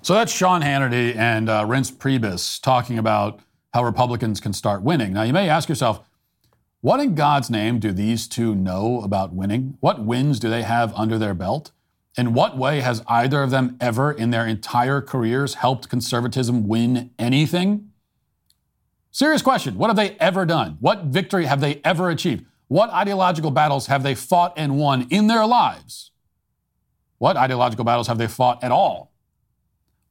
So 0.04 0.14
that's 0.14 0.32
Sean 0.32 0.62
Hannity 0.62 1.14
and 1.14 1.48
uh, 1.48 1.64
Priebus 1.64 2.60
talking 2.60 2.98
about 2.98 3.38
how 3.72 3.84
Republicans 3.84 4.40
can 4.40 4.52
start 4.52 4.82
winning. 4.82 5.12
Now, 5.12 5.22
you 5.22 5.32
may 5.32 5.48
ask 5.48 5.68
yourself, 5.68 6.00
what 6.80 6.98
in 6.98 7.14
God's 7.14 7.48
name 7.50 7.78
do 7.78 7.92
these 7.92 8.26
two 8.26 8.56
know 8.56 9.00
about 9.02 9.32
winning? 9.32 9.76
What 9.78 10.04
wins 10.04 10.40
do 10.40 10.50
they 10.50 10.64
have 10.64 10.92
under 10.96 11.18
their 11.18 11.34
belt? 11.34 11.70
In 12.18 12.34
what 12.34 12.58
way 12.58 12.80
has 12.80 13.04
either 13.06 13.44
of 13.44 13.50
them 13.50 13.76
ever 13.80 14.10
in 14.10 14.30
their 14.30 14.44
entire 14.44 15.00
careers 15.00 15.54
helped 15.54 15.88
conservatism 15.88 16.66
win 16.66 17.12
anything? 17.16 17.92
Serious 19.12 19.40
question. 19.40 19.78
What 19.78 19.86
have 19.86 19.96
they 19.96 20.16
ever 20.18 20.44
done? 20.44 20.78
What 20.80 21.04
victory 21.04 21.46
have 21.46 21.60
they 21.60 21.80
ever 21.84 22.10
achieved? 22.10 22.44
What 22.66 22.90
ideological 22.90 23.52
battles 23.52 23.86
have 23.86 24.02
they 24.02 24.16
fought 24.16 24.54
and 24.56 24.76
won 24.76 25.06
in 25.10 25.28
their 25.28 25.46
lives? 25.46 26.10
What 27.18 27.36
ideological 27.36 27.84
battles 27.84 28.08
have 28.08 28.18
they 28.18 28.26
fought 28.26 28.64
at 28.64 28.72
all? 28.72 29.11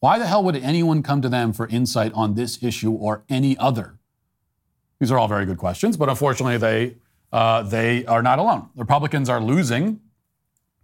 Why 0.02 0.18
the 0.18 0.26
hell 0.26 0.44
would 0.44 0.56
anyone 0.56 1.04
come 1.04 1.22
to 1.22 1.30
them 1.30 1.54
for 1.54 1.68
insight 1.68 2.12
on 2.14 2.34
this 2.34 2.64
issue 2.64 2.92
or 2.92 3.24
any 3.30 3.56
other? 3.60 4.00
These 5.00 5.12
are 5.12 5.20
all 5.20 5.28
very 5.28 5.46
good 5.46 5.60
questions, 5.60 5.96
but 5.96 6.10
unfortunately, 6.10 6.58
they, 6.58 6.98
uh, 7.32 7.62
they 7.62 8.04
are 8.08 8.24
not 8.24 8.40
alone. 8.40 8.70
The 8.76 8.82
Republicans 8.82 9.30
are 9.30 9.40
losing 9.40 10.00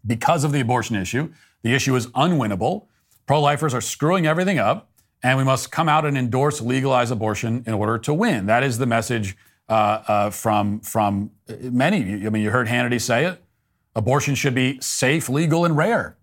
because 0.06 0.44
of 0.44 0.52
the 0.52 0.60
abortion 0.60 0.96
issue. 0.96 1.34
The 1.64 1.74
issue 1.74 1.96
is 1.96 2.06
unwinnable. 2.10 2.86
Pro 3.26 3.42
lifers 3.42 3.74
are 3.74 3.82
screwing 3.82 4.28
everything 4.28 4.60
up, 4.60 4.92
and 5.24 5.36
we 5.40 5.44
must 5.44 5.72
come 5.72 5.90
out 5.90 6.06
and 6.06 6.16
endorse 6.16 6.62
legalized 6.62 7.12
abortion 7.12 7.64
in 7.66 7.74
order 7.74 7.98
to 7.98 8.14
win. 8.14 8.46
That 8.46 8.62
is 8.62 8.78
the 8.78 8.86
message 8.86 9.36
uh, 9.68 10.04
uh, 10.08 10.30
from, 10.30 10.80
from 10.82 11.32
many. 11.60 12.24
I 12.24 12.30
mean, 12.30 12.44
you 12.44 12.52
heard 12.52 12.68
Hannity 12.68 13.02
say 13.02 13.26
it. 13.26 13.44
Abortion 13.96 14.36
should 14.36 14.54
be 14.54 14.80
safe, 14.80 15.28
legal, 15.28 15.66
and 15.66 15.76
rare. 15.76 16.17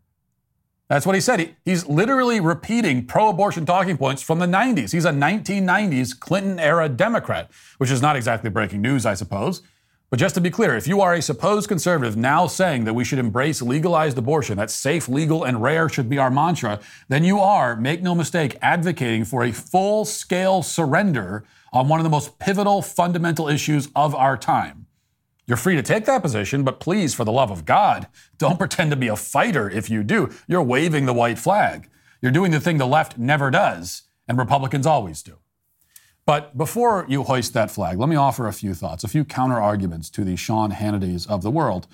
That's 0.88 1.06
what 1.06 1.14
he 1.14 1.20
said. 1.20 1.40
He, 1.40 1.56
he's 1.64 1.86
literally 1.86 2.40
repeating 2.40 3.06
pro 3.06 3.28
abortion 3.28 3.64
talking 3.64 3.96
points 3.96 4.22
from 4.22 4.38
the 4.38 4.46
90s. 4.46 4.92
He's 4.92 5.06
a 5.06 5.10
1990s 5.10 6.18
Clinton 6.18 6.58
era 6.58 6.88
Democrat, 6.88 7.50
which 7.78 7.90
is 7.90 8.02
not 8.02 8.16
exactly 8.16 8.50
breaking 8.50 8.82
news, 8.82 9.06
I 9.06 9.14
suppose. 9.14 9.62
But 10.10 10.20
just 10.20 10.34
to 10.36 10.40
be 10.40 10.50
clear, 10.50 10.76
if 10.76 10.86
you 10.86 11.00
are 11.00 11.14
a 11.14 11.22
supposed 11.22 11.68
conservative 11.68 12.16
now 12.16 12.46
saying 12.46 12.84
that 12.84 12.94
we 12.94 13.02
should 13.02 13.18
embrace 13.18 13.62
legalized 13.62 14.18
abortion, 14.18 14.58
that 14.58 14.70
safe, 14.70 15.08
legal, 15.08 15.42
and 15.42 15.60
rare 15.60 15.88
should 15.88 16.08
be 16.08 16.18
our 16.18 16.30
mantra, 16.30 16.78
then 17.08 17.24
you 17.24 17.40
are, 17.40 17.74
make 17.74 18.02
no 18.02 18.14
mistake, 18.14 18.56
advocating 18.62 19.24
for 19.24 19.42
a 19.42 19.52
full 19.52 20.04
scale 20.04 20.62
surrender 20.62 21.44
on 21.72 21.88
one 21.88 21.98
of 21.98 22.04
the 22.04 22.10
most 22.10 22.38
pivotal 22.38 22.80
fundamental 22.80 23.48
issues 23.48 23.88
of 23.96 24.14
our 24.14 24.36
time. 24.36 24.83
You're 25.46 25.56
free 25.58 25.76
to 25.76 25.82
take 25.82 26.06
that 26.06 26.22
position, 26.22 26.62
but 26.62 26.80
please, 26.80 27.14
for 27.14 27.24
the 27.24 27.32
love 27.32 27.50
of 27.50 27.64
God, 27.64 28.08
don't 28.38 28.58
pretend 28.58 28.90
to 28.90 28.96
be 28.96 29.08
a 29.08 29.16
fighter 29.16 29.68
if 29.68 29.90
you 29.90 30.02
do. 30.02 30.30
You're 30.46 30.62
waving 30.62 31.06
the 31.06 31.12
white 31.12 31.38
flag. 31.38 31.90
You're 32.22 32.32
doing 32.32 32.50
the 32.50 32.60
thing 32.60 32.78
the 32.78 32.86
left 32.86 33.18
never 33.18 33.50
does, 33.50 34.02
and 34.26 34.38
Republicans 34.38 34.86
always 34.86 35.22
do. 35.22 35.38
But 36.26 36.56
before 36.56 37.04
you 37.06 37.24
hoist 37.24 37.52
that 37.52 37.70
flag, 37.70 37.98
let 37.98 38.08
me 38.08 38.16
offer 38.16 38.46
a 38.48 38.52
few 38.52 38.72
thoughts, 38.72 39.04
a 39.04 39.08
few 39.08 39.24
counter 39.24 39.60
arguments 39.60 40.08
to 40.10 40.24
the 40.24 40.36
Sean 40.36 40.72
Hannitys 40.72 41.28
of 41.28 41.42
the 41.42 41.50
world. 41.50 41.86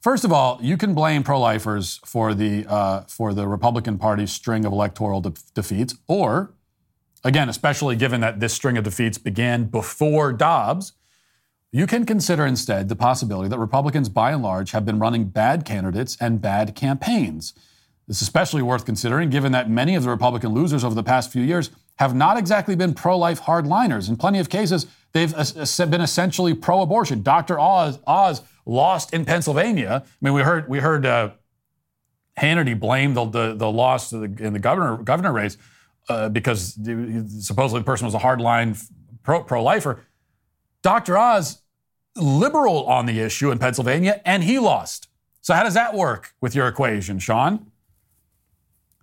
First 0.00 0.24
of 0.24 0.32
all, 0.32 0.58
you 0.62 0.78
can 0.78 0.94
blame 0.94 1.22
pro-lifers 1.22 2.00
for 2.06 2.32
the 2.32 2.64
uh, 2.66 3.02
for 3.02 3.34
the 3.34 3.46
Republican 3.46 3.98
Party's 3.98 4.32
string 4.32 4.64
of 4.64 4.72
electoral 4.72 5.20
de- 5.20 5.34
defeats, 5.54 5.94
or 6.08 6.54
again, 7.22 7.50
especially 7.50 7.96
given 7.96 8.22
that 8.22 8.40
this 8.40 8.54
string 8.54 8.78
of 8.78 8.84
defeats 8.84 9.18
began 9.18 9.64
before 9.64 10.32
Dobbs, 10.32 10.94
you 11.72 11.86
can 11.86 12.04
consider 12.04 12.44
instead 12.46 12.88
the 12.88 12.96
possibility 12.96 13.48
that 13.48 13.58
Republicans, 13.58 14.08
by 14.08 14.32
and 14.32 14.42
large, 14.42 14.72
have 14.72 14.84
been 14.84 14.98
running 14.98 15.24
bad 15.24 15.64
candidates 15.64 16.16
and 16.20 16.40
bad 16.40 16.74
campaigns. 16.74 17.52
This 18.08 18.16
is 18.16 18.22
especially 18.22 18.62
worth 18.62 18.84
considering 18.84 19.30
given 19.30 19.52
that 19.52 19.70
many 19.70 19.94
of 19.94 20.02
the 20.02 20.08
Republican 20.08 20.52
losers 20.52 20.82
over 20.82 20.96
the 20.96 21.02
past 21.04 21.30
few 21.30 21.42
years 21.42 21.70
have 21.96 22.14
not 22.14 22.36
exactly 22.36 22.74
been 22.74 22.92
pro 22.92 23.16
life 23.16 23.42
hardliners. 23.42 24.08
In 24.08 24.16
plenty 24.16 24.40
of 24.40 24.48
cases, 24.48 24.86
they've 25.12 25.32
been 25.32 26.00
essentially 26.00 26.54
pro 26.54 26.80
abortion. 26.80 27.22
Dr. 27.22 27.60
Oz, 27.60 28.00
Oz 28.06 28.42
lost 28.66 29.14
in 29.14 29.24
Pennsylvania. 29.24 30.02
I 30.04 30.24
mean, 30.24 30.34
we 30.34 30.42
heard, 30.42 30.68
we 30.68 30.80
heard 30.80 31.06
uh, 31.06 31.30
Hannity 32.36 32.78
blame 32.78 33.14
the, 33.14 33.26
the, 33.26 33.54
the 33.54 33.70
loss 33.70 34.10
the, 34.10 34.22
in 34.22 34.54
the 34.54 34.58
governor, 34.58 34.96
governor 34.96 35.32
race 35.32 35.56
uh, 36.08 36.30
because 36.30 36.78
supposedly 37.44 37.80
the 37.80 37.84
person 37.84 38.06
was 38.06 38.14
a 38.14 38.18
hardline 38.18 38.82
pro 39.22 39.62
lifer. 39.62 40.00
Dr. 40.82 41.16
Oz, 41.18 41.59
liberal 42.16 42.86
on 42.86 43.06
the 43.06 43.20
issue 43.20 43.50
in 43.50 43.58
Pennsylvania, 43.58 44.20
and 44.24 44.44
he 44.44 44.58
lost. 44.58 45.08
So, 45.40 45.54
how 45.54 45.62
does 45.62 45.74
that 45.74 45.94
work 45.94 46.34
with 46.40 46.54
your 46.54 46.68
equation, 46.68 47.18
Sean? 47.18 47.70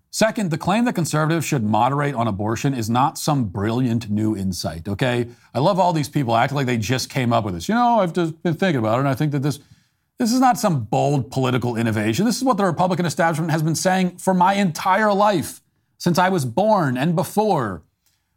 Second, 0.10 0.52
the 0.52 0.58
claim 0.58 0.86
that 0.86 0.96
conservatives 0.96 1.46
should 1.46 1.64
moderate 1.64 2.16
on 2.16 2.28
abortion 2.28 2.74
is 2.74 2.90
not 2.90 3.18
some 3.18 3.46
brilliant 3.46 4.10
new 4.10 4.36
insight, 4.36 4.88
okay? 4.88 5.28
I 5.54 5.60
love 5.60 5.80
all 5.80 5.94
these 5.94 6.10
people 6.10 6.36
acting 6.36 6.56
like 6.56 6.66
they 6.66 6.78
just 6.78 7.10
came 7.10 7.34
up 7.34 7.44
with 7.44 7.54
this. 7.54 7.68
You 7.68 7.76
know, 7.76 8.00
I've 8.00 8.14
just 8.14 8.42
been 8.42 8.56
thinking 8.56 8.80
about 8.80 8.96
it, 8.96 9.00
and 9.02 9.10
I 9.10 9.16
think 9.16 9.32
that 9.34 9.44
this, 9.44 9.60
this 10.18 10.32
is 10.32 10.40
not 10.40 10.58
some 10.58 10.86
bold 10.86 11.30
political 11.30 11.76
innovation. 11.76 12.26
This 12.26 12.38
is 12.38 12.44
what 12.44 12.58
the 12.58 12.66
Republican 12.66 13.06
establishment 13.06 13.52
has 13.52 13.62
been 13.62 13.76
saying 13.76 14.18
for 14.18 14.34
my 14.34 14.54
entire 14.54 15.14
life, 15.14 15.62
since 15.98 16.18
I 16.18 16.30
was 16.30 16.46
born 16.46 16.98
and 16.98 17.16
before. 17.16 17.84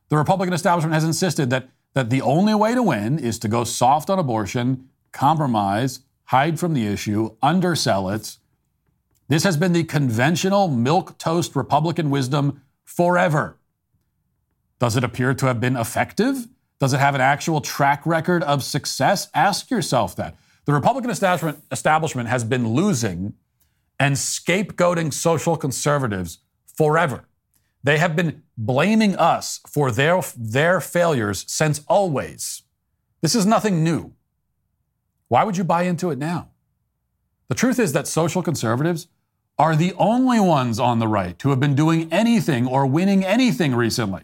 The 0.09 0.17
Republican 0.17 0.53
establishment 0.53 0.93
has 0.93 1.05
insisted 1.05 1.51
that, 1.51 1.69
that 1.95 2.11
the 2.11 2.23
only 2.23 2.55
way 2.55 2.75
to 2.75 2.83
win 2.83 3.19
is 3.19 3.39
to 3.41 3.49
go 3.49 3.65
soft 3.65 4.11
on 4.11 4.19
abortion, 4.19 4.89
compromise, 5.13 6.01
hide 6.25 6.59
from 6.59 6.75
the 6.75 6.87
issue, 6.87 7.37
undersell 7.43 8.09
it, 8.09 8.37
this 9.29 9.45
has 9.45 9.57
been 9.57 9.73
the 9.73 9.85
conventional 9.85 10.69
milquetoast 10.69 11.55
Republican 11.55 12.11
wisdom 12.11 12.63
forever. 12.85 13.57
Does 14.81 14.97
it 14.97 15.05
appear 15.05 15.35
to 15.35 15.47
have 15.47 15.61
been 15.61 15.77
effective? 15.77 16.49
Does 16.81 16.93
it 16.93 16.99
have 16.99 17.15
an 17.15 17.21
actual 17.21 17.61
track 17.61 18.05
record 18.05 18.43
of 18.43 18.65
success? 18.65 19.29
Ask 19.33 19.71
yourself 19.71 20.17
that. 20.17 20.37
The 20.65 20.73
Republican 20.73 21.11
establishment, 21.11 21.63
establishment 21.71 22.29
has 22.29 22.43
been 22.43 22.75
losing 22.75 23.35
and 24.01 24.17
scapegoating 24.17 25.13
social 25.13 25.57
conservatives 25.57 26.39
forever. 26.67 27.25
They 27.83 27.99
have 27.99 28.15
been 28.15 28.43
blaming 28.57 29.17
us 29.17 29.61
for 29.67 29.91
their, 29.91 30.21
their 30.37 30.81
failures 30.81 31.45
since 31.49 31.83
always. 31.89 32.63
This 33.23 33.35
is 33.35 33.47
nothing 33.47 33.83
new. 33.83 34.13
Why 35.29 35.45
would 35.45 35.57
you 35.57 35.65
buy 35.65 35.85
into 35.85 36.11
it 36.11 36.19
now? 36.19 36.49
The 37.49 37.55
truth 37.55 37.79
is 37.79 37.93
that 37.93 38.07
social 38.07 38.43
conservatives 38.43 39.09
are 39.59 39.77
the 39.77 39.93
only 39.95 40.41
ones 40.41 40.79
on 40.79 40.99
the 40.99 41.09
right 41.09 41.39
to 41.39 41.51
have 41.51 41.61
been 41.61 41.75
doing 41.75 42.13
anything 42.13 42.67
or 42.67 42.87
winning 42.87 43.25
anything 43.25 43.75
recently. 43.75 44.23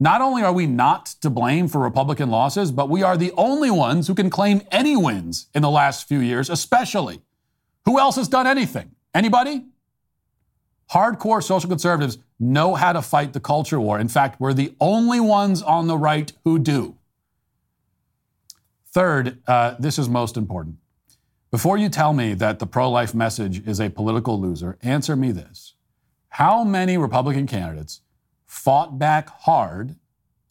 Not 0.00 0.20
only 0.20 0.42
are 0.42 0.52
we 0.52 0.66
not 0.66 1.06
to 1.22 1.30
blame 1.30 1.68
for 1.68 1.80
Republican 1.80 2.30
losses, 2.30 2.72
but 2.72 2.90
we 2.90 3.02
are 3.02 3.16
the 3.16 3.32
only 3.32 3.70
ones 3.70 4.06
who 4.06 4.14
can 4.14 4.28
claim 4.28 4.62
any 4.70 4.96
wins 4.96 5.46
in 5.54 5.62
the 5.62 5.70
last 5.70 6.08
few 6.08 6.18
years, 6.18 6.50
especially. 6.50 7.22
Who 7.84 7.98
else 7.98 8.16
has 8.16 8.28
done 8.28 8.46
anything? 8.46 8.90
Anybody? 9.14 9.64
Hardcore 10.92 11.42
social 11.42 11.68
conservatives 11.68 12.18
know 12.38 12.74
how 12.74 12.92
to 12.92 13.02
fight 13.02 13.32
the 13.32 13.40
culture 13.40 13.80
war. 13.80 13.98
In 13.98 14.08
fact, 14.08 14.40
we're 14.40 14.52
the 14.52 14.74
only 14.80 15.20
ones 15.20 15.62
on 15.62 15.86
the 15.86 15.98
right 15.98 16.32
who 16.44 16.58
do. 16.58 16.96
Third, 18.92 19.42
uh, 19.46 19.74
this 19.78 19.98
is 19.98 20.08
most 20.08 20.36
important. 20.36 20.76
Before 21.50 21.78
you 21.78 21.88
tell 21.88 22.12
me 22.12 22.34
that 22.34 22.58
the 22.58 22.66
pro 22.66 22.90
life 22.90 23.14
message 23.14 23.66
is 23.66 23.80
a 23.80 23.88
political 23.88 24.40
loser, 24.40 24.78
answer 24.82 25.16
me 25.16 25.32
this. 25.32 25.74
How 26.30 26.64
many 26.64 26.98
Republican 26.98 27.46
candidates 27.46 28.00
fought 28.44 28.98
back 28.98 29.28
hard 29.28 29.96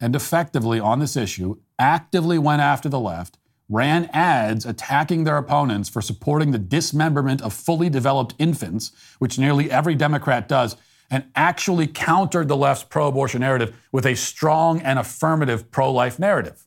and 0.03 0.17
effectively 0.17 0.81
on 0.81 0.99
this 0.99 1.15
issue, 1.15 1.57
actively 1.79 2.37
went 2.37 2.61
after 2.61 2.89
the 2.89 2.99
left, 2.99 3.37
ran 3.73 4.05
ads 4.13 4.65
attacking 4.65 5.23
their 5.23 5.37
opponents 5.37 5.89
for 5.89 6.01
supporting 6.01 6.51
the 6.51 6.59
dismemberment 6.59 7.41
of 7.41 7.53
fully 7.53 7.89
developed 7.89 8.35
infants, 8.37 8.91
which 9.19 9.39
nearly 9.39 9.71
every 9.71 9.95
Democrat 9.95 10.47
does, 10.47 10.77
and 11.09 11.25
actually 11.35 11.87
countered 11.87 12.47
the 12.47 12.55
left's 12.55 12.83
pro 12.83 13.07
abortion 13.07 13.41
narrative 13.41 13.75
with 13.91 14.05
a 14.05 14.15
strong 14.15 14.79
and 14.81 14.99
affirmative 14.99 15.71
pro 15.71 15.91
life 15.91 16.19
narrative? 16.19 16.65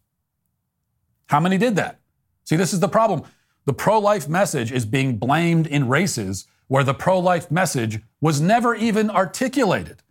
How 1.29 1.41
many 1.41 1.59
did 1.59 1.77
that? 1.77 2.01
See, 2.45 2.57
this 2.57 2.73
is 2.73 2.81
the 2.81 2.89
problem. 2.89 3.23
The 3.65 3.73
pro 3.73 3.99
life 3.99 4.29
message 4.29 4.71
is 4.71 4.87
being 4.87 5.17
blamed 5.17 5.67
in 5.67 5.89
races 5.89 6.47
where 6.69 6.85
the 6.85 6.95
pro 6.95 7.19
life 7.19 7.51
message 7.51 8.01
was 8.21 8.41
never 8.41 8.75
even 8.75 9.11
articulated. 9.11 10.03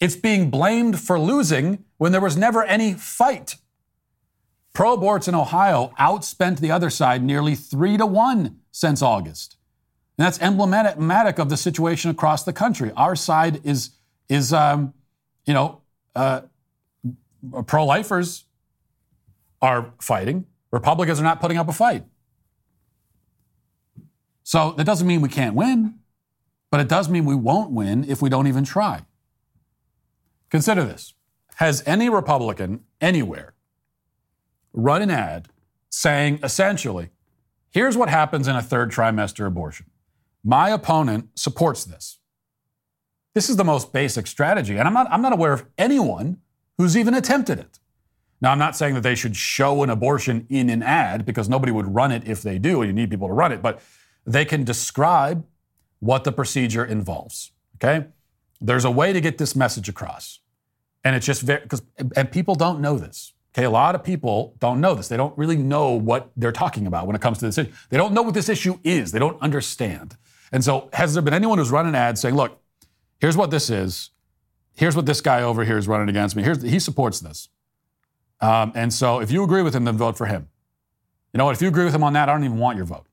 It's 0.00 0.16
being 0.16 0.50
blamed 0.50 1.00
for 1.00 1.18
losing 1.18 1.84
when 1.98 2.12
there 2.12 2.20
was 2.20 2.36
never 2.36 2.64
any 2.64 2.94
fight. 2.94 3.56
Pro 4.72 4.96
aborts 4.96 5.28
in 5.28 5.34
Ohio 5.34 5.92
outspent 5.98 6.60
the 6.60 6.70
other 6.70 6.88
side 6.88 7.22
nearly 7.22 7.54
three 7.54 7.96
to 7.96 8.06
one 8.06 8.60
since 8.70 9.02
August. 9.02 9.56
And 10.16 10.26
that's 10.26 10.40
emblematic 10.40 11.38
of 11.38 11.48
the 11.48 11.56
situation 11.56 12.10
across 12.10 12.44
the 12.44 12.52
country. 12.52 12.90
Our 12.96 13.16
side 13.16 13.64
is, 13.64 13.90
is 14.28 14.52
um, 14.52 14.94
you 15.44 15.52
know, 15.52 15.82
uh, 16.14 16.42
pro 17.66 17.84
lifers 17.84 18.44
are 19.60 19.92
fighting, 20.00 20.46
Republicans 20.70 21.20
are 21.20 21.24
not 21.24 21.40
putting 21.40 21.58
up 21.58 21.68
a 21.68 21.72
fight. 21.72 22.04
So 24.42 24.72
that 24.72 24.84
doesn't 24.84 25.06
mean 25.06 25.20
we 25.20 25.28
can't 25.28 25.54
win, 25.54 25.98
but 26.70 26.80
it 26.80 26.88
does 26.88 27.08
mean 27.08 27.24
we 27.24 27.34
won't 27.34 27.70
win 27.70 28.04
if 28.04 28.20
we 28.22 28.28
don't 28.28 28.46
even 28.46 28.64
try. 28.64 29.02
Consider 30.50 30.84
this 30.84 31.14
Has 31.56 31.82
any 31.86 32.08
Republican 32.08 32.84
anywhere 33.00 33.51
run 34.72 35.02
an 35.02 35.10
ad 35.10 35.48
saying 35.90 36.40
essentially, 36.42 37.10
here's 37.70 37.96
what 37.96 38.08
happens 38.08 38.48
in 38.48 38.56
a 38.56 38.62
third 38.62 38.90
trimester 38.90 39.46
abortion? 39.46 39.86
My 40.44 40.70
opponent 40.70 41.38
supports 41.38 41.84
this. 41.84 42.18
This 43.34 43.48
is 43.48 43.56
the 43.56 43.64
most 43.64 43.92
basic 43.92 44.26
strategy, 44.26 44.76
and 44.76 44.86
I'm 44.86 44.94
not, 44.94 45.06
I'm 45.10 45.22
not 45.22 45.32
aware 45.32 45.52
of 45.52 45.64
anyone 45.78 46.38
who's 46.76 46.96
even 46.96 47.14
attempted 47.14 47.58
it. 47.58 47.78
Now, 48.40 48.50
I'm 48.50 48.58
not 48.58 48.76
saying 48.76 48.94
that 48.94 49.02
they 49.02 49.14
should 49.14 49.36
show 49.36 49.84
an 49.84 49.90
abortion 49.90 50.46
in 50.48 50.68
an 50.68 50.82
ad 50.82 51.24
because 51.24 51.48
nobody 51.48 51.70
would 51.70 51.94
run 51.94 52.10
it 52.10 52.26
if 52.26 52.42
they 52.42 52.58
do, 52.58 52.82
and 52.82 52.88
you 52.88 52.92
need 52.92 53.08
people 53.08 53.28
to 53.28 53.32
run 53.32 53.52
it, 53.52 53.62
but 53.62 53.80
they 54.26 54.44
can 54.44 54.64
describe 54.64 55.46
what 56.00 56.24
the 56.24 56.32
procedure 56.32 56.84
involves. 56.84 57.52
Okay? 57.76 58.06
There's 58.60 58.84
a 58.84 58.90
way 58.90 59.12
to 59.12 59.20
get 59.20 59.38
this 59.38 59.54
message 59.54 59.88
across. 59.88 60.40
And 61.04 61.14
it's 61.14 61.24
just 61.26 61.42
very, 61.42 61.60
because, 61.60 61.82
and 62.16 62.30
people 62.30 62.56
don't 62.56 62.80
know 62.80 62.98
this. 62.98 63.32
Okay, 63.54 63.64
a 63.64 63.70
lot 63.70 63.94
of 63.94 64.02
people 64.02 64.54
don't 64.60 64.80
know 64.80 64.94
this. 64.94 65.08
They 65.08 65.16
don't 65.16 65.36
really 65.36 65.56
know 65.56 65.90
what 65.90 66.30
they're 66.36 66.52
talking 66.52 66.86
about 66.86 67.06
when 67.06 67.14
it 67.14 67.20
comes 67.20 67.38
to 67.38 67.46
this 67.46 67.58
issue. 67.58 67.70
They 67.90 67.98
don't 67.98 68.14
know 68.14 68.22
what 68.22 68.32
this 68.32 68.48
issue 68.48 68.78
is. 68.82 69.12
They 69.12 69.18
don't 69.18 69.40
understand. 69.42 70.16
And 70.52 70.64
so, 70.64 70.88
has 70.94 71.12
there 71.12 71.22
been 71.22 71.34
anyone 71.34 71.58
who's 71.58 71.70
run 71.70 71.86
an 71.86 71.94
ad 71.94 72.18
saying, 72.18 72.34
look, 72.34 72.58
here's 73.20 73.36
what 73.36 73.50
this 73.50 73.68
is. 73.68 74.10
Here's 74.74 74.96
what 74.96 75.04
this 75.04 75.20
guy 75.20 75.42
over 75.42 75.64
here 75.64 75.76
is 75.76 75.86
running 75.86 76.08
against 76.08 76.34
me. 76.34 76.42
Here's, 76.42 76.62
he 76.62 76.78
supports 76.78 77.20
this. 77.20 77.48
Um, 78.40 78.72
and 78.74 78.92
so, 78.92 79.20
if 79.20 79.30
you 79.30 79.44
agree 79.44 79.62
with 79.62 79.74
him, 79.74 79.84
then 79.84 79.98
vote 79.98 80.16
for 80.16 80.26
him. 80.26 80.48
You 81.32 81.38
know 81.38 81.44
what? 81.44 81.54
If 81.54 81.62
you 81.62 81.68
agree 81.68 81.84
with 81.84 81.94
him 81.94 82.02
on 82.04 82.14
that, 82.14 82.28
I 82.28 82.32
don't 82.32 82.44
even 82.44 82.58
want 82.58 82.76
your 82.76 82.86
vote. 82.86 83.06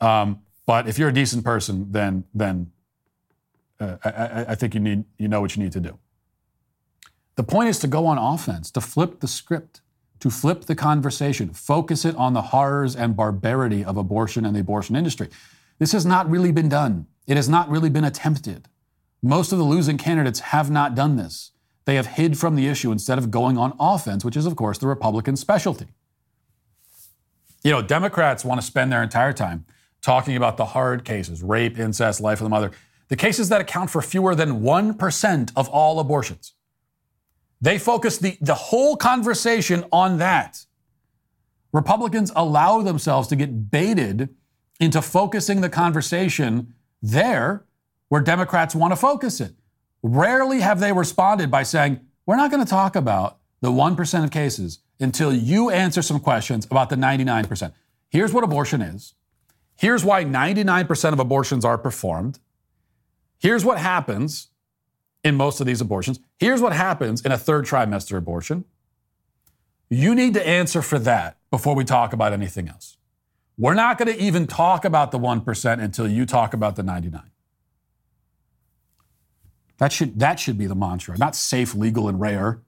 Um, 0.00 0.40
but 0.66 0.88
if 0.88 0.98
you're 0.98 1.08
a 1.08 1.14
decent 1.14 1.44
person, 1.44 1.92
then 1.92 2.24
then 2.34 2.72
uh, 3.80 3.96
I, 4.04 4.44
I, 4.52 4.54
think 4.54 4.74
you 4.74 4.80
need 4.80 5.04
you 5.18 5.28
know 5.28 5.40
what 5.40 5.56
you 5.56 5.62
need 5.62 5.72
to 5.72 5.80
do. 5.80 5.98
The 7.36 7.42
point 7.42 7.68
is 7.68 7.78
to 7.80 7.86
go 7.86 8.06
on 8.06 8.18
offense, 8.18 8.70
to 8.72 8.80
flip 8.80 9.20
the 9.20 9.28
script, 9.28 9.80
to 10.20 10.30
flip 10.30 10.66
the 10.66 10.74
conversation, 10.74 11.52
focus 11.52 12.04
it 12.04 12.16
on 12.16 12.32
the 12.32 12.42
horrors 12.42 12.94
and 12.94 13.16
barbarity 13.16 13.84
of 13.84 13.96
abortion 13.96 14.44
and 14.44 14.54
the 14.54 14.60
abortion 14.60 14.96
industry. 14.96 15.28
This 15.78 15.92
has 15.92 16.06
not 16.06 16.30
really 16.30 16.52
been 16.52 16.68
done. 16.68 17.06
It 17.26 17.36
has 17.36 17.48
not 17.48 17.68
really 17.68 17.90
been 17.90 18.04
attempted. 18.04 18.68
Most 19.22 19.52
of 19.52 19.58
the 19.58 19.64
losing 19.64 19.98
candidates 19.98 20.40
have 20.40 20.70
not 20.70 20.94
done 20.94 21.16
this. 21.16 21.50
They 21.84 21.96
have 21.96 22.06
hid 22.06 22.38
from 22.38 22.56
the 22.56 22.68
issue 22.68 22.92
instead 22.92 23.18
of 23.18 23.30
going 23.30 23.58
on 23.58 23.74
offense, 23.80 24.24
which 24.24 24.36
is, 24.36 24.46
of 24.46 24.56
course, 24.56 24.78
the 24.78 24.86
Republican 24.86 25.36
specialty. 25.36 25.86
You 27.62 27.72
know, 27.72 27.82
Democrats 27.82 28.44
want 28.44 28.60
to 28.60 28.66
spend 28.66 28.92
their 28.92 29.02
entire 29.02 29.32
time 29.32 29.64
talking 30.00 30.36
about 30.36 30.56
the 30.56 30.66
hard 30.66 31.04
cases 31.04 31.42
rape, 31.42 31.78
incest, 31.78 32.20
life 32.20 32.40
of 32.40 32.44
the 32.44 32.50
mother. 32.50 32.70
the 33.08 33.16
cases 33.16 33.48
that 33.48 33.60
account 33.60 33.90
for 33.90 34.02
fewer 34.02 34.34
than 34.34 34.60
1% 34.60 35.52
of 35.56 35.68
all 35.68 36.00
abortions. 36.00 36.53
They 37.60 37.78
focus 37.78 38.18
the, 38.18 38.36
the 38.40 38.54
whole 38.54 38.96
conversation 38.96 39.84
on 39.90 40.18
that. 40.18 40.66
Republicans 41.72 42.30
allow 42.36 42.82
themselves 42.82 43.28
to 43.28 43.36
get 43.36 43.70
baited 43.70 44.28
into 44.80 45.02
focusing 45.02 45.60
the 45.60 45.68
conversation 45.68 46.74
there 47.02 47.64
where 48.08 48.20
Democrats 48.20 48.74
want 48.74 48.92
to 48.92 48.96
focus 48.96 49.40
it. 49.40 49.54
Rarely 50.02 50.60
have 50.60 50.80
they 50.80 50.92
responded 50.92 51.50
by 51.50 51.62
saying, 51.62 52.00
We're 52.26 52.36
not 52.36 52.50
going 52.50 52.64
to 52.64 52.68
talk 52.68 52.94
about 52.94 53.38
the 53.60 53.70
1% 53.70 54.24
of 54.24 54.30
cases 54.30 54.80
until 55.00 55.32
you 55.32 55.70
answer 55.70 56.02
some 56.02 56.20
questions 56.20 56.66
about 56.66 56.90
the 56.90 56.96
99%. 56.96 57.72
Here's 58.08 58.32
what 58.32 58.44
abortion 58.44 58.82
is. 58.82 59.14
Here's 59.76 60.04
why 60.04 60.24
99% 60.24 61.12
of 61.12 61.18
abortions 61.18 61.64
are 61.64 61.78
performed. 61.78 62.38
Here's 63.38 63.64
what 63.64 63.78
happens 63.78 64.48
in 65.24 65.34
most 65.34 65.60
of 65.60 65.66
these 65.66 65.80
abortions. 65.80 66.20
Here's 66.38 66.60
what 66.60 66.74
happens 66.74 67.22
in 67.22 67.32
a 67.32 67.38
third 67.38 67.64
trimester 67.64 68.16
abortion. 68.16 68.64
You 69.88 70.14
need 70.14 70.34
to 70.34 70.46
answer 70.46 70.82
for 70.82 70.98
that 71.00 71.38
before 71.50 71.74
we 71.74 71.84
talk 71.84 72.12
about 72.12 72.32
anything 72.32 72.68
else. 72.68 72.98
We're 73.56 73.74
not 73.74 73.98
going 73.98 74.12
to 74.12 74.22
even 74.22 74.46
talk 74.46 74.84
about 74.84 75.12
the 75.12 75.18
1% 75.18 75.82
until 75.82 76.08
you 76.08 76.26
talk 76.26 76.54
about 76.54 76.76
the 76.76 76.82
99. 76.82 77.22
That 79.78 79.92
should, 79.92 80.18
that 80.18 80.38
should 80.38 80.58
be 80.58 80.66
the 80.66 80.74
mantra, 80.74 81.16
not 81.16 81.34
safe, 81.34 81.74
legal, 81.74 82.08
and 82.08 82.20
rare. 82.20 82.60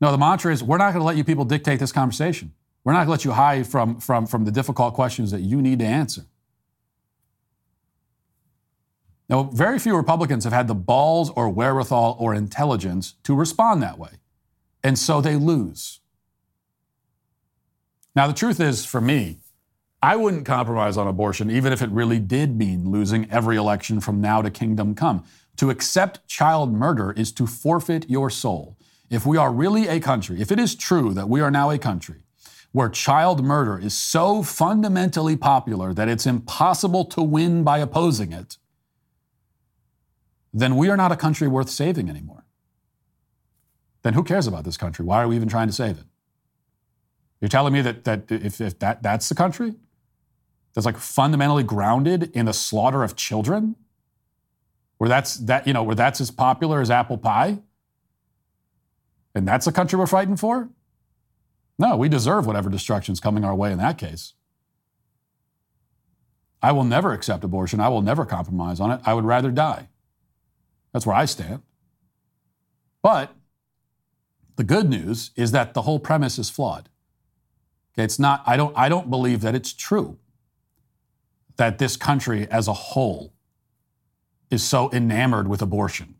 No, 0.00 0.10
the 0.10 0.18
mantra 0.18 0.52
is 0.52 0.62
we're 0.62 0.78
not 0.78 0.92
going 0.92 1.00
to 1.00 1.06
let 1.06 1.16
you 1.16 1.24
people 1.24 1.44
dictate 1.44 1.80
this 1.80 1.92
conversation. 1.92 2.52
We're 2.84 2.92
not 2.92 3.06
going 3.06 3.06
to 3.06 3.10
let 3.10 3.24
you 3.24 3.32
hide 3.32 3.66
from, 3.66 4.00
from, 4.00 4.26
from 4.26 4.44
the 4.44 4.52
difficult 4.52 4.94
questions 4.94 5.30
that 5.32 5.40
you 5.40 5.60
need 5.60 5.80
to 5.80 5.84
answer. 5.84 6.22
Now, 9.28 9.44
very 9.44 9.78
few 9.78 9.94
Republicans 9.94 10.44
have 10.44 10.52
had 10.52 10.68
the 10.68 10.74
balls 10.74 11.30
or 11.30 11.50
wherewithal 11.50 12.16
or 12.18 12.34
intelligence 12.34 13.14
to 13.24 13.34
respond 13.34 13.82
that 13.82 13.98
way. 13.98 14.12
And 14.82 14.98
so 14.98 15.20
they 15.20 15.36
lose. 15.36 16.00
Now, 18.14 18.26
the 18.26 18.32
truth 18.32 18.58
is, 18.58 18.86
for 18.86 19.00
me, 19.00 19.38
I 20.02 20.16
wouldn't 20.16 20.46
compromise 20.46 20.96
on 20.96 21.06
abortion, 21.06 21.50
even 21.50 21.72
if 21.72 21.82
it 21.82 21.90
really 21.90 22.18
did 22.18 22.56
mean 22.56 22.90
losing 22.90 23.30
every 23.30 23.56
election 23.56 24.00
from 24.00 24.20
now 24.20 24.40
to 24.42 24.50
kingdom 24.50 24.94
come. 24.94 25.24
To 25.56 25.70
accept 25.70 26.26
child 26.28 26.72
murder 26.72 27.12
is 27.12 27.32
to 27.32 27.46
forfeit 27.46 28.08
your 28.08 28.30
soul. 28.30 28.78
If 29.10 29.26
we 29.26 29.36
are 29.36 29.52
really 29.52 29.88
a 29.88 30.00
country, 30.00 30.40
if 30.40 30.52
it 30.52 30.60
is 30.60 30.74
true 30.74 31.12
that 31.14 31.28
we 31.28 31.40
are 31.40 31.50
now 31.50 31.70
a 31.70 31.78
country 31.78 32.22
where 32.72 32.88
child 32.88 33.42
murder 33.42 33.78
is 33.78 33.94
so 33.94 34.42
fundamentally 34.42 35.36
popular 35.36 35.92
that 35.94 36.08
it's 36.08 36.26
impossible 36.26 37.04
to 37.06 37.22
win 37.22 37.64
by 37.64 37.78
opposing 37.78 38.32
it, 38.32 38.56
then 40.52 40.76
we 40.76 40.88
are 40.88 40.96
not 40.96 41.12
a 41.12 41.16
country 41.16 41.48
worth 41.48 41.68
saving 41.68 42.08
anymore. 42.08 42.44
Then 44.02 44.14
who 44.14 44.22
cares 44.22 44.46
about 44.46 44.64
this 44.64 44.76
country? 44.76 45.04
Why 45.04 45.22
are 45.22 45.28
we 45.28 45.36
even 45.36 45.48
trying 45.48 45.66
to 45.66 45.72
save 45.72 45.98
it? 45.98 46.04
You're 47.40 47.48
telling 47.48 47.72
me 47.72 47.82
that, 47.82 48.04
that 48.04 48.30
if, 48.30 48.60
if 48.60 48.78
that, 48.80 49.02
that's 49.02 49.28
the 49.28 49.34
country 49.34 49.74
that's 50.74 50.86
like 50.86 50.96
fundamentally 50.96 51.62
grounded 51.62 52.30
in 52.34 52.46
the 52.46 52.52
slaughter 52.52 53.02
of 53.02 53.16
children, 53.16 53.76
where 54.98 55.08
that's 55.08 55.36
that, 55.36 55.66
you 55.66 55.72
know, 55.72 55.82
where 55.82 55.94
that's 55.94 56.20
as 56.20 56.30
popular 56.30 56.80
as 56.80 56.90
apple 56.90 57.18
pie? 57.18 57.58
And 59.34 59.46
that's 59.46 59.66
the 59.66 59.72
country 59.72 59.98
we're 59.98 60.06
fighting 60.06 60.36
for? 60.36 60.70
No, 61.78 61.96
we 61.96 62.08
deserve 62.08 62.46
whatever 62.46 62.68
destruction's 62.68 63.20
coming 63.20 63.44
our 63.44 63.54
way 63.54 63.70
in 63.70 63.78
that 63.78 63.98
case. 63.98 64.34
I 66.60 66.72
will 66.72 66.84
never 66.84 67.12
accept 67.12 67.44
abortion. 67.44 67.78
I 67.78 67.88
will 67.88 68.02
never 68.02 68.26
compromise 68.26 68.80
on 68.80 68.90
it. 68.90 69.00
I 69.04 69.14
would 69.14 69.24
rather 69.24 69.52
die. 69.52 69.88
That's 70.92 71.06
where 71.06 71.16
I 71.16 71.24
stand. 71.24 71.62
But 73.02 73.34
the 74.56 74.64
good 74.64 74.88
news 74.88 75.30
is 75.36 75.52
that 75.52 75.74
the 75.74 75.82
whole 75.82 75.98
premise 75.98 76.38
is 76.38 76.50
flawed. 76.50 76.88
Okay, 77.94 78.04
it's 78.04 78.18
not, 78.18 78.42
I 78.46 78.56
don't, 78.56 78.76
I 78.76 78.88
don't 78.88 79.10
believe 79.10 79.40
that 79.42 79.54
it's 79.54 79.72
true 79.72 80.18
that 81.56 81.78
this 81.78 81.96
country 81.96 82.48
as 82.50 82.68
a 82.68 82.72
whole 82.72 83.32
is 84.50 84.62
so 84.62 84.90
enamored 84.92 85.48
with 85.48 85.60
abortion. 85.60 86.14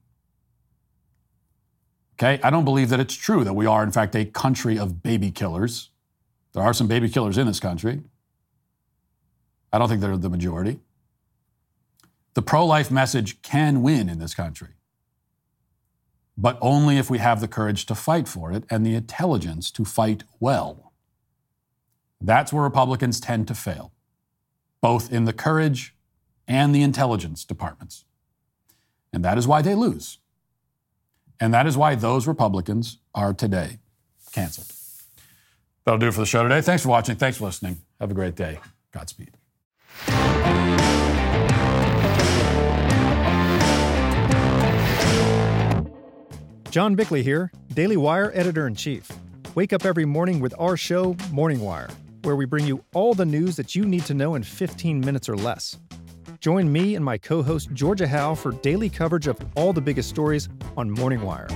Okay, 2.15 2.41
I 2.43 2.51
don't 2.51 2.65
believe 2.65 2.89
that 2.89 2.99
it's 2.99 3.15
true 3.15 3.45
that 3.45 3.55
we 3.55 3.65
are, 3.65 3.85
in 3.85 3.93
fact, 3.93 4.17
a 4.17 4.25
country 4.25 4.79
of 4.79 5.03
baby 5.03 5.31
killers. 5.31 5.91
There 6.53 6.63
are 6.63 6.75
some 6.75 6.89
baby 6.89 7.09
killers 7.09 7.39
in 7.39 7.47
this 7.47 7.61
country. 7.61 8.03
I 9.73 9.79
don't 9.79 9.89
think 9.89 10.01
they're 10.01 10.17
the 10.17 10.29
majority. 10.29 10.81
The 12.39 12.43
pro 12.43 12.65
life 12.65 12.89
message 12.89 13.43
can 13.43 13.83
win 13.83 14.09
in 14.09 14.21
this 14.21 14.33
country, 14.33 14.69
but 16.37 16.57
only 16.61 16.97
if 16.97 17.11
we 17.11 17.19
have 17.19 17.41
the 17.41 17.49
courage 17.49 17.85
to 17.87 17.97
fight 17.97 18.29
for 18.29 18.53
it 18.53 18.63
and 18.71 18.87
the 18.87 18.95
intelligence 18.95 19.73
to 19.73 19.85
fight 19.85 20.23
well. 20.39 20.93
That's 22.21 22.53
where 22.53 22.63
Republicans 22.63 23.19
tend 23.19 23.49
to 23.49 23.57
fail, 23.57 23.91
both 24.81 25.13
in 25.13 25.25
the 25.25 25.33
courage 25.33 25.97
and 26.47 26.73
the 26.73 26.83
intelligence 26.83 27.45
departments. 27.45 28.05
And 29.13 29.25
that 29.25 29.37
is 29.37 29.49
why 29.49 29.61
they 29.61 29.75
lose. 29.75 30.19
And 31.41 31.53
that 31.53 31.67
is 31.67 31.77
why 31.77 31.97
those 31.97 32.29
Republicans 32.29 32.99
are 33.17 33.35
today 33.35 33.79
canceled. 34.31 34.71
That'll 35.85 35.99
do 35.99 36.07
it 36.07 36.15
for 36.15 36.21
the 36.21 36.27
show 36.27 36.45
today. 36.45 36.61
Thanks 36.61 36.85
for 36.85 36.91
watching. 36.91 37.17
Thanks 37.17 37.39
for 37.39 37.47
listening. 37.47 37.79
Have 37.99 38.13
a 38.13 38.15
great 38.15 38.37
day. 38.37 38.61
Godspeed. 38.93 39.33
John 46.79 46.95
Bickley 46.95 47.25
here, 47.25 47.51
Daily 47.75 47.97
Wire 47.97 48.31
editor 48.37 48.69
in 48.69 48.77
chief. 48.77 49.11
Wake 49.57 49.73
up 49.73 49.85
every 49.85 50.05
morning 50.05 50.39
with 50.39 50.55
our 50.61 50.77
show, 50.77 51.17
Morning 51.33 51.59
Wire, 51.59 51.89
where 52.23 52.37
we 52.37 52.45
bring 52.45 52.69
you 52.69 52.85
all 52.95 53.15
the 53.15 53.27
news 53.27 53.57
that 53.57 53.75
you 53.75 53.85
need 53.85 54.05
to 54.05 54.15
know 54.15 54.37
in 54.37 54.45
15 54.45 55.01
minutes 55.01 55.29
or 55.29 55.37
less. 55.37 55.77
Join 56.39 56.71
me 56.71 56.95
and 56.95 57.05
my 57.05 57.19
co 57.19 57.43
host 57.43 57.73
Georgia 57.73 58.07
Howe 58.07 58.37
for 58.37 58.53
daily 58.53 58.89
coverage 58.89 59.27
of 59.27 59.37
all 59.57 59.73
the 59.73 59.81
biggest 59.81 60.09
stories 60.09 60.49
on 60.77 60.89
Morning 60.89 61.21
Wire. 61.21 61.49